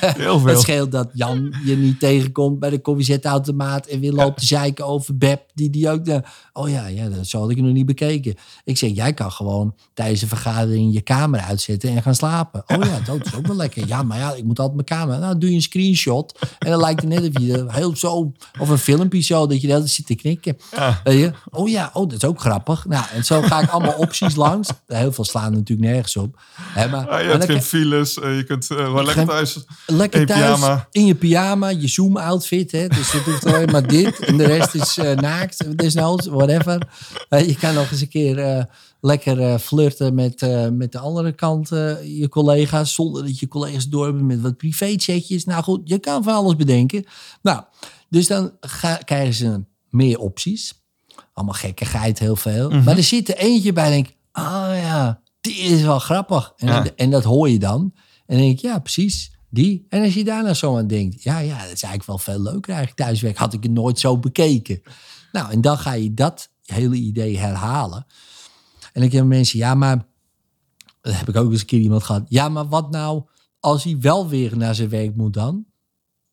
Heel 0.00 0.34
Het 0.34 0.42
veel. 0.42 0.60
scheelt 0.60 0.92
dat 0.92 1.10
Jan 1.12 1.54
je 1.64 1.76
niet 1.76 2.00
tegenkomt 2.00 2.58
bij 2.58 2.70
de 2.70 2.78
koffiezetautomaat 2.80 3.86
en 3.86 4.00
weer 4.00 4.12
loopt 4.12 4.38
te 4.38 4.46
zeiken 4.46 4.86
over 4.86 5.16
Beb, 5.16 5.42
die 5.54 5.70
die 5.70 5.90
ook... 5.90 6.04
De, 6.04 6.22
oh 6.52 6.68
ja, 6.68 6.86
ja, 6.86 7.08
dat 7.08 7.30
had 7.30 7.50
ik 7.50 7.56
nog 7.56 7.72
niet 7.72 7.86
bekeken. 7.86 8.34
Ik 8.64 8.78
zeg, 8.78 8.90
jij 8.90 9.14
kan 9.14 9.32
gewoon 9.32 9.74
tijdens 9.94 10.22
een 10.22 10.28
vergadering 10.28 10.92
je 10.92 11.02
camera 11.02 11.44
uitzetten 11.44 11.90
en 11.90 12.02
gaan 12.02 12.14
slapen. 12.14 12.62
Oh 12.66 12.84
ja, 12.84 13.00
dat 13.04 13.26
is 13.26 13.34
ook 13.34 13.46
wel 13.46 13.56
lekker. 13.56 13.67
Ja, 13.74 14.02
maar 14.02 14.18
ja, 14.18 14.32
ik 14.34 14.44
moet 14.44 14.58
altijd 14.58 14.88
mijn 14.88 15.00
camera... 15.00 15.18
Nou, 15.26 15.38
doe 15.38 15.48
je 15.50 15.54
een 15.56 15.62
screenshot 15.62 16.38
en 16.58 16.70
dan 16.70 16.80
lijkt 16.80 17.00
het 17.00 17.10
net 17.10 17.36
of 17.36 17.42
je 17.42 17.64
heel 17.68 17.96
zo... 17.96 18.32
Of 18.58 18.68
een 18.68 18.78
filmpje 18.78 19.20
zo, 19.20 19.46
dat 19.46 19.60
je 19.60 19.66
de 19.66 19.72
hele 19.72 19.78
tijd 19.78 19.94
zit 19.94 20.06
te 20.06 20.14
knikken. 20.14 20.56
Ja. 20.76 21.00
Weet 21.04 21.18
je? 21.18 21.32
Oh 21.50 21.68
ja, 21.68 21.90
oh, 21.92 22.08
dat 22.08 22.22
is 22.22 22.28
ook 22.28 22.40
grappig. 22.40 22.86
Nou, 22.86 23.04
en 23.14 23.24
zo 23.24 23.42
ga 23.42 23.60
ik 23.60 23.70
allemaal 23.70 23.92
opties 23.94 24.34
langs. 24.46 24.68
Heel 24.86 25.12
veel 25.12 25.24
slaan 25.24 25.52
natuurlijk 25.52 25.88
nergens 25.90 26.16
op. 26.16 26.40
Hè, 26.60 26.88
maar, 26.88 27.22
je 27.24 27.30
hebt 27.30 27.44
geen 27.44 27.62
files. 27.62 28.18
eh, 28.18 28.36
je 28.36 28.44
kunt 28.44 28.70
eh, 28.70 28.76
gewoon 28.76 29.04
lekker 29.04 29.26
thuis. 29.26 29.58
Lekker 29.86 30.20
In 30.20 30.26
thuis, 30.26 30.40
pyjama. 30.40 30.88
in 30.90 31.06
je 31.06 31.14
pyjama, 31.14 31.68
je 31.68 31.88
Zoom-outfit. 31.88 32.72
Hè? 32.72 32.88
Dus 32.88 33.10
dat 33.10 33.20
hoeft 33.22 33.46
alleen 33.46 33.70
maar 33.70 33.86
dit. 33.86 34.18
En 34.18 34.36
de 34.36 34.46
rest 34.46 34.74
is 34.74 34.98
eh, 34.98 35.16
naakt, 35.16 35.78
desnoods, 35.78 36.26
whatever. 36.26 36.82
Je 37.28 37.56
kan 37.60 37.74
nog 37.74 37.90
eens 37.90 38.00
een 38.00 38.08
keer 38.08 38.66
lekker 39.00 39.40
eh, 39.40 39.58
flirten 39.58 40.14
met, 40.14 40.42
eh, 40.42 40.68
met 40.68 40.92
de 40.92 40.98
andere 40.98 41.32
kant, 41.32 41.68
je 41.68 42.26
collega's. 42.30 42.94
Zonder 42.94 43.22
dat 43.22 43.38
je 43.38 43.48
collega's 43.48 43.88
door 43.88 44.04
hebben 44.04 44.26
met 44.26 44.40
wat 44.40 44.56
privéchatjes. 44.56 45.44
Nou 45.44 45.62
goed, 45.62 45.80
je 45.84 45.98
kan 45.98 46.22
van 46.22 46.34
alles 46.34 46.56
bedenken. 46.56 47.04
Nou, 47.42 47.62
dus 48.08 48.26
dan 48.26 48.52
ga, 48.60 48.96
krijgen 48.96 49.34
ze 49.34 49.64
meer 49.88 50.18
opties. 50.18 50.82
Allemaal 51.32 51.54
gekkigheid, 51.54 52.18
heel 52.18 52.36
veel. 52.36 52.68
Mhm. 52.70 52.84
Maar 52.84 52.96
er 52.96 53.02
zit 53.02 53.28
er 53.28 53.36
eentje 53.36 53.72
bij, 53.72 53.90
denk 53.90 54.08
ik, 54.08 54.16
ah 54.32 54.70
ja, 54.74 55.20
die 55.40 55.54
is 55.54 55.82
wel 55.82 55.98
grappig. 55.98 56.52
En, 56.56 56.66
Ja. 56.66 56.86
en 56.96 57.10
dat 57.10 57.24
hoor 57.24 57.48
je 57.48 57.58
dan. 57.58 57.80
En 58.26 58.36
dan 58.36 58.38
denk 58.46 58.52
ik, 58.52 58.60
ja, 58.60 58.78
precies, 58.78 59.32
die. 59.50 59.86
En 59.88 60.02
als 60.02 60.14
je 60.14 60.24
daarna 60.24 60.54
zo 60.54 60.76
aan 60.76 60.86
denkt, 60.86 61.22
ja, 61.22 61.38
ja, 61.38 61.54
dat 61.62 61.72
is 61.72 61.82
eigenlijk 61.82 62.04
wel 62.04 62.18
veel 62.18 62.40
leuker 62.42 62.72
eigenlijk 62.74 63.00
thuiswerk. 63.00 63.36
Had 63.36 63.52
ik 63.52 63.62
het 63.62 63.72
nooit 63.72 63.98
zo 63.98 64.18
bekeken. 64.18 64.82
Nou, 65.32 65.50
en 65.52 65.60
dan 65.60 65.78
ga 65.78 65.92
je 65.92 66.14
dat 66.14 66.48
hele 66.64 66.96
idee 66.96 67.38
herhalen. 67.38 68.06
En 68.98 69.04
dan 69.04 69.12
hebben 69.12 69.36
mensen, 69.36 69.58
ja, 69.58 69.74
maar... 69.74 70.06
Dat 71.00 71.14
heb 71.14 71.28
ik 71.28 71.36
ook 71.36 71.50
eens 71.50 71.60
een 71.60 71.66
keer 71.66 71.80
iemand 71.80 72.02
gehad. 72.02 72.24
Ja, 72.28 72.48
maar 72.48 72.68
wat 72.68 72.90
nou 72.90 73.22
als 73.60 73.84
hij 73.84 73.96
wel 74.00 74.28
weer 74.28 74.56
naar 74.56 74.74
zijn 74.74 74.88
werk 74.88 75.16
moet 75.16 75.34
dan? 75.34 75.64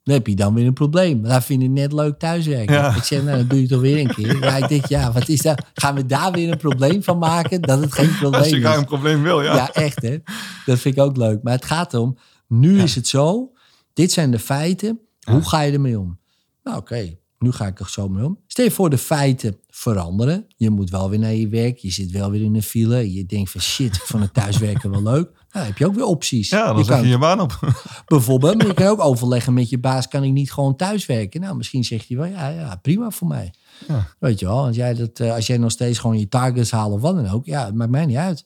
Dan 0.04 0.14
heb 0.14 0.28
je 0.28 0.36
dan 0.36 0.54
weer 0.54 0.66
een 0.66 0.74
probleem. 0.74 1.22
Daar 1.22 1.44
vind 1.44 1.62
ik 1.64 1.70
net 1.70 1.94
leuk 1.94 2.20
thuiswerken. 2.20 2.76
Ja. 2.76 2.96
Ik 2.96 3.04
zeg, 3.04 3.24
nou, 3.24 3.38
dan 3.38 3.48
doe 3.48 3.62
je 3.62 3.68
toch 3.68 3.82
weer 3.82 4.00
een 4.00 4.14
keer. 4.14 4.40
Ja, 4.44 4.58
ik 4.58 4.68
denk, 4.68 4.86
ja, 4.86 5.12
wat 5.12 5.30
is 5.30 5.42
dat? 5.42 5.66
Gaan 5.74 5.96
we 5.96 6.06
daar 6.06 6.32
weer 6.32 6.52
een 6.52 6.58
probleem 6.58 7.04
van 7.04 7.18
maken? 7.18 7.62
Dat 7.62 7.82
het 7.82 7.94
geen 7.94 8.16
probleem 8.16 8.42
Als 8.42 8.50
je 8.50 8.58
is. 8.58 8.76
een 8.76 8.86
probleem 8.86 9.24
wil, 9.24 9.42
ja. 9.42 9.56
Ja. 9.56 9.74
echt 9.74 10.02
hè. 10.02 10.18
Dat 10.66 10.80
vind 10.80 10.96
ik 10.98 11.02
ook 11.04 11.18
leuk. 11.18 11.44
Maar 11.44 11.54
het 11.54 11.66
gaat 11.66 11.94
erom, 11.94 12.18
nu 12.48 12.82
is 12.82 12.96
het 12.96 13.08
zo. 13.08 13.52
Dit 13.94 14.12
zijn 14.12 14.32
de 14.32 14.40
feiten. 14.40 15.00
Hoe 15.30 15.42
ga 15.42 15.62
je 15.62 15.72
ermee 15.72 16.00
om? 16.00 16.20
Nou 16.64 16.78
oké, 16.78 17.18
nu 17.40 17.52
ga 17.52 17.68
ik 17.68 17.80
er 17.80 17.90
zo 17.90 18.10
mee 18.10 18.26
om. 18.26 18.40
Stel 18.48 18.66
je 18.66 18.72
voor 18.72 18.90
de 18.90 18.98
feiten 18.98 19.58
veranderen. 19.78 20.46
Je 20.58 20.70
moet 20.70 20.90
wel 20.90 21.10
weer 21.10 21.20
naar 21.20 21.34
je 21.34 21.48
werk. 21.48 21.78
Je 21.78 21.92
zit 21.92 22.12
wel 22.12 22.32
weer 22.32 22.42
in 22.42 22.56
een 22.56 22.64
file. 22.64 23.14
Je 23.14 23.26
denkt 23.26 23.52
van 23.52 23.62
shit, 23.62 23.98
vond 23.98 24.24
het 24.24 24.34
thuiswerken 24.34 24.92
wel 24.92 25.04
leuk. 25.04 25.30
Nou, 25.56 25.68
dan 25.68 25.76
heb 25.76 25.78
je 25.78 25.88
ook 25.88 25.96
weer 25.96 26.06
opties. 26.06 26.50
Ja, 26.50 26.66
dan 26.66 26.78
je 26.78 26.84
zeg 26.84 27.02
je 27.02 27.08
je 27.08 27.18
baan 27.18 27.40
op. 27.40 27.60
bijvoorbeeld, 28.06 28.58
maar 28.58 28.68
je 28.68 28.74
kan 28.74 28.88
ook 28.88 29.00
overleggen 29.00 29.54
met 29.54 29.70
je 29.70 29.78
baas. 29.78 30.08
Kan 30.08 30.24
ik 30.24 30.32
niet 30.32 30.52
gewoon 30.52 30.76
thuiswerken? 30.76 31.42
Nou, 31.42 31.56
misschien 31.56 31.84
zegt 31.84 32.08
hij 32.08 32.18
wel, 32.18 32.26
ja, 32.26 32.50
ja 32.50 32.76
prima 32.76 33.10
voor 33.12 33.28
mij. 33.28 33.54
Ja. 33.88 34.08
Weet 34.20 34.40
je 34.40 34.46
wel, 34.46 34.66
als 34.66 34.76
jij, 34.76 34.94
dat, 34.94 35.20
eh, 35.20 35.34
als 35.34 35.48
jij 35.48 35.58
nog 35.58 35.72
steeds 35.72 36.00
gewoon 36.00 36.20
je 36.20 36.28
targets 36.28 36.72
haalt 36.72 36.94
of 36.94 37.02
wat 37.02 37.16
dan 37.16 37.30
ook. 37.30 37.46
Ja, 37.46 37.66
het 37.66 37.76
maakt 37.76 37.92
mij 37.92 38.06
niet 38.06 38.18
uit. 38.18 38.46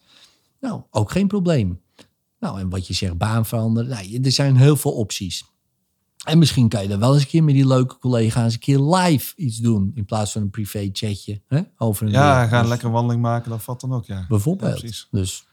Nou, 0.59 0.81
ook 0.91 1.11
geen 1.11 1.27
probleem. 1.27 1.81
Nou, 2.39 2.59
en 2.59 2.69
wat 2.69 2.87
je 2.87 2.93
zegt, 2.93 3.17
baan 3.17 3.45
veranderen. 3.45 3.89
Nou, 3.89 4.19
er 4.23 4.31
zijn 4.31 4.55
heel 4.55 4.75
veel 4.75 4.93
opties. 4.93 5.43
En 6.25 6.37
misschien 6.37 6.69
kan 6.69 6.81
je 6.81 6.87
dan 6.87 6.99
wel 6.99 7.13
eens 7.13 7.21
een 7.21 7.27
keer 7.27 7.43
met 7.43 7.53
die 7.53 7.67
leuke 7.67 7.97
collega's 7.97 8.53
een 8.53 8.59
keer 8.59 8.79
live 8.79 9.33
iets 9.35 9.57
doen. 9.57 9.91
In 9.95 10.05
plaats 10.05 10.31
van 10.31 10.41
een 10.41 10.49
privé 10.49 10.89
chatje. 10.93 11.41
Hè? 11.47 11.59
Over 11.77 12.05
een 12.05 12.11
Ja, 12.11 12.39
weer. 12.39 12.47
ga 12.49 12.55
een 12.55 12.61
Dus 12.61 12.69
lekkere 12.69 12.91
wandeling 12.91 13.21
maken. 13.21 13.49
Dat 13.49 13.63
valt 13.63 13.81
dan 13.81 13.93
ook, 13.93 14.05
ja. 14.05 14.25
Bijvoorbeeld. 14.27 14.81
Ja, 14.81 14.89
dus 15.11 15.45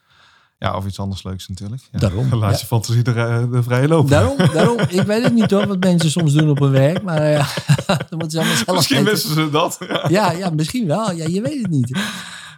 Ja, 0.58 0.76
of 0.76 0.86
iets 0.86 0.98
anders 0.98 1.22
leuks 1.22 1.48
natuurlijk. 1.48 1.82
Ja. 1.92 1.98
Daarom, 1.98 2.34
Laat 2.34 2.52
ja. 2.52 2.58
je 2.60 2.66
fantasie 2.66 3.02
de, 3.02 3.12
eh, 3.12 3.50
de 3.50 3.62
vrije 3.62 3.88
loop. 3.88 4.08
daarom, 4.08 4.36
daarom, 4.52 4.78
ik 4.78 5.02
weet 5.02 5.22
het 5.22 5.32
niet 5.34 5.50
hoor, 5.50 5.66
wat 5.66 5.78
mensen 5.80 6.10
soms 6.10 6.32
doen 6.32 6.50
op 6.50 6.58
hun 6.58 6.70
werk. 6.70 7.02
Maar 7.02 7.18
eh, 7.22 7.32
ja, 7.32 7.46
dat 7.86 8.10
moeten 8.10 8.30
ze 8.30 8.38
allemaal 8.38 8.56
zelf 8.56 8.76
Misschien 8.76 9.02
missen 9.04 9.34
ze 9.34 9.50
dat. 9.50 9.76
Ja. 9.88 10.06
Ja, 10.08 10.30
ja, 10.30 10.50
misschien 10.50 10.86
wel. 10.86 11.12
Ja, 11.12 11.26
je 11.26 11.40
weet 11.40 11.62
het 11.62 11.70
niet. 11.70 11.98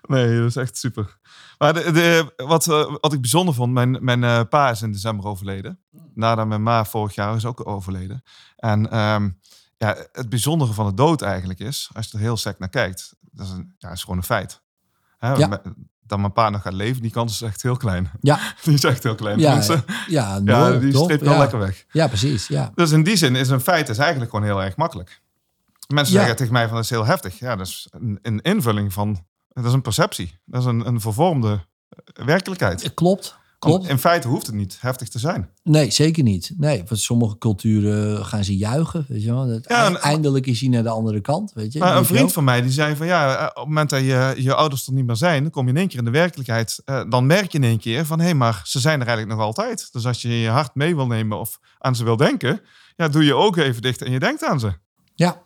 Nee, 0.09 0.39
dat 0.39 0.49
is 0.49 0.57
echt 0.57 0.79
super. 0.79 1.17
Maar 1.59 1.75
de, 1.75 1.93
de, 1.93 2.33
wat, 2.37 2.67
eh, 2.67 2.95
wat 3.01 3.13
ik 3.13 3.21
bijzonder 3.21 3.55
vond, 3.55 3.73
mijn, 3.73 3.99
mijn 4.01 4.25
eh, 4.25 4.41
pa 4.49 4.71
is 4.71 4.83
in 4.83 4.93
december 4.93 5.27
overleden. 5.27 5.81
Nadat 6.15 6.47
mijn 6.47 6.63
ma 6.63 6.85
vorig 6.85 7.15
jaar 7.15 7.37
is 7.37 7.45
ook 7.45 7.67
overleden. 7.67 8.23
En 8.57 8.91
ehm, 8.91 9.29
ja, 9.77 9.97
het 10.13 10.29
bijzondere 10.29 10.73
van 10.73 10.87
de 10.87 10.95
dood 10.95 11.23
eigenlijk 11.23 11.59
is, 11.59 11.91
als 11.93 12.07
je 12.07 12.13
er 12.13 12.23
heel 12.23 12.37
sec 12.37 12.59
naar 12.59 12.69
kijkt, 12.69 13.15
dat 13.21 13.47
is, 13.47 13.53
een, 13.53 13.75
ja, 13.79 13.91
is 13.91 14.01
gewoon 14.03 14.17
een 14.17 14.25
feit. 14.25 14.63
Hè, 15.19 15.33
Ja. 15.33 15.63
Dat 16.07 16.19
mijn 16.19 16.33
pa 16.33 16.51
nog 16.51 16.63
gaat 16.63 16.73
leven, 16.73 17.03
die 17.03 17.11
kans 17.11 17.33
is 17.33 17.43
echt 17.43 17.63
heel 17.63 17.77
klein. 17.77 18.11
Ja, 18.21 18.39
Die 18.65 18.75
is 18.75 18.85
echt 18.85 19.03
heel 19.03 19.15
klein. 19.15 19.39
ja, 19.39 19.63
ja, 20.09 20.41
ja, 20.45 20.71
die 20.71 20.93
toch? 20.93 21.03
streept 21.03 21.23
wel 21.23 21.33
ja. 21.33 21.39
lekker 21.39 21.59
weg. 21.59 21.85
Ja, 21.91 22.07
precies. 22.07 22.47
Ja. 22.47 22.73
Dus 22.75 22.91
in 22.91 23.03
die 23.03 23.17
zin 23.17 23.37
is 23.37 23.49
een 23.49 23.61
feit 23.61 23.89
is 23.89 23.99
eigenlijk 23.99 24.31
gewoon 24.31 24.45
heel 24.45 24.63
erg 24.63 24.77
makkelijk. 24.77 25.23
Mensen 25.95 26.15
zeggen 26.15 26.37
tegen 26.37 26.53
mij 26.53 26.65
van 26.67 26.75
dat 26.75 26.85
is 26.85 26.91
heel 26.91 27.05
heftig. 27.07 27.39
Ja, 27.39 27.57
dat 27.57 27.67
is 27.67 27.89
een, 27.91 28.19
een 28.23 28.41
invulling 28.41 28.93
van, 28.93 29.27
dat 29.49 29.65
is 29.65 29.73
een 29.73 29.83
perceptie. 29.83 30.39
Dat 30.45 30.61
is 30.61 30.67
een, 30.67 30.87
een 30.87 31.01
vervormde 31.01 31.67
eh, 32.15 32.25
werkelijkheid. 32.27 32.95
Klopt. 32.95 33.37
Want 33.59 33.75
Klopt. 33.75 33.89
In 33.91 33.99
feite 33.99 34.29
hoeft 34.29 34.47
het 34.47 34.55
niet 34.55 34.77
heftig 34.81 35.09
te 35.09 35.19
zijn. 35.19 35.51
Nee, 35.63 35.91
zeker 35.91 36.23
niet. 36.23 36.53
Nee, 36.57 36.83
want 36.87 37.01
sommige 37.01 37.39
culturen 37.39 38.25
gaan 38.27 38.45
ze 38.45 38.57
juichen. 38.57 39.05
Weet 39.09 39.23
je 39.23 39.31
wel. 39.33 39.47
Dat 39.47 39.65
Ja, 39.69 39.87
en- 39.87 40.01
eindelijk 40.01 40.47
is 40.47 40.61
hij 40.61 40.69
naar 40.69 40.83
de 40.83 40.89
andere 40.89 41.21
kant. 41.21 41.53
Weet 41.53 41.73
je. 41.73 41.79
Maar 41.79 41.97
een 41.97 42.05
vriend 42.05 42.33
van 42.33 42.45
mij 42.45 42.63
die 42.63 42.71
zei 42.71 42.97
van 42.97 43.07
ja, 43.07 43.37
eh, 43.37 43.43
op 43.47 43.55
het 43.55 43.65
moment 43.65 43.91
dat 43.91 44.01
je, 44.01 44.35
je 44.37 44.55
ouders 44.55 44.87
er 44.87 44.93
niet 44.93 45.07
meer 45.07 45.17
zijn, 45.17 45.43
dan 45.43 45.51
kom 45.51 45.65
je 45.65 45.71
in 45.71 45.77
één 45.77 45.89
keer 45.89 45.99
in 45.99 46.05
de 46.05 46.11
werkelijkheid. 46.11 46.81
eh, 46.85 47.03
dan 47.09 47.27
merk 47.27 47.53
je 47.53 47.59
in 47.59 47.65
één 47.65 47.79
keer 47.79 48.07
van 48.07 48.21
hé, 48.21 48.35
maar 48.35 48.61
ze 48.65 48.81
zijn 48.81 49.01
er 49.01 49.07
eigenlijk 49.07 49.37
nog 49.39 49.47
altijd. 49.47 49.89
Dus 49.93 50.07
als 50.07 50.23
je 50.23 50.41
je 50.41 50.49
hart 50.49 50.75
mee 50.75 50.97
wil 50.97 51.07
nemen 51.07 51.39
of 51.39 51.59
aan 51.79 51.97
ze 51.97 52.05
wil 52.05 52.17
denken, 52.17 52.61
ja, 52.97 53.09
doe 53.09 53.25
je 53.25 53.35
ogen 53.35 53.65
even 53.65 53.83
dicht 53.83 54.03
en 54.03 54.13
je 54.13 54.19
denkt 54.19 54.45
aan 54.45 54.61
ze. 54.61 54.73
Ja, 55.15 55.43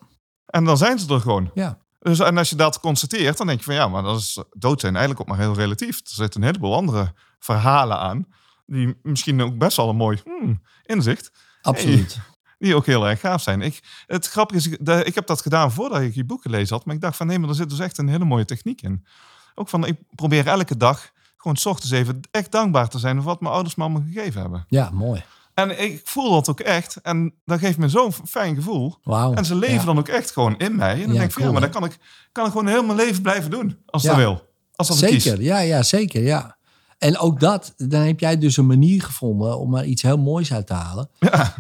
En 0.47 0.65
dan 0.65 0.77
zijn 0.77 0.99
ze 0.99 1.15
er 1.15 1.21
gewoon. 1.21 1.51
ja. 1.55 1.79
Dus, 2.03 2.19
en 2.19 2.39
als 2.39 2.51
je 2.51 2.57
dat 2.57 2.81
constateert, 2.81 3.37
dan 3.37 3.47
denk 3.47 3.59
je 3.59 3.65
van 3.65 3.75
ja, 3.75 3.89
maar 3.89 4.03
dat 4.03 4.19
is 4.19 4.43
dood 4.53 4.81
zijn 4.81 4.97
eigenlijk 4.97 5.21
ook 5.21 5.37
maar 5.37 5.45
heel 5.45 5.55
relatief. 5.55 5.99
Er 5.99 6.03
zitten 6.05 6.41
een 6.41 6.47
heleboel 6.47 6.75
andere 6.75 7.13
verhalen 7.39 7.99
aan, 7.99 8.27
die 8.67 8.99
misschien 9.03 9.43
ook 9.43 9.59
best 9.59 9.77
wel 9.77 9.89
een 9.89 9.97
mooi 9.97 10.21
hmm, 10.25 10.63
inzicht. 10.85 11.31
absoluut. 11.63 12.19
Die 12.59 12.75
ook 12.75 12.87
heel 12.87 13.09
erg 13.09 13.21
gaaf 13.21 13.43
zijn. 13.43 13.63
Ik, 13.63 14.05
het 14.07 14.29
grappige 14.29 14.59
is, 14.59 15.03
ik, 15.05 15.15
heb 15.15 15.27
dat 15.27 15.41
gedaan 15.41 15.73
voordat 15.73 16.01
ik 16.01 16.15
je 16.15 16.25
boek 16.25 16.43
gelezen 16.43 16.77
had. 16.77 16.85
Maar 16.85 16.95
ik 16.95 17.01
dacht 17.01 17.17
van, 17.17 17.27
nee, 17.27 17.39
maar 17.39 17.49
er 17.49 17.55
zit 17.55 17.71
dus 17.71 17.79
echt 17.79 17.99
een 17.99 18.09
hele 18.09 18.25
mooie 18.25 18.45
techniek 18.45 18.83
in. 18.83 19.07
Ook 19.55 19.69
van, 19.69 19.87
ik 19.87 19.99
probeer 20.15 20.47
elke 20.47 20.77
dag 20.77 21.11
gewoon 21.37 21.57
's 21.57 21.67
ochtends 21.67 21.91
even 21.91 22.21
echt 22.31 22.53
dankbaar 22.53 22.89
te 22.89 22.99
zijn... 22.99 23.17
voor 23.17 23.25
wat 23.25 23.41
mijn 23.41 23.55
ouders 23.55 23.75
me 23.75 23.83
allemaal 23.83 24.03
gegeven 24.13 24.41
hebben. 24.41 24.65
Ja, 24.69 24.91
mooi. 24.91 25.25
En 25.55 25.83
ik 25.83 26.01
voel 26.05 26.31
dat 26.31 26.49
ook 26.49 26.61
echt. 26.61 26.97
En 27.03 27.35
dat 27.45 27.59
geeft 27.59 27.79
me 27.79 27.89
zo'n 27.89 28.13
fijn 28.13 28.55
gevoel. 28.55 28.95
En 29.35 29.45
ze 29.45 29.55
leven 29.55 29.75
Ja. 29.79 29.85
dan 29.85 29.99
ook 29.99 30.09
echt 30.09 30.31
gewoon 30.31 30.59
in 30.59 30.77
mij. 30.77 30.93
En 30.93 31.01
dan 31.01 31.13
Ja, 31.13 31.19
denk 31.19 31.25
ik 31.25 31.31
van, 31.33 31.43
ja, 31.43 31.49
cool, 31.49 31.53
maar 31.53 31.61
dat 31.61 31.81
kan 31.81 31.85
ik, 31.85 31.99
kan 32.33 32.45
ik 32.47 32.51
gewoon 32.53 32.67
heel 32.69 32.83
mijn 32.85 32.97
leven 32.99 33.23
blijven 33.23 33.51
doen. 33.51 33.77
Als 33.87 34.03
dat 34.03 34.17
wil. 34.17 34.43
Als 34.75 34.89
dat 34.89 35.11
kies. 35.11 35.23
Zeker, 35.23 35.43
ja, 35.43 35.59
ja, 35.59 35.83
zeker, 35.83 36.23
ja. 36.23 36.57
En 36.99 37.19
ook 37.19 37.41
dat, 37.41 37.75
dan 37.77 38.01
heb 38.01 38.21
jij 38.21 38.39
dus 38.39 38.57
een 38.57 38.67
manier 38.67 39.03
gevonden 39.03 39.59
om 39.59 39.75
er 39.75 39.85
iets 39.85 40.03
heel 40.03 40.19
moois 40.19 40.53
uit 40.53 40.67
te 40.67 40.73
halen. 40.75 41.11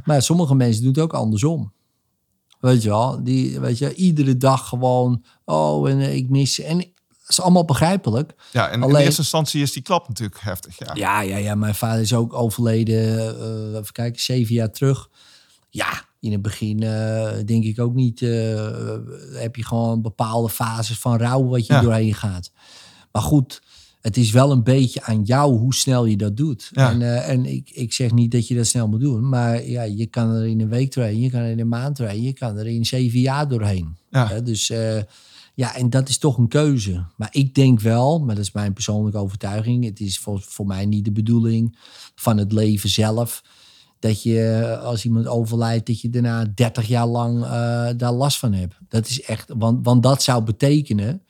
Maar 0.05 0.22
sommige 0.22 0.55
mensen 0.55 0.82
doen 0.82 0.93
het 0.93 1.01
ook 1.03 1.12
andersom. 1.14 1.72
Weet 2.61 2.82
je 2.82 2.88
wel, 2.88 3.24
die, 3.24 3.61
weet 3.61 3.78
je, 3.78 3.95
iedere 3.95 4.36
dag 4.36 4.68
gewoon, 4.68 5.24
oh, 5.45 5.90
en 5.90 6.01
ik 6.14 6.28
mis. 6.28 6.61
En 6.61 6.91
is 7.33 7.41
allemaal 7.41 7.64
begrijpelijk. 7.64 8.33
ja 8.53 8.68
en 8.68 8.83
in 8.83 8.97
eerste 8.97 9.20
instantie 9.20 9.62
is 9.62 9.72
die 9.72 9.83
klap 9.83 10.09
natuurlijk 10.09 10.41
heftig. 10.41 10.78
Ja. 10.78 10.95
Ja, 10.95 11.20
ja, 11.20 11.37
ja. 11.37 11.55
Mijn 11.55 11.74
vader 11.74 12.01
is 12.01 12.14
ook 12.14 12.33
overleden, 12.35 13.18
eh, 13.72 13.78
even 13.80 13.93
kijken, 13.93 14.22
zeven 14.22 14.55
jaar 14.55 14.70
terug. 14.70 15.09
Ja, 15.70 16.05
in 16.20 16.33
het 16.33 16.43
begin 16.43 16.83
eh, 16.83 17.30
denk 17.45 17.64
ik 17.64 17.80
ook 17.80 17.95
niet, 17.95 18.22
eh, 18.22 18.28
heb 19.33 19.57
je 19.57 19.64
gewoon 19.64 20.03
bepaalde 20.03 20.49
fases 20.49 20.99
van 20.99 21.16
rouw 21.18 21.45
wat 21.45 21.66
je 21.66 21.72
Ja. 21.72 21.80
doorheen 21.80 22.14
gaat. 22.14 22.51
Maar 23.12 23.22
goed, 23.22 23.62
het 24.01 24.16
is 24.16 24.30
wel 24.30 24.51
een 24.51 24.62
beetje 24.62 25.03
aan 25.03 25.22
jou 25.22 25.59
hoe 25.59 25.74
snel 25.74 26.05
je 26.05 26.16
dat 26.16 26.37
doet. 26.37 26.68
Ja. 26.72 26.91
En, 26.91 27.24
en 27.24 27.45
ik, 27.47 27.70
ik 27.70 27.93
zeg 27.93 28.12
niet 28.12 28.30
dat 28.30 28.49
je 28.49 28.55
dat 28.57 28.66
snel 28.66 28.89
moet 28.89 29.01
doen, 29.01 29.28
maar 29.28 29.64
ja, 29.68 29.83
je 29.83 30.07
kan 30.07 30.30
er 30.35 30.47
in 30.47 30.61
een 30.61 30.68
week 30.68 30.95
doorheen, 30.95 31.20
je 31.20 31.30
kan 31.30 31.41
er 31.41 31.51
in 31.51 31.61
een 31.61 31.68
maand 31.68 31.97
doorheen, 31.97 32.22
je 32.22 32.33
kan 32.33 32.57
er 32.57 32.66
in 32.66 32.85
zeven 32.85 33.20
jaar 33.20 33.49
doorheen. 33.49 33.97
Ja. 34.11 34.41
Dus 34.41 34.72
ja, 35.55 35.74
en 35.74 35.90
dat 35.90 36.09
is 36.09 36.18
toch 36.18 36.38
een 36.38 36.48
keuze. 36.48 37.05
Maar 37.16 37.28
ik 37.30 37.55
denk 37.55 37.80
wel, 37.80 38.18
maar 38.18 38.34
dat 38.34 38.44
is 38.44 38.53
mijn 38.53 38.72
persoonlijke 38.72 39.18
overtuiging, 39.18 39.84
het 39.84 40.00
is 40.00 40.18
voor, 40.18 40.40
voor 40.40 40.66
mij 40.66 40.86
niet 40.86 41.05
de 41.05 41.12
bedoeling 41.12 41.78
van 42.14 42.36
het 42.36 42.53
leven 42.53 42.88
zelf. 42.88 43.42
Dat 43.98 44.22
je 44.22 44.78
als 44.82 45.05
iemand 45.05 45.26
overlijdt, 45.26 45.86
dat 45.86 46.00
je 46.00 46.11
daarna 46.11 46.44
30 46.55 46.86
jaar 46.86 47.07
lang 47.07 47.44
eh, 47.44 47.50
daar 47.96 48.12
last 48.12 48.38
van 48.38 48.53
hebt. 48.53 48.78
Dat 48.88 49.09
is 49.09 49.22
echt, 49.22 49.53
want, 49.57 49.84
want 49.84 50.03
dat 50.03 50.22
zou 50.22 50.44
betekenen 50.44 51.22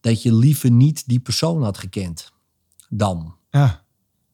dat 0.00 0.22
je 0.22 0.34
liever 0.34 0.70
niet 0.70 1.08
die 1.08 1.20
persoon 1.20 1.62
had 1.62 1.78
gekend 1.78 2.32
dan. 2.88 3.34
Ja. 3.50 3.84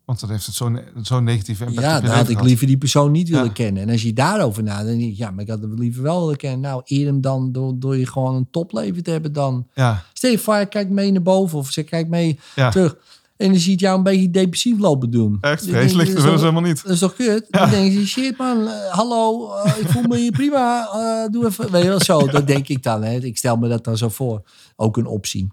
Want 0.05 0.21
dat 0.21 0.29
heeft 0.31 0.47
het 0.47 0.55
zo'n 0.55 0.81
zo'n 1.03 1.25
negatieve 1.25 1.65
impact 1.65 1.87
Ja, 1.87 2.01
dan 2.01 2.11
had 2.11 2.29
ik 2.29 2.43
liever 2.43 2.67
die 2.67 2.79
persoon 2.79 3.11
niet 3.13 3.29
willen 3.29 3.45
Ja. 3.45 3.53
kennen. 3.53 3.83
En 3.83 3.91
als 3.91 4.03
je 4.03 4.13
daarover 4.13 4.63
nadenkt, 4.63 4.89
dan 4.91 4.99
denk 4.99 5.11
je, 5.11 5.17
ja, 5.17 5.31
maar 5.31 5.43
ik 5.45 5.51
had 5.51 5.61
hem 5.61 5.75
liever 5.79 6.03
wel 6.03 6.21
willen 6.21 6.37
kennen. 6.37 6.61
Nou, 6.61 6.83
eer 6.85 7.07
hem 7.07 7.21
dan 7.21 7.53
door, 7.53 7.73
door 7.79 7.97
je 7.97 8.07
gewoon 8.07 8.35
een 8.35 8.49
topleven 8.51 9.03
te 9.03 9.11
hebben 9.11 9.33
dan. 9.33 9.67
Ja, 9.75 10.05
Stel 10.13 10.31
je 10.31 10.39
voor, 10.39 10.67
kijkt 10.67 10.91
mee 10.91 11.13
naar 11.13 11.23
boven 11.23 11.59
of 11.59 11.71
ze 11.71 11.83
kijkt 11.83 12.09
mee 12.09 12.39
ja. 12.55 12.71
terug. 12.71 12.97
En 13.37 13.49
dan 13.51 13.59
ziet 13.61 13.81
jou 13.81 13.97
een 13.97 14.03
beetje 14.03 14.31
depressief 14.31 14.79
lopen 14.79 15.11
doen. 15.11 15.39
echt 15.41 15.65
Dan 15.65 15.75
vreselijk. 15.75 16.13
dat 16.15 16.23
willen 16.23 16.39
ze 16.39 16.45
helemaal 16.45 16.69
niet. 16.69 16.83
Dat 16.83 16.93
is 16.93 16.99
toch 16.99 17.15
kut? 17.15 17.47
Dan 17.51 17.71
denk 17.71 17.93
je, 17.93 18.07
shit 18.07 18.37
man, 18.39 18.67
eh, 18.69 18.91
hallo, 18.91 19.53
eh, 19.55 19.73
ik 19.81 19.89
voel 19.89 20.03
me 20.03 20.17
hier 20.19 20.31
prima. 20.33 20.89
eh, 20.93 21.31
doe 21.33 21.47
even, 21.47 21.71
weet 21.71 21.83
je 21.83 21.89
wel, 21.89 22.01
zo. 22.01 22.27
Dat 22.27 22.47
denk 22.47 22.69
ik 22.69 22.83
dan. 22.83 23.03
Hè. 23.03 23.17
Ik 23.17 23.39
stel 23.39 23.57
me 23.57 23.69
dat 23.69 23.85
dan 23.85 23.97
zo 23.97 24.09
voor. 24.09 24.43
Ook 24.77 24.97
een 24.97 25.07
optie. 25.07 25.53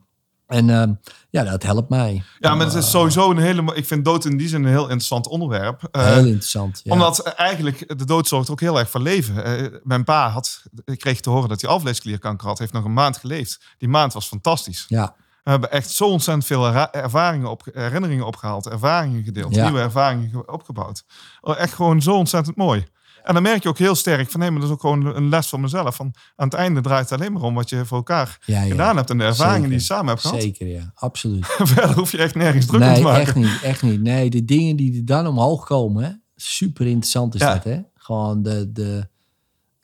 En 0.50 0.70
ehm, 0.70 0.94
ja, 1.30 1.44
dat 1.44 1.64
helpt 1.64 1.90
mij. 1.90 2.24
Ja, 2.40 2.56
maar 2.56 2.66
het 2.66 2.76
is 2.76 2.90
sowieso 2.90 3.32
een 3.32 3.38
hele... 3.38 3.76
Ik 3.76 3.86
vind 3.86 4.06
dood 4.06 4.26
in 4.26 4.38
die 4.38 4.48
zin 4.48 4.64
een 4.64 4.70
heel 4.70 4.82
interessant 4.84 5.28
onderwerp. 5.28 5.88
Eh, 5.92 6.04
Heel 6.06 6.26
interessant. 6.26 6.82
Ja. 6.84 6.92
Omdat 6.94 7.20
eh, 7.20 7.32
eigenlijk 7.36 7.98
de 7.98 8.06
dood 8.06 8.28
zorgt 8.28 8.50
ook 8.50 8.60
heel 8.60 8.80
erg 8.80 8.90
voor 8.90 9.02
leven. 9.02 9.44
Eh, 9.44 9.80
mijn 9.84 10.04
pa 10.04 10.30
had, 10.30 10.64
ik 10.86 11.00
kreeg 11.00 11.20
te 11.20 11.30
horen 11.30 11.50
dat 11.50 11.62
hij 11.62 11.70
alvleesklierkanker 11.70 12.48
had. 12.48 12.60
Heeft 12.60 12.74
nog 12.74 12.84
een 12.84 12.94
maand 12.94 13.18
geleefd. 13.18 13.60
Die 13.78 13.90
maand 13.90 14.14
was 14.14 14.28
fantastisch. 14.28 14.86
ja, 14.88 15.16
We 15.44 15.50
hebben 15.52 15.72
echt 15.72 15.90
zo 15.90 16.06
ontzettend 16.08 16.46
veel 16.46 16.68
ervaringen 16.92 17.50
op, 17.50 17.62
herinneringen 17.74 18.26
opgehaald. 18.26 18.68
Ervaringen 18.70 19.24
gedeeld. 19.24 19.56
Ja. 19.56 19.64
Nieuwe 19.64 19.80
ervaringen 19.80 20.30
ge- 20.30 20.46
opgebouwd. 20.52 21.04
Oh, 21.42 21.60
Echt 21.60 21.74
gewoon 21.74 22.02
zo 22.02 22.14
ontzettend 22.16 22.56
mooi. 22.56 22.88
En 23.30 23.36
dan 23.36 23.44
merk 23.44 23.64
je 23.64 23.70
ook 23.70 23.78
heel 23.78 23.96
sterk 23.96 24.30
van... 24.32 24.40
Nee, 24.40 24.52
maar 24.52 24.60
dat 24.60 24.70
is 24.70 24.76
ook 24.76 24.82
gewoon 24.82 25.06
een 25.16 25.30
les 25.30 25.48
van 25.48 25.62
mezelf. 25.62 25.96
Van, 25.96 26.14
aan 26.36 26.46
het 26.48 26.54
einde 26.58 26.82
draait 26.82 27.10
het 27.10 27.20
alleen 27.20 27.34
maar 27.34 27.42
om 27.42 27.54
wat 27.54 27.70
je 27.70 27.86
voor 27.86 27.98
elkaar 27.98 28.38
ja, 28.46 28.62
ja. 28.62 28.70
gedaan 28.70 28.96
hebt. 28.98 29.10
En 29.10 29.18
de 29.18 29.24
ervaringen 29.24 29.56
Zeker. 29.56 29.70
die 29.70 29.80
je 29.80 29.86
samen 29.86 30.08
hebt 30.08 30.22
gehad. 30.22 30.42
Zeker, 30.42 30.68
ja. 30.68 30.92
Absoluut. 30.96 31.46
Verder 31.74 31.96
hoef 31.96 32.12
je 32.12 32.18
echt 32.18 32.36
nergens 32.36 32.66
druk 32.66 32.82
om 32.82 32.88
te 32.88 32.94
Nee, 32.94 33.04
maken. 33.04 33.22
echt 33.22 33.36
niet. 33.36 33.60
Echt 33.64 33.82
niet. 33.82 34.02
Nee, 34.02 34.30
de 34.30 34.46
dingen 34.46 34.76
die 34.76 34.98
er 34.98 35.06
dan 35.06 35.28
omhoog 35.28 35.66
komen, 35.66 36.04
hè, 36.04 36.10
super 36.36 36.86
interessant 36.86 37.36
is 37.36 37.42
Ja. 37.42 37.54
dat, 37.54 37.64
hè? 37.64 37.80
Gewoon 37.94 38.42
de, 38.44 38.72
de 38.72 39.08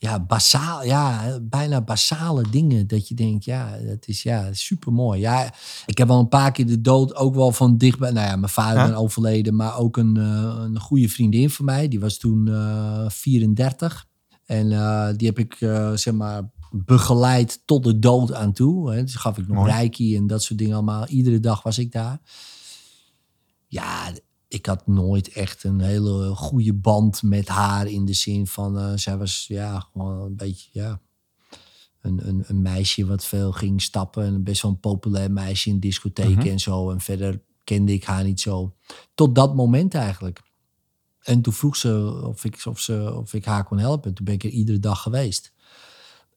ja, 0.06 0.20
basaal, 0.20 0.84
ja, 0.84 1.38
bijna 1.42 1.82
basale 1.82 2.44
dingen. 2.50 2.88
Dat 2.88 3.08
je 3.08 3.16
denkt, 3.16 3.46
ja, 3.46 3.78
dat 3.78 4.08
is 4.08 4.24
ja, 4.24 4.54
super 4.54 4.94
mooi. 4.94 5.20
Ja, 5.20 5.54
ik 5.86 5.98
heb 5.98 6.10
al 6.10 6.20
een 6.20 6.28
paar 6.28 6.52
keer 6.52 6.66
de 6.68 6.82
dood 6.82 7.16
ook 7.16 7.36
wel 7.36 7.52
van 7.52 7.78
dichtbij. 7.78 8.12
Nou 8.12 8.28
ja, 8.28 8.36
mijn 8.36 8.52
vader 8.52 8.82
Ja. 8.82 8.88
ben 8.88 8.96
overleden, 8.96 9.56
maar 9.56 9.78
ook 9.78 9.98
een, 9.98 10.18
eh, 10.18 10.56
een 10.64 10.80
goede 10.80 11.10
vriendin 11.10 11.50
van 11.50 11.66
mij. 11.66 11.88
Die 11.88 12.00
was 12.00 12.18
toen 12.18 12.48
eh 12.48 13.06
34. 13.10 14.06
En 14.46 14.72
eh, 14.72 15.08
die 15.16 15.28
heb 15.28 15.40
ik, 15.40 15.54
eh, 15.62 15.92
zeg 15.94 16.14
maar, 16.14 16.42
begeleid 16.72 17.62
tot 17.66 17.84
de 17.84 18.00
dood 18.00 18.34
aan 18.34 18.54
toe. 18.54 18.92
Hè. 18.94 19.04
Dus 19.04 19.16
gaf 19.16 19.38
ik 19.38 19.48
nog 19.48 19.66
reiki 19.68 20.16
en 20.16 20.28
dat 20.28 20.44
soort 20.44 20.60
dingen 20.60 20.76
allemaal. 20.76 21.08
Iedere 21.08 21.40
dag 21.40 21.64
was 21.64 21.78
ik 21.78 21.92
daar. 21.92 22.20
Ja, 23.68 24.12
ik 24.48 24.66
had 24.66 24.88
nooit 24.88 25.30
echt 25.30 25.64
een 25.64 25.80
hele 25.82 26.36
goede 26.36 26.74
band 26.74 27.24
met 27.24 27.48
haar 27.48 27.88
in 27.88 28.06
de 28.06 28.14
zin 28.14 28.48
van, 28.48 28.80
eh, 28.80 28.92
zij 28.96 29.18
was 29.18 29.46
ja, 29.48 29.80
gewoon 29.80 30.20
een 30.20 30.36
beetje, 30.36 30.70
ja, 30.72 31.00
een, 32.02 32.28
een, 32.28 32.44
een 32.48 32.62
meisje 32.62 33.06
wat 33.06 33.26
veel 33.26 33.52
ging 33.52 33.82
stappen. 33.82 34.24
En 34.26 34.44
best 34.44 34.62
wel 34.62 34.72
een 34.72 34.80
populair 34.80 35.32
meisje 35.32 35.70
in 35.70 35.80
discotheken 35.80 36.38
Mhm. 36.38 36.48
en 36.48 36.60
zo. 36.60 36.92
En 36.92 37.02
verder 37.02 37.42
kende 37.64 37.94
ik 37.94 38.04
haar 38.04 38.24
niet 38.24 38.42
zo. 38.42 38.76
Tot 39.14 39.36
dat 39.36 39.56
moment 39.56 39.94
eigenlijk. 39.94 40.42
En 41.22 41.42
toen 41.42 41.54
vroeg 41.54 41.76
ze 41.76 42.22
of 42.24 42.44
ik, 42.46 42.62
of 42.66 42.80
ze 42.80 43.14
of 43.16 43.34
ik 43.34 43.46
haar 43.46 43.64
kon 43.64 43.78
helpen. 43.78 44.14
Toen 44.14 44.26
ben 44.26 44.34
ik 44.34 44.44
er 44.44 44.50
iedere 44.50 44.80
dag 44.80 45.02
geweest. 45.02 45.54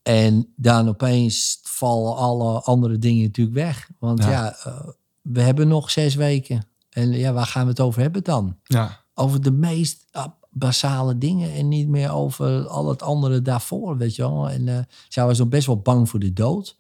En 0.03 0.53
dan 0.57 0.89
opeens 0.89 1.59
vallen 1.63 2.17
alle 2.17 2.61
andere 2.61 2.99
dingen 2.99 3.23
natuurlijk 3.25 3.57
weg. 3.57 3.91
Want 3.99 4.19
Ja. 4.23 4.31
ja, 4.31 4.57
eh, 4.65 4.89
we 5.23 5.41
hebben 5.41 5.69
nog 5.69 5.91
zes 5.91 6.15
weken. 6.15 6.68
En 6.99 7.13
ja, 7.13 7.33
waar 7.33 7.47
gaan 7.47 7.63
we 7.63 7.69
het 7.69 7.81
over 7.81 8.01
hebben 8.01 8.25
dan? 8.25 8.57
Ja. 8.63 9.05
Over 9.15 9.43
de 9.43 9.51
meest 9.51 10.05
basale 10.51 11.19
dingen 11.19 11.53
en 11.53 11.69
niet 11.69 11.89
meer 11.89 12.13
over 12.13 12.67
al 12.67 12.89
het 12.89 13.03
andere 13.03 13.43
daarvoor, 13.43 13.97
weet 13.97 14.17
je 14.17 14.23
wel. 14.23 14.51
En 14.51 14.69
eh, 14.69 14.79
zij 15.09 15.25
was 15.25 15.39
nog 15.39 15.49
best 15.49 15.67
wel 15.67 15.81
bang 15.81 16.09
voor 16.09 16.21
de 16.21 16.33
dood. 16.33 16.77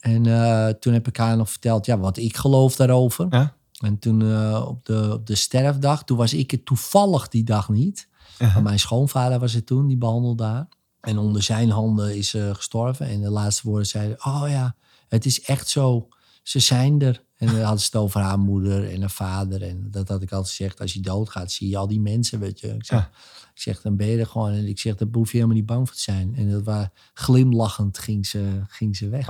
En 0.00 0.26
eh, 0.26 0.68
toen 0.68 0.92
heb 0.92 1.08
ik 1.08 1.16
haar 1.16 1.36
nog 1.36 1.50
verteld 1.50 1.86
ja, 1.86 1.98
wat 1.98 2.16
ik 2.16 2.36
geloof 2.36 2.76
daarover. 2.76 3.26
Ja. 3.30 3.54
En 3.78 3.98
toen 3.98 4.22
eh, 4.22 4.64
op, 4.68 4.84
de, 4.84 5.10
op 5.12 5.26
de 5.26 5.34
sterfdag, 5.34 6.04
toen 6.04 6.16
was 6.16 6.34
ik 6.34 6.50
het 6.50 6.66
toevallig 6.66 7.28
die 7.28 7.44
dag 7.44 7.68
niet. 7.68 8.10
Maar 8.38 8.62
mijn 8.62 8.78
schoonvader 8.78 9.38
was 9.38 9.52
het 9.52 9.66
toen, 9.66 9.86
die 9.86 9.96
behandelde 9.96 10.44
haar. 10.44 10.68
En 11.00 11.18
onder 11.18 11.42
zijn 11.42 11.70
handen 11.70 12.16
is 12.16 12.28
ze 12.28 12.50
gestorven. 12.54 13.06
En 13.06 13.20
de 13.20 13.30
laatste 13.30 13.68
woorden 13.68 13.86
zeiden, 13.86 14.24
oh 14.24 14.44
ja, 14.46 14.74
het 15.08 15.26
is 15.26 15.42
echt 15.42 15.68
zo. 15.68 16.08
Ze 16.42 16.58
zijn 16.58 17.00
er. 17.00 17.22
En 17.42 17.48
dan 17.48 17.60
hadden 17.60 17.80
ze 17.80 17.86
het 17.86 17.94
over 17.96 18.20
haar 18.20 18.38
moeder 18.38 18.90
en 18.92 19.00
haar 19.00 19.10
vader. 19.10 19.62
En 19.62 19.90
dat 19.90 20.08
had 20.08 20.22
ik 20.22 20.32
altijd 20.32 20.54
gezegd, 20.54 20.80
als 20.80 20.92
je 20.92 21.00
doodgaat, 21.00 21.52
zie 21.52 21.68
je 21.68 21.76
al 21.76 21.86
die 21.86 22.00
mensen, 22.00 22.38
weet 22.40 22.60
je. 22.60 22.68
Ik 22.74 22.84
zeg, 22.84 22.98
Ja. 22.98 23.10
ik 23.54 23.60
zeg 23.60 23.80
dan 23.80 23.96
ben 23.96 24.06
je 24.06 24.18
er 24.18 24.26
gewoon. 24.26 24.52
En 24.52 24.68
ik 24.68 24.78
zeg, 24.78 24.94
daar 24.96 25.08
hoef 25.12 25.30
je 25.30 25.36
helemaal 25.36 25.56
niet 25.56 25.66
bang 25.66 25.86
voor 25.86 25.96
te 25.96 26.02
zijn. 26.02 26.34
En 26.36 26.50
dat 26.50 26.62
was 26.62 26.86
glimlachend 27.14 27.98
ging 27.98 28.26
ze, 28.26 28.62
ging 28.68 28.96
ze 28.96 29.08
weg. 29.08 29.26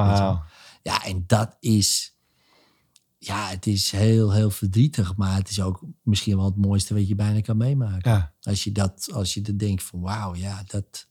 Ja, 0.83 1.05
en 1.05 1.25
dat 1.27 1.57
is. 1.61 2.15
Ja, 3.19 3.49
het 3.49 3.67
is 3.67 3.91
heel, 3.91 4.33
heel 4.33 4.51
verdrietig. 4.51 5.17
Maar 5.17 5.37
het 5.37 5.49
is 5.51 5.61
ook 5.61 5.83
misschien 6.03 6.37
wel 6.37 6.45
het 6.45 6.57
mooiste 6.57 6.95
wat 6.95 7.09
je 7.09 7.15
bijna 7.15 7.41
kan 7.41 7.57
meemaken. 7.57 8.11
Ja. 8.11 8.33
Als 8.43 8.65
je 8.65 8.73
dat, 8.73 9.09
als 9.13 9.35
je 9.35 9.41
dat 9.41 9.59
denkt 9.59 9.83
van 9.83 10.01
wauw, 10.01 10.35
ja, 10.35 10.63
dat. 10.67 11.07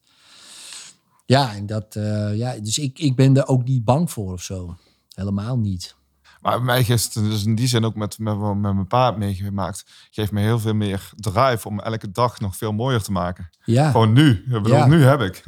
Ja, 1.25 1.55
en 1.55 1.65
dat. 1.65 1.95
eh, 1.95 2.37
ja, 2.37 2.59
dus 2.59 2.77
ik, 2.77 2.99
ik 2.99 3.15
ben 3.15 3.37
er 3.37 3.47
ook 3.47 3.63
niet 3.63 3.83
bang 3.83 4.11
voor 4.11 4.33
of 4.33 4.41
zo. 4.43 4.77
Helemaal 5.13 5.57
niet. 5.57 5.95
Maar 6.41 6.55
bij 6.57 6.65
mij 6.65 6.79
is 6.87 7.03
het 7.03 7.13
dus 7.13 7.45
in 7.45 7.55
die 7.55 7.67
zin 7.67 7.85
ook 7.85 7.95
met, 7.95 8.19
met, 8.19 8.37
met 8.39 8.57
mijn 8.59 8.87
pa 8.87 9.05
heb 9.05 9.17
meegemaakt. 9.17 9.83
Geeft 10.11 10.31
me 10.31 10.41
heel 10.41 10.59
veel 10.59 10.73
meer 10.73 11.09
drive 11.15 11.67
om 11.67 11.79
elke 11.79 12.11
dag 12.11 12.39
nog 12.39 12.55
veel 12.57 12.71
mooier 12.71 13.01
te 13.01 13.11
maken. 13.11 13.49
Ja, 13.63 13.91
Gewoon 13.91 14.13
nu. 14.13 14.29
Ik 14.31 14.45
bedoel, 14.51 14.71
Ja. 14.77 14.85
nu 14.85 15.03
heb 15.03 15.21
ik. 15.21 15.43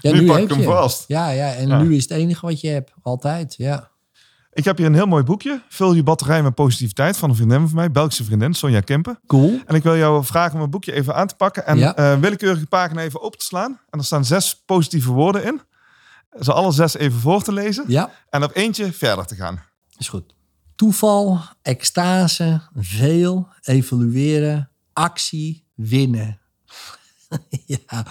ja 0.00 0.12
nu 0.14 0.26
pak 0.26 0.34
heb 0.36 0.44
ik 0.44 0.50
hem 0.50 0.58
je. 0.58 0.64
vast. 0.64 1.04
Ja, 1.08 1.30
ja, 1.30 1.52
en 1.52 1.68
Ja. 1.68 1.82
nu 1.82 1.94
is 1.96 2.02
het 2.02 2.12
enige 2.12 2.46
wat 2.46 2.60
je 2.60 2.68
hebt. 2.68 2.92
Altijd, 3.02 3.54
ja. 3.56 3.90
Ik 4.52 4.64
heb 4.64 4.76
hier 4.76 4.86
een 4.86 4.94
heel 4.94 5.06
mooi 5.06 5.22
boekje. 5.22 5.62
Vul 5.68 5.92
je 5.92 6.02
batterij 6.02 6.42
met 6.42 6.54
positiviteit 6.54 7.16
van 7.16 7.28
een 7.30 7.36
vriendin 7.36 7.66
van 7.66 7.74
mij. 7.76 7.90
Belgische 7.90 8.24
vriendin, 8.24 8.54
Sonja 8.54 8.80
Kempen. 8.80 9.20
Cool. 9.26 9.60
En 9.66 9.74
ik 9.74 9.82
wil 9.82 9.96
jou 9.96 10.24
vragen 10.24 10.54
om 10.54 10.60
het 10.60 10.70
boekje 10.70 10.92
even 10.92 11.14
aan 11.14 11.26
te 11.26 11.34
pakken. 11.34 11.66
En 11.66 11.78
Ja. 11.78 11.94
eh, 11.96 12.18
willekeurige 12.18 12.66
pagina 12.66 13.02
even 13.02 13.22
open 13.22 13.38
te 13.38 13.44
slaan. 13.44 13.80
En 13.90 13.98
er 13.98 14.04
staan 14.04 14.24
zes 14.24 14.62
positieve 14.66 15.12
woorden 15.12 15.44
in. 15.44 15.60
Ze 16.40 16.52
alle 16.52 16.72
zes 16.72 16.94
even 16.96 17.20
voor 17.20 17.42
te 17.42 17.52
lezen. 17.52 17.84
Ja, 17.86 18.10
En 18.30 18.44
op 18.44 18.50
eentje 18.54 18.92
verder 18.92 19.26
te 19.26 19.34
gaan. 19.34 19.62
is 19.98 20.08
goed. 20.08 20.34
Toeval, 20.78 21.40
extase, 21.62 22.60
veel, 22.74 23.48
evalueren, 23.60 24.70
actie, 24.92 25.64
winnen. 25.74 26.40
ja. 27.66 28.06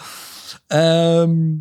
Ehm, 0.67 1.57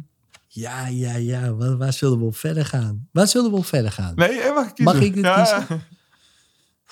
ja, 0.48 0.86
ja, 0.86 1.16
ja. 1.16 1.54
Waar, 1.54 1.76
waar 1.76 1.92
zullen 1.92 2.18
we 2.18 2.24
op 2.24 2.36
verder 2.36 2.64
gaan? 2.64 3.08
Waar 3.12 3.26
zullen 3.28 3.50
we 3.50 3.56
op 3.56 3.66
verder 3.66 3.92
gaan? 3.92 4.14
Nee, 4.14 4.34
jij 4.34 4.52
mag 4.52 4.72
kiezen. 4.72 4.94
Mag 4.94 5.02
ik 5.02 5.14
dit 5.14 5.24
ja. 5.24 5.44
kiezen? 5.58 5.82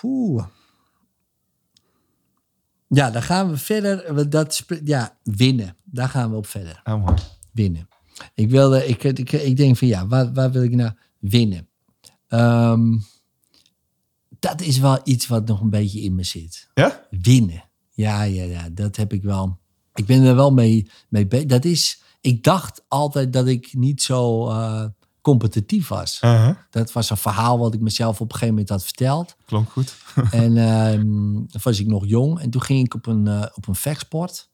Oeh. 0.02 0.44
Ja, 2.88 3.10
dan 3.10 3.22
gaan 3.22 3.50
we 3.50 3.56
verder. 3.56 4.30
Dat, 4.30 4.64
ja, 4.84 5.18
winnen. 5.22 5.76
Daar 5.84 6.08
gaan 6.08 6.30
we 6.30 6.36
op 6.36 6.46
verder. 6.46 6.80
Ja, 6.84 6.96
mooi. 6.96 7.16
Winnen. 7.52 7.88
Ik, 8.34 8.50
wilde, 8.50 8.86
ik, 8.86 9.04
ik, 9.04 9.32
ik 9.32 9.56
denk 9.56 9.76
van 9.76 9.88
ja, 9.88 10.06
waar, 10.06 10.32
waar 10.32 10.50
wil 10.50 10.62
ik 10.62 10.74
nou 10.74 10.92
winnen? 11.18 11.68
Ehm, 12.28 12.98
dat 14.44 14.60
is 14.60 14.78
wel 14.78 15.00
iets 15.04 15.26
wat 15.26 15.46
nog 15.46 15.60
een 15.60 15.70
beetje 15.70 16.00
in 16.00 16.14
me 16.14 16.22
zit. 16.22 16.68
Ja? 16.74 17.06
Winnen. 17.10 17.64
Ja, 17.90 18.22
ja, 18.22 18.42
ja, 18.42 18.68
dat 18.72 18.96
heb 18.96 19.12
ik 19.12 19.22
wel. 19.22 19.58
Ik 19.94 20.06
ben 20.06 20.22
er 20.22 20.34
wel 20.34 20.52
mee, 20.52 20.90
mee 21.08 21.26
bezig. 21.26 21.46
Dat 21.46 21.64
is, 21.64 22.02
ik 22.20 22.42
dacht 22.42 22.84
altijd 22.88 23.32
dat 23.32 23.46
ik 23.46 23.74
niet 23.74 24.02
zo 24.02 24.48
eh, 24.48 24.84
competitief 25.20 25.88
was. 25.88 26.20
Uh-huh. 26.24 26.56
Dat 26.70 26.92
was 26.92 27.10
een 27.10 27.16
verhaal 27.16 27.58
wat 27.58 27.74
ik 27.74 27.80
mezelf 27.80 28.20
op 28.20 28.26
een 28.26 28.32
gegeven 28.32 28.54
moment 28.54 28.68
had 28.68 28.84
verteld. 28.84 29.36
Klonk 29.44 29.70
goed. 29.70 29.94
En 30.30 30.56
ehm, 30.56 31.00
toen 31.32 31.60
was 31.62 31.80
ik 31.80 31.86
nog 31.86 32.06
jong. 32.06 32.40
En 32.40 32.50
toen 32.50 32.62
ging 32.62 32.84
ik 32.84 32.94
op 32.94 33.06
een, 33.06 33.26
eh, 33.26 33.46
op 33.54 33.68
een 33.68 33.74
vechtsport. 33.74 34.50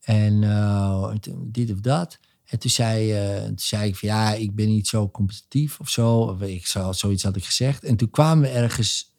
En 0.00 0.42
eh, 0.42 1.12
dit 1.36 1.72
of 1.72 1.80
dat. 1.80 2.18
En 2.44 2.58
toen 2.58 2.70
zei, 2.70 3.12
toen 3.46 3.58
zei 3.58 3.88
ik 3.88 3.96
van 3.96 4.08
ja, 4.08 4.32
ik 4.32 4.54
ben 4.54 4.66
niet 4.68 4.86
zo 4.86 5.10
competitief 5.10 5.80
of 5.80 5.88
zo. 5.88 6.18
Of 6.18 6.40
ik 6.40 6.66
zou, 6.66 6.94
zoiets 6.94 7.22
had 7.22 7.36
ik 7.36 7.44
gezegd. 7.44 7.84
En 7.84 7.96
toen 7.96 8.10
kwamen 8.10 8.42
we 8.42 8.48
ergens 8.48 9.14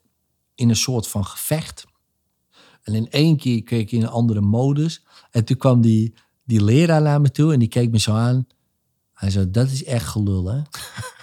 in 0.57 0.69
een 0.69 0.75
soort 0.75 1.07
van 1.07 1.25
gevecht. 1.25 1.85
En 2.83 2.93
in 2.93 3.09
één 3.09 3.37
keer 3.37 3.63
keek 3.63 3.81
ik 3.81 3.91
in 3.91 4.01
een 4.01 4.09
andere 4.09 4.41
modus. 4.41 5.05
En 5.31 5.45
toen 5.45 5.57
kwam 5.57 5.81
die, 5.81 6.13
die 6.43 6.63
leraar 6.63 7.01
naar 7.01 7.21
me 7.21 7.31
toe 7.31 7.53
en 7.53 7.59
die 7.59 7.67
keek 7.67 7.91
me 7.91 7.99
zo 7.99 8.13
aan. 8.13 8.47
Hij 9.13 9.29
zei, 9.29 9.51
dat 9.51 9.69
is 9.69 9.83
echt 9.83 10.07
gelul 10.07 10.45
hè. 10.45 10.61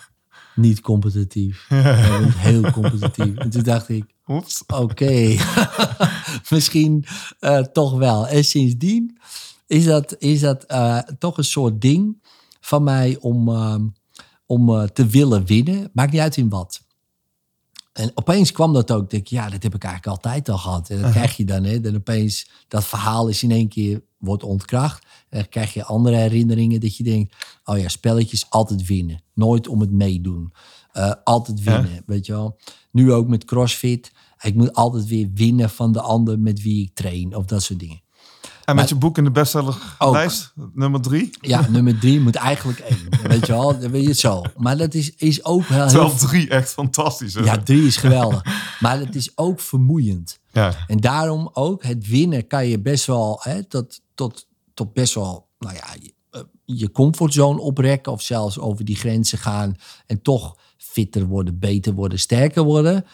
niet 0.54 0.80
competitief. 0.80 1.66
Heel 2.48 2.70
competitief. 2.70 3.36
En 3.36 3.50
toen 3.50 3.62
dacht 3.62 3.88
ik. 3.88 4.04
Oké, 4.74 5.36
misschien 6.50 7.04
eh, 7.38 7.58
toch 7.58 7.98
wel. 7.98 8.28
En 8.28 8.44
sindsdien 8.44 9.18
is 9.66 9.84
dat, 9.84 10.16
is 10.18 10.40
dat 10.40 10.64
eh, 10.64 10.98
toch 10.98 11.38
een 11.38 11.44
soort 11.44 11.80
ding 11.80 12.22
van 12.60 12.82
mij 12.82 13.16
om, 13.20 13.48
eh, 13.48 13.80
om 14.46 14.88
te 14.92 15.06
willen 15.06 15.46
winnen. 15.46 15.90
Maakt 15.92 16.12
niet 16.12 16.20
uit 16.20 16.36
in 16.36 16.48
wat. 16.48 16.83
En 17.94 18.10
opeens 18.14 18.52
kwam 18.52 18.72
dat 18.72 18.92
ook. 18.92 19.10
Denk 19.10 19.22
ik, 19.22 19.28
ja, 19.28 19.48
dat 19.48 19.62
heb 19.62 19.74
ik 19.74 19.84
eigenlijk 19.84 20.16
altijd 20.16 20.48
al 20.48 20.58
gehad. 20.58 20.90
En 20.90 21.02
dat 21.02 21.10
krijg 21.10 21.36
je 21.36 21.44
dan. 21.44 21.64
Hè? 21.64 21.80
Dan 21.80 21.94
opeens, 21.94 22.50
dat 22.68 22.84
verhaal 22.84 23.28
is 23.28 23.42
in 23.42 23.50
één 23.50 23.68
keer, 23.68 24.02
wordt 24.18 24.42
ontkracht. 24.42 25.04
En 25.28 25.38
dan 25.38 25.48
krijg 25.48 25.74
je 25.74 25.84
andere 25.84 26.16
herinneringen 26.16 26.80
dat 26.80 26.96
je 26.96 27.02
denkt... 27.02 27.34
oh 27.64 27.78
ja, 27.78 27.88
spelletjes 27.88 28.50
altijd 28.50 28.86
winnen. 28.86 29.22
Nooit 29.34 29.68
om 29.68 29.80
het 29.80 29.90
meedoen. 29.90 30.52
Eh, 30.92 31.12
altijd 31.24 31.62
winnen, 31.62 32.02
weet 32.06 32.26
je 32.26 32.32
wel. 32.32 32.58
Nu 32.90 33.12
ook 33.12 33.28
met 33.28 33.44
CrossFit. 33.44 34.12
Ik 34.40 34.54
moet 34.54 34.72
altijd 34.72 35.06
weer 35.06 35.30
winnen 35.34 35.70
van 35.70 35.92
de 35.92 36.00
ander 36.00 36.38
met 36.38 36.62
wie 36.62 36.82
ik 36.82 36.94
train. 36.94 37.36
Of 37.36 37.44
dat 37.44 37.62
soort 37.62 37.80
dingen. 37.80 38.00
En 38.64 38.76
met 38.76 38.88
je 38.88 38.94
boek 38.94 39.18
in 39.18 39.24
de 39.24 39.30
bestsellerlijst, 39.30 40.52
nummer 40.72 41.00
drie. 41.00 41.30
Ja, 41.40 41.66
nummer 41.70 41.98
drie 41.98 42.20
moet 42.20 42.34
eigenlijk 42.34 42.78
één. 42.78 43.08
Weet 43.22 43.46
je 43.46 43.52
wel, 43.52 43.78
weet 43.78 44.02
je 44.02 44.08
het 44.08 44.18
zo. 44.18 44.42
Maar 44.56 44.76
dat 44.76 44.94
is, 44.94 45.14
is 45.16 45.44
ook 45.44 45.66
wel 45.66 45.78
heel... 45.78 45.88
Terwijl 45.88 46.14
drie 46.14 46.48
echt 46.48 46.72
fantastisch 46.72 47.34
is. 47.34 47.44
Ja, 47.44 47.58
drie 47.58 47.86
is 47.86 47.96
geweldig. 47.96 48.42
Maar 48.80 48.98
het 48.98 49.14
is 49.14 49.32
ook 49.34 49.60
vermoeiend. 49.60 50.38
Ja. 50.52 50.74
En 50.86 50.96
daarom 50.96 51.50
ook, 51.52 51.84
het 51.84 52.08
winnen 52.08 52.46
kan 52.46 52.66
je 52.66 52.80
best 52.80 53.06
wel 53.06 53.40
hè, 53.42 53.64
tot, 53.64 54.00
tot, 54.14 54.46
tot 54.74 54.92
best 54.92 55.14
wel, 55.14 55.48
nou 55.58 55.74
ja, 55.74 55.86
je, 56.00 56.14
eh, 56.30 56.40
je 56.64 56.90
comfortzone 56.90 57.60
oprekken 57.60 58.12
of 58.12 58.22
zelfs 58.22 58.58
over 58.58 58.84
die 58.84 58.96
grenzen 58.96 59.38
gaan 59.38 59.76
en 60.06 60.22
toch 60.22 60.56
fitter 60.76 61.26
worden, 61.26 61.58
beter 61.58 61.92
worden, 61.92 62.18
sterker 62.18 62.62
worden. 62.62 63.04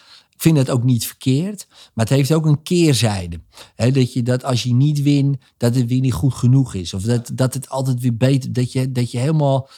Vind 0.41 0.57
het 0.57 0.71
ook 0.71 0.85
niet 0.85 1.07
verkeerd, 1.07 1.67
maar 1.69 2.05
het 2.05 2.15
heeft 2.15 2.33
ook 2.33 2.47
een 2.47 2.63
keerzijde. 2.63 3.41
Hè, 3.75 3.91
dat 3.91 4.13
je 4.13 4.23
dat 4.23 4.45
als 4.45 4.63
je 4.63 4.75
niet 4.75 5.03
wint, 5.03 5.37
dat 5.57 5.75
het 5.75 5.87
weer 5.87 6.01
niet 6.01 6.13
goed 6.13 6.35
genoeg 6.35 6.75
is. 6.75 6.95
Of 6.95 7.03
dat, 7.03 7.31
dat 7.35 7.55
het 7.55 7.69
altijd 7.69 8.01
weer 8.01 8.17
beter, 8.17 8.53
dat 8.53 8.73
je, 8.73 8.93
dat 8.93 9.11
je 9.11 9.19
helemaal 9.19 9.69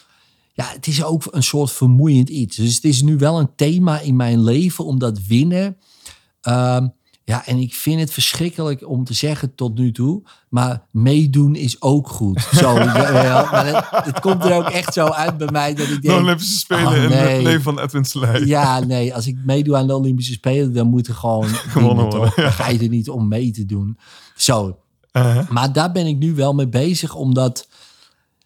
ja, 0.53 0.65
het 0.65 0.87
is 0.87 1.05
ook 1.05 1.23
een 1.31 1.43
soort 1.43 1.73
vermoeiend 1.73 2.29
iets. 2.29 2.57
Dus 2.57 2.75
het 2.75 2.85
is 2.85 3.03
nu 3.03 3.17
wel 3.17 3.39
een 3.39 3.55
thema 3.57 4.01
in 4.01 4.17
mijn 4.17 4.43
leven 4.43 4.85
om 4.85 4.99
dat 4.99 5.27
winnen. 5.27 5.77
Ehm, 6.41 6.89
ja, 7.33 7.47
en 7.47 7.59
ik 7.59 7.75
vind 7.75 8.01
het 8.01 8.13
verschrikkelijk 8.13 8.89
om 8.89 9.05
te 9.05 9.15
zeggen 9.15 9.55
tot 9.55 9.79
nu 9.79 9.93
toe. 9.93 10.23
Maar 10.49 10.83
meedoen 10.91 11.55
is 11.55 11.83
ook 11.83 12.09
goed. 12.09 12.49
Zo, 12.55 12.75
ja, 12.79 13.23
ja, 13.23 13.49
maar 13.51 13.67
het, 13.67 14.05
het 14.05 14.21
komt 14.21 14.45
er 14.45 14.53
ook 14.55 14.69
echt 14.69 14.93
zo 14.93 15.07
uit 15.07 15.37
bij 15.37 15.49
mij 15.53 15.75
dat 15.75 15.89
ik 15.89 16.03
De 16.03 16.09
denk... 16.09 16.21
Olympische 16.21 16.59
Spelen 16.59 16.87
oh, 16.87 16.95
in 16.95 17.11
het 17.11 17.43
leven 17.43 17.63
van 17.63 17.81
Edwin 17.81 18.05
Selei. 18.05 18.47
Ja, 18.47 18.79
nee, 18.79 19.15
als 19.15 19.27
ik 19.27 19.37
meedoe 19.45 19.77
aan 19.77 19.87
de 19.87 19.97
Olympische 19.97 20.33
Spelen, 20.33 20.73
dan 20.73 20.87
moet 20.87 21.09
er 21.09 21.15
gewoon 21.15 21.49
Gewonnen 21.75 22.05
worden? 22.11 22.33
Dan 22.37 22.53
ga 22.53 22.69
je 22.69 22.79
er 22.79 22.89
niet 22.89 23.11
om 23.11 23.29
mee 23.29 23.51
te 23.51 23.67
doen. 23.67 23.99
Zo, 24.37 24.77
Uh-huh. 25.13 25.49
maar 25.49 25.73
daar 25.73 25.93
ben 25.93 26.07
ik 26.07 26.19
nu 26.19 26.35
wel 26.35 26.55
mee 26.55 26.69
bezig 26.69 27.15
om 27.15 27.35
dat 27.35 27.69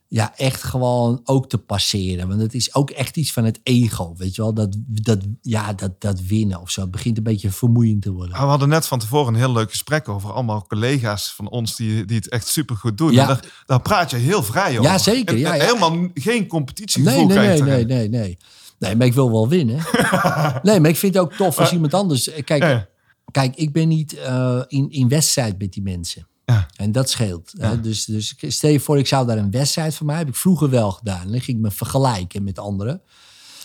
ja, 0.09 0.33
echt 0.37 0.63
gewoon 0.63 1.21
ook 1.25 1.49
te 1.49 1.59
passeren. 1.59 2.29
Want 2.29 2.41
het 2.41 2.55
is 2.55 2.75
ook 2.75 2.91
echt 2.91 3.17
iets 3.17 3.33
van 3.33 3.45
het 3.45 3.61
ego, 3.63 4.15
weet 4.17 4.35
je 4.35 4.43
wel? 4.43 4.55
Dat, 4.55 4.77
dat, 4.87 5.19
ja, 5.43 5.73
dat, 5.73 6.01
dat 6.01 6.21
winnen 6.21 6.61
of 6.61 6.71
zo. 6.71 6.81
Het 6.81 6.91
begint 6.91 7.17
een 7.17 7.23
beetje 7.23 7.51
vermoeiend 7.51 8.03
te 8.03 8.13
worden. 8.13 8.37
We 8.37 8.43
hadden 8.45 8.69
net 8.69 8.87
van 8.87 8.99
tevoren 8.99 9.35
een 9.35 9.41
heel 9.41 9.53
leuk 9.53 9.71
gesprek 9.71 10.09
over 10.09 10.33
allemaal 10.33 10.67
collega's 10.67 11.33
van 11.33 11.49
ons 11.49 11.77
die, 11.77 12.05
die 12.05 12.17
het 12.17 12.29
echt 12.29 12.47
super 12.49 12.77
goed 12.77 12.99
doen. 12.99 13.13
Ja. 13.13 13.21
En 13.21 13.27
daar, 13.27 13.63
daar 13.67 13.81
praat 13.83 14.11
je 14.11 14.17
heel 14.17 14.43
vrij 14.43 14.71
over. 14.79 14.91
Ja, 14.91 14.99
zeker, 14.99 15.35
En- 15.35 15.41
ja, 15.41 15.55
ja. 15.55 15.65
Helemaal 15.65 16.09
geen 16.15 16.47
competitiegevoel 16.47 17.27
Nee, 17.27 17.39
nee, 17.39 17.63
nee, 17.63 17.63
nee, 17.63 17.85
nee, 17.85 18.09
nee. 18.09 18.37
Nee, 18.79 18.97
maar 18.97 19.07
ik 19.07 19.15
wil 19.15 19.31
wel 19.31 19.49
winnen. 19.49 19.77
nee, 20.63 20.81
maar 20.81 20.91
ik 20.91 20.97
vind 20.97 21.15
het 21.15 21.23
ook 21.23 21.33
tof 21.33 21.59
als 21.59 21.73
iemand 21.73 21.95
anders... 21.95 22.31
Kijk, 22.45 22.63
Ja, 22.63 22.69
ja. 22.69 22.89
kijk 23.31 23.57
ik 23.57 23.73
ben 23.73 23.89
niet 23.89 24.13
eh, 24.19 24.63
in, 24.67 24.91
in 24.91 25.09
wedstrijd 25.09 25.59
met 25.59 25.73
die 25.73 25.83
mensen. 25.83 26.27
Ja. 26.47 26.67
En 26.77 26.93
dat 26.93 27.11
scheelt. 27.11 27.53
hè. 27.59 27.81
Dus, 27.81 28.05
dus 28.05 28.35
stel 28.39 28.71
je 28.71 28.81
voor, 28.81 28.99
ik 28.99 29.07
zou 29.07 29.27
daar 29.27 29.39
een 29.39 29.51
wedstrijd 29.51 29.95
van 29.95 30.07
mij... 30.07 30.17
heb 30.17 30.29
ik 30.29 30.35
vroeger 30.37 30.71
wel 30.71 30.91
gedaan. 30.93 31.31
Dan 31.31 31.41
ging 31.41 31.57
ik 31.57 31.63
me 31.63 31.71
vergelijken 31.71 32.43
met 32.45 32.59
anderen. 32.59 33.03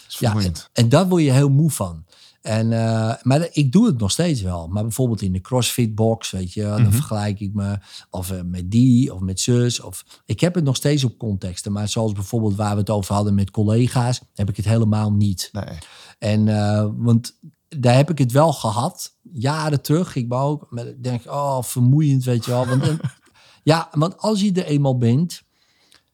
Ja, 0.08 0.36
en, 0.36 0.54
en 0.74 0.90
daar 0.90 1.08
word 1.08 1.24
je 1.24 1.32
heel 1.32 1.50
moe 1.50 1.72
van. 1.72 2.06
En, 2.42 2.74
eh, 2.74 3.14
maar 3.22 3.48
ik 3.52 3.72
doe 3.72 3.86
het 3.86 3.98
nog 3.98 4.12
steeds 4.12 4.42
wel. 4.42 4.68
Maar 4.68 4.84
bijvoorbeeld 4.84 5.22
in 5.22 5.32
de 5.34 5.42
CrossFit 5.42 5.96
box, 5.96 6.32
weet 6.32 6.54
je, 6.54 6.62
dan 6.64 6.82
Mhm. 6.82 6.92
vergelijk 6.92 7.40
ik 7.40 7.54
me 7.54 7.78
of 8.10 8.32
eh, 8.32 8.42
met 8.46 8.72
die 8.72 9.14
of 9.14 9.20
met 9.20 9.40
zus. 9.40 9.80
Of, 9.80 10.06
ik 10.26 10.40
heb 10.40 10.56
het 10.56 10.64
nog 10.64 10.76
steeds 10.76 11.04
op 11.04 11.18
contexten. 11.18 11.72
Maar 11.72 11.88
zoals 11.88 12.12
bijvoorbeeld 12.12 12.56
waar 12.56 12.74
we 12.74 12.80
het 12.80 12.90
over 12.90 13.14
hadden 13.16 13.36
met 13.36 13.52
collega's, 13.52 14.22
heb 14.36 14.50
ik 14.50 14.56
het 14.58 14.66
helemaal 14.66 15.12
niet. 15.14 15.50
Nee. 15.52 15.78
En 16.20 16.48
eh, 16.48 16.88
want 16.98 17.38
daar 17.80 17.96
heb 17.96 18.10
ik 18.10 18.18
het 18.18 18.32
wel 18.32 18.54
gehad, 18.54 19.18
jaren 19.34 19.82
terug. 19.82 20.16
Ik 20.16 20.28
wou 20.28 20.52
ook, 20.52 20.68
maar 20.70 20.88
ik 20.88 21.04
denk, 21.04 21.26
oh, 21.26 21.62
vermoeiend, 21.64 22.24
weet 22.24 22.46
je 22.46 22.52
wel. 22.52 22.66
Want, 22.68 22.86
dan- 22.86 23.00
ja, 23.64 23.90
want 23.92 24.18
als 24.18 24.42
je 24.42 24.52
er 24.52 24.66
eenmaal 24.66 24.98
bent, 24.98 25.42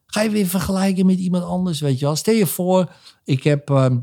ga 0.06 0.22
je 0.22 0.30
weer 0.30 0.48
vergelijken 0.48 1.06
met 1.06 1.18
iemand 1.20 1.44
anders, 1.44 1.80
weet 1.80 2.00
je 2.00 2.06
wel. 2.06 2.16
Stel 2.16 2.34
je 2.34 2.46
voor, 2.48 2.92
ik 3.24 3.44
heb, 3.44 3.70
ehm, 3.70 3.98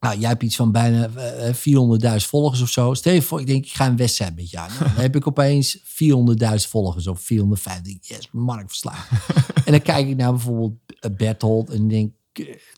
nou, 0.00 0.18
jij 0.18 0.28
hebt 0.28 0.42
iets 0.42 0.56
van 0.56 0.72
bijna 0.72 1.08
eh, 1.08 1.54
400.000 1.54 2.26
volgers 2.26 2.60
of 2.60 2.68
zo. 2.68 2.94
Stel 2.94 3.12
je 3.12 3.22
voor, 3.22 3.40
ik 3.40 3.46
denk, 3.46 3.64
ik 3.64 3.72
ga 3.72 3.86
een 3.86 3.96
wedstrijd 3.96 4.36
met 4.36 4.50
jou. 4.50 4.68
Nou, 4.68 4.84
dan 4.84 5.02
heb 5.02 5.16
ik 5.16 5.26
opeens 5.26 5.78
400.000 5.78 5.84
volgers 6.68 7.06
of 7.06 7.20
450. 7.20 8.08
Yes, 8.08 8.28
Mark 8.32 8.68
verslagen. 8.68 9.18
en 9.64 9.72
dan 9.72 9.82
kijk 9.82 10.08
ik 10.08 10.16
naar 10.16 10.32
bijvoorbeeld 10.32 10.72
eh, 11.00 11.10
Berthold 11.16 11.70
en 11.70 11.88
denk, 11.88 12.12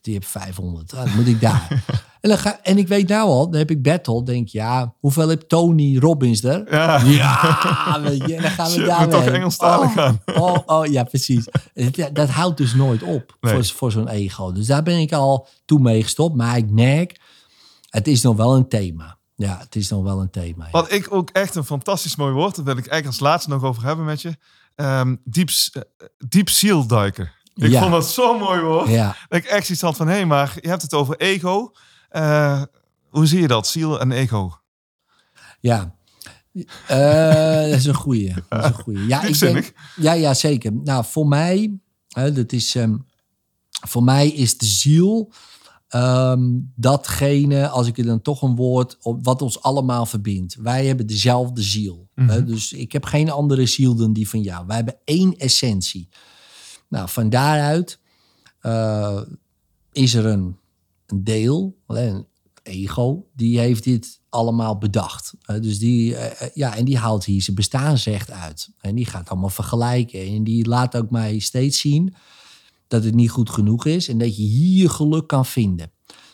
die 0.01 0.15
heeft 0.15 0.29
500. 0.29 0.95
Ah, 0.95 1.05
dan 1.05 1.15
moet 1.15 1.27
ik 1.27 1.41
daar. 1.41 1.69
En, 2.23 2.29
dan 2.29 2.39
ga, 2.39 2.61
en 2.63 2.79
ik 2.79 2.89
weet 2.89 3.09
nou 3.09 3.29
al, 3.29 3.51
dan 3.51 3.59
heb 3.59 3.71
ik 3.71 3.83
Berthold, 3.83 4.27
denk 4.27 4.49
ja, 4.49 4.95
hoeveel 4.99 5.29
heb 5.29 5.41
Tony 5.41 5.99
Robbins 5.99 6.43
er? 6.45 6.73
Ja. 6.75 7.01
Ja, 7.05 8.01
weet 8.03 8.27
je, 8.27 8.35
en 8.35 8.43
dan 8.43 8.51
gaan 8.51 8.67
we 8.67 8.73
Shit, 8.79 8.87
daar 8.87 9.09
toch. 9.09 9.25
Engelstalig 9.25 9.89
oh, 9.89 9.95
gaan. 9.95 10.21
Oh, 10.35 10.59
oh, 10.67 10.87
ja, 10.87 11.05
precies. 11.05 11.49
Dat, 11.75 12.15
dat 12.15 12.29
houdt 12.29 12.57
dus 12.57 12.75
nooit 12.75 13.03
op 13.03 13.37
Nee. 13.41 13.55
voor, 13.55 13.65
voor 13.65 13.93
zo'n 13.93 14.09
ego. 14.09 14.53
Dus 14.53 14.67
daar 14.67 14.83
ben 14.83 14.99
ik 14.99 15.13
al 15.13 15.49
toen 15.65 15.83
mee 15.83 16.03
gestopt. 16.03 16.37
Maar 16.37 16.57
ik 16.57 16.71
merk, 16.71 17.21
het 17.91 18.09
is 18.09 18.23
nog 18.23 18.37
wel 18.37 18.55
een 18.55 18.69
thema. 18.69 19.19
Ja, 19.35 19.59
het 19.59 19.77
is 19.77 19.89
nog 19.89 20.03
wel 20.03 20.21
een 20.21 20.31
thema. 20.31 20.65
ja. 20.65 20.71
Wat 20.71 20.93
ik 20.93 21.13
ook 21.13 21.31
echt 21.31 21.55
een 21.55 21.65
fantastisch 21.65 22.17
mooi 22.17 22.33
woord, 22.33 22.57
daar 22.57 22.65
wil 22.65 22.77
ik 22.77 22.87
eigenlijk 22.87 23.07
als 23.07 23.29
laatste 23.29 23.51
nog 23.51 23.63
over 23.63 23.85
hebben 23.85 24.05
met 24.05 24.23
je. 24.23 24.37
Ehm 24.75 25.17
diep, 25.25 25.49
eh, 25.73 25.83
diep 26.29 26.49
zielduiken. 26.49 27.31
Ik 27.55 27.71
Ja. 27.71 27.81
vond 27.81 27.93
dat 27.93 28.11
zo'n 28.11 28.39
mooi 28.39 28.61
woord. 28.61 28.89
Ja, 28.89 29.17
Dat 29.29 29.39
ik 29.39 29.45
echt 29.45 29.65
zoiets 29.67 29.85
had 29.85 29.97
van, 29.97 30.07
hé, 30.07 30.13
hey, 30.15 30.27
maar 30.27 30.57
je 30.61 30.69
hebt 30.69 30.83
het 30.83 30.95
over 30.95 31.17
ego. 31.17 31.73
Eh, 32.09 32.63
hoe 33.09 33.27
zie 33.27 33.41
je 33.41 33.47
dat, 33.49 33.67
ziel 33.67 34.01
en 34.01 34.13
ego? 34.13 34.53
ja. 35.61 35.95
Eh, 36.87 37.71
dat 37.71 37.79
is 37.79 37.85
een 37.85 37.95
goeie. 37.95 38.35
Dat 38.49 38.59
is 38.65 38.65
een 38.67 38.75
goeie. 38.75 39.07
Ja, 39.07 39.23
ik 39.23 39.39
denk, 39.39 39.73
ja, 39.97 40.13
ja, 40.13 40.35
zeker. 40.35 40.73
Nou, 40.73 41.05
voor 41.05 41.27
mij, 41.27 41.79
hè, 42.09 42.33
dat 42.33 42.53
is, 42.53 42.75
ehm, 42.75 42.97
voor 43.89 44.03
mij 44.03 44.29
is 44.29 44.59
de 44.59 44.67
ziel 44.67 45.33
ehm, 45.89 46.41
datgene, 46.75 47.69
als 47.69 47.87
ik 47.87 47.99
er 47.99 48.05
dan 48.05 48.23
toch 48.23 48.43
een 48.43 48.57
woord 48.57 48.97
op, 49.01 49.25
wat 49.25 49.43
ons 49.43 49.63
allemaal 49.63 50.07
verbindt. 50.07 50.55
Wij 50.55 50.87
hebben 50.87 51.07
dezelfde 51.07 51.63
ziel. 51.63 52.09
Mhm. 52.15 52.29
hè, 52.29 52.45
dus 52.45 52.73
ik 52.73 52.93
heb 52.93 53.05
geen 53.05 53.31
andere 53.31 53.67
ziel 53.67 53.95
dan 53.95 54.13
die 54.13 54.29
van 54.29 54.41
jou. 54.41 54.67
Wij 54.67 54.77
hebben 54.77 54.97
één 55.05 55.37
essentie. 55.37 56.09
Nou, 56.93 57.09
van 57.09 57.31
daaruit 57.31 57.99
eh, 58.61 59.21
is 59.93 60.15
er 60.15 60.27
een, 60.27 60.57
een 61.07 61.25
deel, 61.25 61.77
een 61.87 62.27
ego, 62.63 63.27
die 63.35 63.59
heeft 63.59 63.85
dit 63.85 64.21
allemaal 64.29 64.79
bedacht. 64.79 65.35
Eh, 65.43 65.61
dus 65.61 65.79
die, 65.79 66.17
eh, 66.17 66.51
ja, 66.55 66.77
en 66.77 66.85
die 66.85 66.99
haalt 66.99 67.25
hier 67.25 67.43
zijn 67.43 67.57
bestaansrecht 67.57 68.31
uit. 68.31 68.69
En 68.81 68.95
die 68.95 69.07
gaat 69.07 69.29
allemaal 69.29 69.49
vergelijken. 69.49 70.27
En 70.27 70.45
die 70.45 70.69
laat 70.69 70.97
ook 70.97 71.11
mij 71.11 71.39
steeds 71.39 71.81
zien 71.81 72.15
dat 72.89 73.05
het 73.05 73.15
niet 73.15 73.31
goed 73.31 73.51
genoeg 73.51 73.87
is 73.87 74.09
en 74.09 74.19
dat 74.19 74.37
je 74.37 74.43
hier 74.43 74.91
geluk 74.91 75.27
kan 75.27 75.47
vinden. 75.47 75.93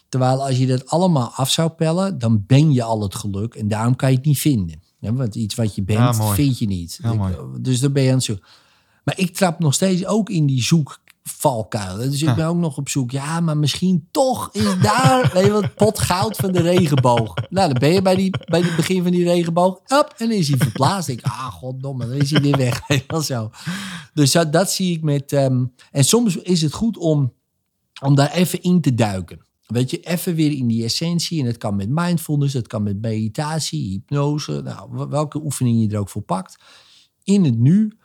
Terwijl 0.08 0.46
als 0.46 0.58
je 0.58 0.66
dat 0.66 0.86
allemaal 0.86 1.30
af 1.30 1.50
zou 1.50 1.70
pellen, 1.70 2.18
dan 2.18 2.44
ben 2.46 2.72
je 2.72 2.82
al 2.82 3.02
het 3.02 3.14
geluk 3.14 3.54
en 3.54 3.68
daarom 3.68 3.96
kan 3.96 4.10
je 4.10 4.16
het 4.16 4.24
niet 4.24 4.38
vinden. 4.38 4.82
Ja, 4.98 5.12
want 5.12 5.34
iets 5.34 5.54
wat 5.54 5.74
je 5.74 5.82
bent, 5.82 5.98
Ja, 5.98 6.34
vind 6.34 6.58
je 6.58 6.66
niet. 6.66 7.00
Dus 7.60 7.80
dan 7.80 7.92
ben 7.92 8.02
je 8.02 8.08
aan 8.08 8.14
het 8.14 8.24
zoeken. 8.24 8.46
Maar 9.08 9.18
ik 9.18 9.34
trap 9.34 9.58
nog 9.58 9.74
steeds 9.74 10.06
ook 10.06 10.30
in 10.30 10.46
die 10.46 10.62
zoekvalkuil. 10.62 11.96
Dus 11.96 12.22
ik 12.22 12.34
ben 12.34 12.46
ook 12.46 12.56
nog 12.56 12.76
op 12.76 12.88
zoek. 12.88 13.10
Ja, 13.10 13.40
maar 13.40 13.56
misschien 13.56 14.08
toch 14.10 14.48
is 14.52 14.80
daar 14.82 15.30
weet 15.34 15.44
je, 15.44 15.52
wat 15.52 15.74
pot 15.74 15.98
goud 15.98 16.36
van 16.36 16.52
de 16.52 16.60
regenboog. 16.60 17.34
Nou, 17.50 17.68
dan 17.68 17.78
ben 17.78 17.92
je 17.92 18.02
bij, 18.02 18.14
die, 18.14 18.30
bij 18.44 18.60
het 18.60 18.76
begin 18.76 19.02
van 19.02 19.12
die 19.12 19.24
regenboog. 19.24 19.80
En 19.86 20.06
dan 20.16 20.30
is 20.30 20.48
hij 20.48 20.58
verplaatst. 20.58 21.08
Ik, 21.08 21.22
ah, 21.22 21.52
goddomme, 21.52 22.06
dan 22.06 22.16
is 22.16 22.30
hij 22.30 22.40
weer 22.40 22.56
weg. 22.56 22.82
Wel 23.06 23.20
zo. 23.20 23.50
Dus 24.14 24.32
dat, 24.32 24.52
dat 24.52 24.72
zie 24.72 24.96
ik 24.96 25.02
met... 25.02 25.32
ehm, 25.32 25.64
en 25.90 26.04
soms 26.04 26.36
is 26.36 26.62
het 26.62 26.72
goed 26.72 26.96
om, 26.96 27.32
om 28.02 28.14
daar 28.14 28.32
even 28.32 28.62
in 28.62 28.80
te 28.80 28.94
duiken. 28.94 29.40
Weet 29.66 29.90
je, 29.90 30.00
even 30.00 30.34
weer 30.34 30.52
in 30.52 30.66
die 30.66 30.84
essentie. 30.84 31.40
En 31.40 31.46
dat 31.46 31.56
kan 31.56 31.76
met 31.76 31.88
mindfulness, 31.88 32.52
dat 32.52 32.66
kan 32.66 32.82
met 32.82 33.00
meditatie, 33.00 33.90
hypnose. 33.90 34.60
Nou, 34.64 35.08
welke 35.08 35.42
oefening 35.44 35.80
je 35.80 35.88
er 35.88 36.00
ook 36.00 36.08
voor 36.08 36.22
pakt. 36.22 36.56
In 37.22 37.44
het 37.44 37.58
nu, 37.58 37.97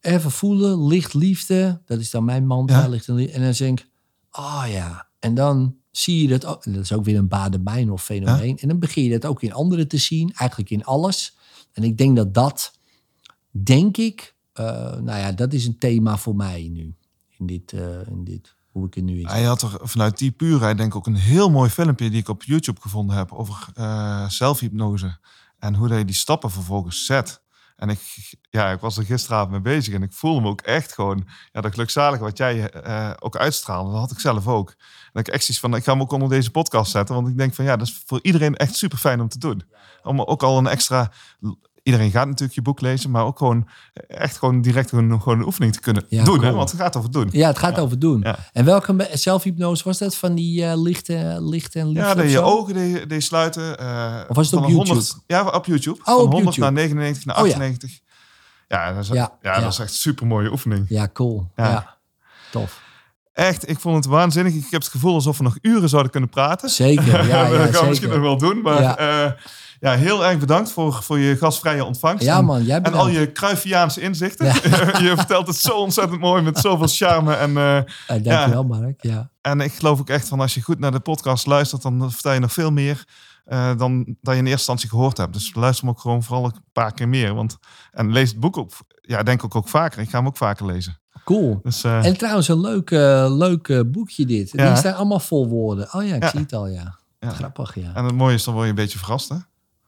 even 0.00 0.30
voelen, 0.30 0.86
licht 0.86 1.14
liefde. 1.14 1.82
Dat 1.84 1.98
is 1.98 2.10
dan 2.10 2.24
mijn 2.24 2.46
mantra, 2.46 2.80
Ja. 2.80 2.88
licht 2.88 3.08
en 3.08 3.14
liefde. 3.14 3.32
En 3.32 3.42
dan 3.42 3.52
denk 3.52 3.80
ik, 3.80 3.88
oh 4.32 4.64
ja. 4.68 5.06
En 5.18 5.34
dan 5.34 5.76
zie 5.90 6.22
je 6.22 6.28
dat 6.28 6.44
ook. 6.44 6.64
En 6.64 6.72
dat 6.72 6.82
is 6.82 6.92
ook 6.92 7.04
weer 7.04 7.16
een 7.18 7.28
baden-bijnhof 7.28 8.02
fenomeen. 8.04 8.58
En 8.58 8.68
dan 8.68 8.78
begin 8.78 9.04
je 9.04 9.10
dat 9.10 9.26
ook 9.26 9.42
in 9.42 9.52
anderen 9.52 9.88
te 9.88 9.96
zien. 9.98 10.32
Eigenlijk 10.34 10.70
in 10.70 10.84
alles. 10.84 11.36
En 11.72 11.82
ik 11.82 11.98
denk 11.98 12.16
dat 12.16 12.34
dat, 12.34 12.78
denk 13.50 13.96
ik... 13.96 14.34
eh, 14.52 14.64
nou 14.96 15.18
ja, 15.18 15.32
dat 15.32 15.52
is 15.52 15.66
een 15.66 15.78
thema 15.78 16.16
voor 16.18 16.36
mij 16.36 16.68
nu. 16.72 16.94
In 17.38 17.46
dit, 17.46 17.72
eh, 17.72 18.06
in 18.06 18.24
dit 18.24 18.54
hoe 18.70 18.86
ik 18.86 18.96
er 18.96 19.02
nu 19.02 19.20
in 19.20 19.26
Hij 19.26 19.42
had 19.42 19.62
er 19.62 19.78
vanuit 19.82 20.18
die 20.18 20.30
puurheid 20.30 20.76
denk 20.76 20.88
ik 20.88 20.96
ook 20.96 21.06
een 21.06 21.14
heel 21.14 21.50
mooi 21.50 21.70
filmpje 21.70 22.10
die 22.10 22.20
ik 22.20 22.28
op 22.28 22.42
YouTube 22.42 22.80
gevonden 22.80 23.16
heb 23.16 23.32
over 23.32 23.68
eh 23.74 24.28
zelfhypnose. 24.28 25.18
En 25.58 25.74
hoe 25.74 25.88
je 25.94 26.04
die 26.04 26.14
stappen 26.14 26.50
vervolgens 26.50 27.04
zet. 27.04 27.39
En 27.80 27.88
ik, 27.88 28.00
ja, 28.50 28.70
ik 28.70 28.80
was 28.80 28.96
er 28.96 29.04
gisteravond 29.04 29.50
mee 29.50 29.60
bezig 29.60 29.94
en 29.94 30.02
ik 30.02 30.12
voelde 30.12 30.40
me 30.40 30.48
ook 30.48 30.60
echt 30.60 30.92
gewoon, 30.92 31.28
ja, 31.52 31.60
dat 31.60 31.72
gelukzalige 31.72 32.22
wat 32.22 32.36
jij 32.36 32.70
eh, 32.70 33.10
ook 33.18 33.36
uitstraalde, 33.36 33.90
dat 33.90 34.00
had 34.00 34.10
ik 34.10 34.20
zelf 34.20 34.46
ook. 34.46 34.68
En 34.68 35.10
dat 35.12 35.26
ik 35.26 35.34
echt 35.34 35.58
van, 35.58 35.74
ik 35.74 35.84
ga 35.84 35.92
hem 35.92 36.00
ook 36.00 36.12
onder 36.12 36.28
deze 36.28 36.50
podcast 36.50 36.90
zetten, 36.90 37.14
want 37.14 37.28
ik 37.28 37.36
denk 37.36 37.54
van, 37.54 37.64
ja, 37.64 37.76
dat 37.76 37.86
is 37.86 38.02
voor 38.06 38.18
iedereen 38.22 38.56
echt 38.56 38.76
super 38.76 38.98
fijn 38.98 39.20
om 39.20 39.28
te 39.28 39.38
doen. 39.38 39.62
Om 40.02 40.20
ook 40.20 40.42
al 40.42 40.58
een 40.58 40.66
extra, 40.66 41.12
iedereen 41.90 42.10
gaat 42.10 42.26
natuurlijk 42.26 42.54
je 42.54 42.62
boek 42.62 42.80
lezen, 42.80 43.10
maar 43.10 43.24
ook 43.24 43.38
gewoon 43.38 43.68
echt 44.08 44.38
gewoon 44.38 44.60
direct 44.62 44.88
gewoon, 44.88 45.22
gewoon 45.22 45.38
een 45.38 45.44
oefening 45.46 45.72
te 45.72 45.80
kunnen 45.80 46.04
Ja, 46.08 46.24
doen, 46.24 46.44
hè? 46.44 46.52
want 46.52 46.70
het 46.70 46.80
gaat 46.80 46.96
over 46.96 47.10
doen. 47.10 47.28
Ja, 47.32 47.48
het 47.48 47.58
gaat 47.58 47.78
over 47.78 47.98
doen. 47.98 48.20
Ja. 48.22 48.38
En 48.52 48.64
welke 48.64 49.08
zelfhypnose 49.12 49.84
was 49.84 49.98
dat? 49.98 50.16
Van 50.16 50.34
die 50.34 50.64
eh 50.64 50.80
lichte, 50.82 51.36
licht 51.40 51.74
en 51.74 51.86
liefde 51.86 52.00
Ja, 52.00 52.14
dat 52.14 52.24
of 52.24 52.30
je 52.30 52.40
ogen 52.40 52.74
die, 52.74 53.06
die 53.06 53.20
sluiten. 53.20 53.78
eh, 53.78 54.20
Of 54.28 54.36
was 54.36 54.50
het 54.50 54.54
op 54.60 54.66
een 54.66 54.68
YouTube? 54.74 54.92
100 54.94 55.16
ja, 55.26 55.46
op 55.46 55.66
YouTube. 55.66 55.98
Oh, 55.98 56.04
van 56.04 56.14
op 56.14 56.32
100 56.32 56.42
YouTube. 56.44 56.60
naar 56.60 56.72
99 56.72 57.24
naar 57.24 57.36
Oh, 57.36 57.46
ja. 57.46 57.52
98. 57.52 57.98
ja. 58.68 58.92
dat 58.92 59.02
is, 59.02 59.08
Ja, 59.08 59.60
dat 59.60 59.72
is 59.72 59.78
echt 59.78 59.90
een 59.90 59.94
super 59.96 60.26
mooie 60.26 60.50
oefening. 60.50 60.86
Ja, 60.88 61.08
cool. 61.12 61.50
Ja. 61.56 61.96
Tof. 62.50 62.80
Echt, 63.32 63.68
ik 63.68 63.80
vond 63.80 63.96
het 63.96 64.06
waanzinnig. 64.06 64.54
Ik 64.54 64.66
heb 64.70 64.80
het 64.82 64.90
gevoel 64.90 65.14
alsof 65.14 65.38
we 65.38 65.42
nog 65.44 65.58
uren 65.62 65.88
zouden 65.88 66.10
kunnen 66.10 66.30
praten. 66.30 66.68
Zeker, 66.70 67.06
ja, 67.06 67.16
dat 67.18 67.26
ja 67.26 67.44
gaan 67.46 67.56
we 67.60 67.68
misschien 67.70 67.94
zeker. 67.94 68.08
nog 68.08 68.20
wel 68.20 68.38
doen. 68.38 68.62
Maar 68.62 68.82
Ja. 68.82 68.94
ja, 68.98 69.36
ja 69.80 69.92
heel 69.92 70.24
erg 70.26 70.38
bedankt 70.38 70.70
voor, 70.70 70.92
voor 71.02 71.18
je 71.18 71.36
gastvrije 71.36 71.84
ontvangst. 71.84 72.24
Ja 72.24 72.38
En- 72.38 72.44
man, 72.44 72.62
jij 72.64 72.80
En 72.80 72.92
al 72.94 73.08
je 73.08 73.32
Cruyffiaanse 73.32 74.00
inzichten. 74.00 74.46
Ja. 74.46 74.52
je 75.08 75.12
vertelt 75.16 75.46
het 75.46 75.56
zo 75.56 75.72
ontzettend 75.72 76.20
mooi 76.20 76.42
met 76.42 76.58
zoveel 76.58 76.88
charme. 76.88 77.34
En, 77.34 77.56
eh, 77.56 77.76
Eh, 77.76 77.84
dankjewel 78.06 78.64
Mark. 78.64 79.02
Ja. 79.02 79.30
En 79.40 79.60
ik 79.60 79.72
geloof 79.72 80.00
ook 80.00 80.08
echt 80.08 80.28
van 80.28 80.40
als 80.40 80.54
je 80.54 80.62
goed 80.62 80.78
naar 80.78 80.92
de 80.92 81.00
podcast 81.00 81.46
luistert, 81.46 81.82
dan 81.82 82.12
vertel 82.12 82.32
je 82.32 82.40
nog 82.40 82.52
veel 82.52 82.70
meer 82.70 83.04
eh, 83.44 83.76
dan 83.76 84.04
dat 84.04 84.34
je 84.34 84.40
in 84.40 84.46
eerste 84.46 84.50
instantie 84.50 84.88
gehoord 84.88 85.16
hebt. 85.16 85.32
Dus 85.32 85.54
luister 85.54 85.84
hem 85.86 85.94
ook 85.94 86.00
gewoon 86.00 86.22
vooral 86.22 86.44
een 86.44 86.64
paar 86.72 86.92
keer 86.94 87.08
meer. 87.08 87.34
Want, 87.34 87.56
en 87.90 88.12
lees 88.12 88.30
het 88.30 88.40
boek 88.40 88.56
ook, 88.58 88.70
ja, 89.00 89.22
denk 89.22 89.42
ik 89.42 89.54
ook 89.54 89.68
vaker. 89.68 90.00
Ik 90.00 90.10
ga 90.10 90.18
hem 90.18 90.26
ook 90.26 90.36
vaker 90.36 90.66
lezen. 90.66 90.98
Cool. 91.24 91.60
Dus 91.62 91.84
eh, 91.84 92.04
En 92.04 92.16
trouwens, 92.16 92.48
een 92.48 92.60
leuk, 92.60 92.90
eh, 92.90 93.26
leuk 93.28 93.84
boekje 93.92 94.26
dit. 94.26 94.50
Ja. 94.52 94.66
Die 94.68 94.76
staan 94.76 94.94
allemaal 94.94 95.20
vol 95.20 95.48
woorden. 95.48 95.88
Oh 95.94 96.06
ja, 96.06 96.14
ik 96.14 96.22
Ja. 96.22 96.28
zie 96.30 96.40
het 96.40 96.52
al, 96.52 96.66
ja. 96.66 96.98
Ja. 97.18 97.30
Grappig, 97.30 97.74
ja. 97.74 97.94
en 97.94 98.04
het 98.04 98.14
mooie 98.14 98.34
is, 98.34 98.44
dan 98.44 98.52
word 98.54 98.64
je 98.64 98.70
een 98.70 98.76
beetje 98.76 98.98
verrast. 98.98 99.28
Hè? 99.28 99.36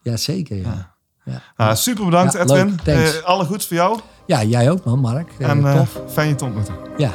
Ja, 0.02 0.16
zeker, 0.16 0.56
ja. 0.56 0.92
Ja. 1.24 1.42
Nou, 1.56 1.76
super 1.76 2.04
bedankt 2.04 2.34
Edwin. 2.34 2.78
Eh, 2.84 3.08
alle 3.24 3.44
goeds 3.44 3.66
voor 3.66 3.76
jou. 3.76 3.98
Ja, 4.26 4.44
jij 4.44 4.70
ook 4.70 4.84
man, 4.84 4.98
Mark. 4.98 5.32
Eh, 5.38 5.48
en 5.48 5.66
eh, 5.66 5.76
tof. 5.76 6.00
fijn 6.08 6.28
je 6.28 6.34
te 6.34 6.44
ontmoeten. 6.44 6.74
Ja. 6.96 7.12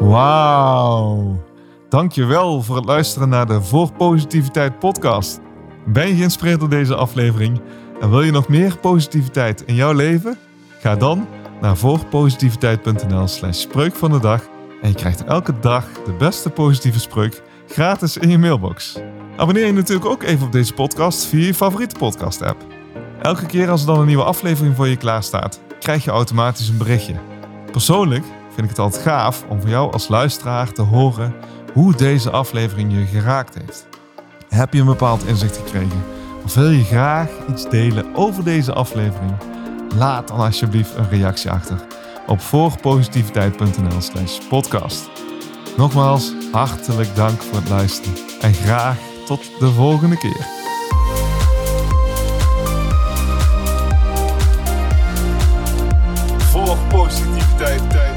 Wauw. 0.00 1.42
Dankjewel 1.88 2.62
voor 2.62 2.76
het 2.76 2.84
luisteren 2.84 3.28
naar 3.28 3.46
de 3.46 3.62
Voor 3.62 3.92
Positiviteit 3.92 4.78
podcast. 4.78 5.40
Ben 5.86 6.08
je 6.08 6.14
geïnspireerd 6.14 6.60
door 6.60 6.68
deze 6.68 6.94
aflevering 6.94 7.60
en 8.00 8.10
wil 8.10 8.22
je 8.22 8.30
nog 8.30 8.48
meer 8.48 8.78
positiviteit 8.78 9.62
in 9.66 9.74
jouw 9.74 9.92
leven? 9.92 10.38
Ga 10.80 10.96
dan 10.96 11.26
naar 11.60 11.76
voorpositiviteit.nl 11.76 13.26
slash 13.26 13.60
spreuk 13.60 13.94
van 13.94 14.10
de 14.10 14.20
dag 14.20 14.42
en 14.82 14.88
je 14.88 14.94
krijgt 14.94 15.24
elke 15.24 15.58
dag 15.60 15.84
de 16.04 16.12
beste 16.12 16.50
positieve 16.50 17.00
spreuk 17.00 17.42
gratis 17.66 18.16
in 18.16 18.28
je 18.28 18.38
mailbox. 18.38 19.00
Abonneer 19.42 19.66
je 19.66 19.72
natuurlijk 19.72 20.10
ook 20.10 20.22
even 20.22 20.46
op 20.46 20.52
deze 20.52 20.72
podcast 20.72 21.24
via 21.24 21.46
je 21.46 21.54
favoriete 21.54 21.94
podcast 21.98 22.42
app. 22.42 22.64
Elke 23.22 23.46
keer 23.46 23.70
als 23.70 23.80
er 23.80 23.86
dan 23.86 24.00
een 24.00 24.06
nieuwe 24.06 24.24
aflevering 24.24 24.76
voor 24.76 24.88
je 24.88 24.96
klaarstaat, 24.96 25.60
krijg 25.78 26.04
je 26.04 26.10
automatisch 26.10 26.68
een 26.68 26.76
berichtje. 26.76 27.14
Persoonlijk 27.72 28.24
vind 28.48 28.62
ik 28.62 28.68
het 28.68 28.78
altijd 28.78 29.02
gaaf 29.02 29.44
om 29.48 29.60
van 29.60 29.70
jou 29.70 29.92
als 29.92 30.08
luisteraar 30.08 30.72
te 30.72 30.82
horen 30.82 31.34
hoe 31.72 31.94
deze 31.94 32.30
aflevering 32.30 32.92
je 32.92 33.06
geraakt 33.06 33.54
heeft. 33.54 33.86
Heb 34.48 34.72
je 34.72 34.80
een 34.80 34.86
bepaald 34.86 35.26
inzicht 35.26 35.56
gekregen? 35.56 36.04
Of 36.44 36.54
wil 36.54 36.70
je 36.70 36.84
graag 36.84 37.28
iets 37.48 37.68
delen 37.68 38.14
over 38.14 38.44
deze 38.44 38.72
aflevering? 38.72 39.32
Laat 39.96 40.28
dan 40.28 40.38
alsjeblieft 40.38 40.96
een 40.96 41.08
reactie 41.08 41.50
achter 41.50 41.86
op 42.26 42.40
voorpositiviteit.nl 42.40 44.00
slash 44.00 44.38
podcast. 44.48 45.10
Nogmaals, 45.76 46.32
hartelijk 46.52 47.16
dank 47.16 47.42
voor 47.42 47.56
het 47.56 47.68
luisteren 47.68 48.14
en 48.40 48.54
graag 48.54 49.10
tot 49.24 49.50
de 49.58 49.72
volgende 49.72 50.18
keer. 50.18 50.46
Voor 56.38 56.76
positiviteit. 56.88 58.11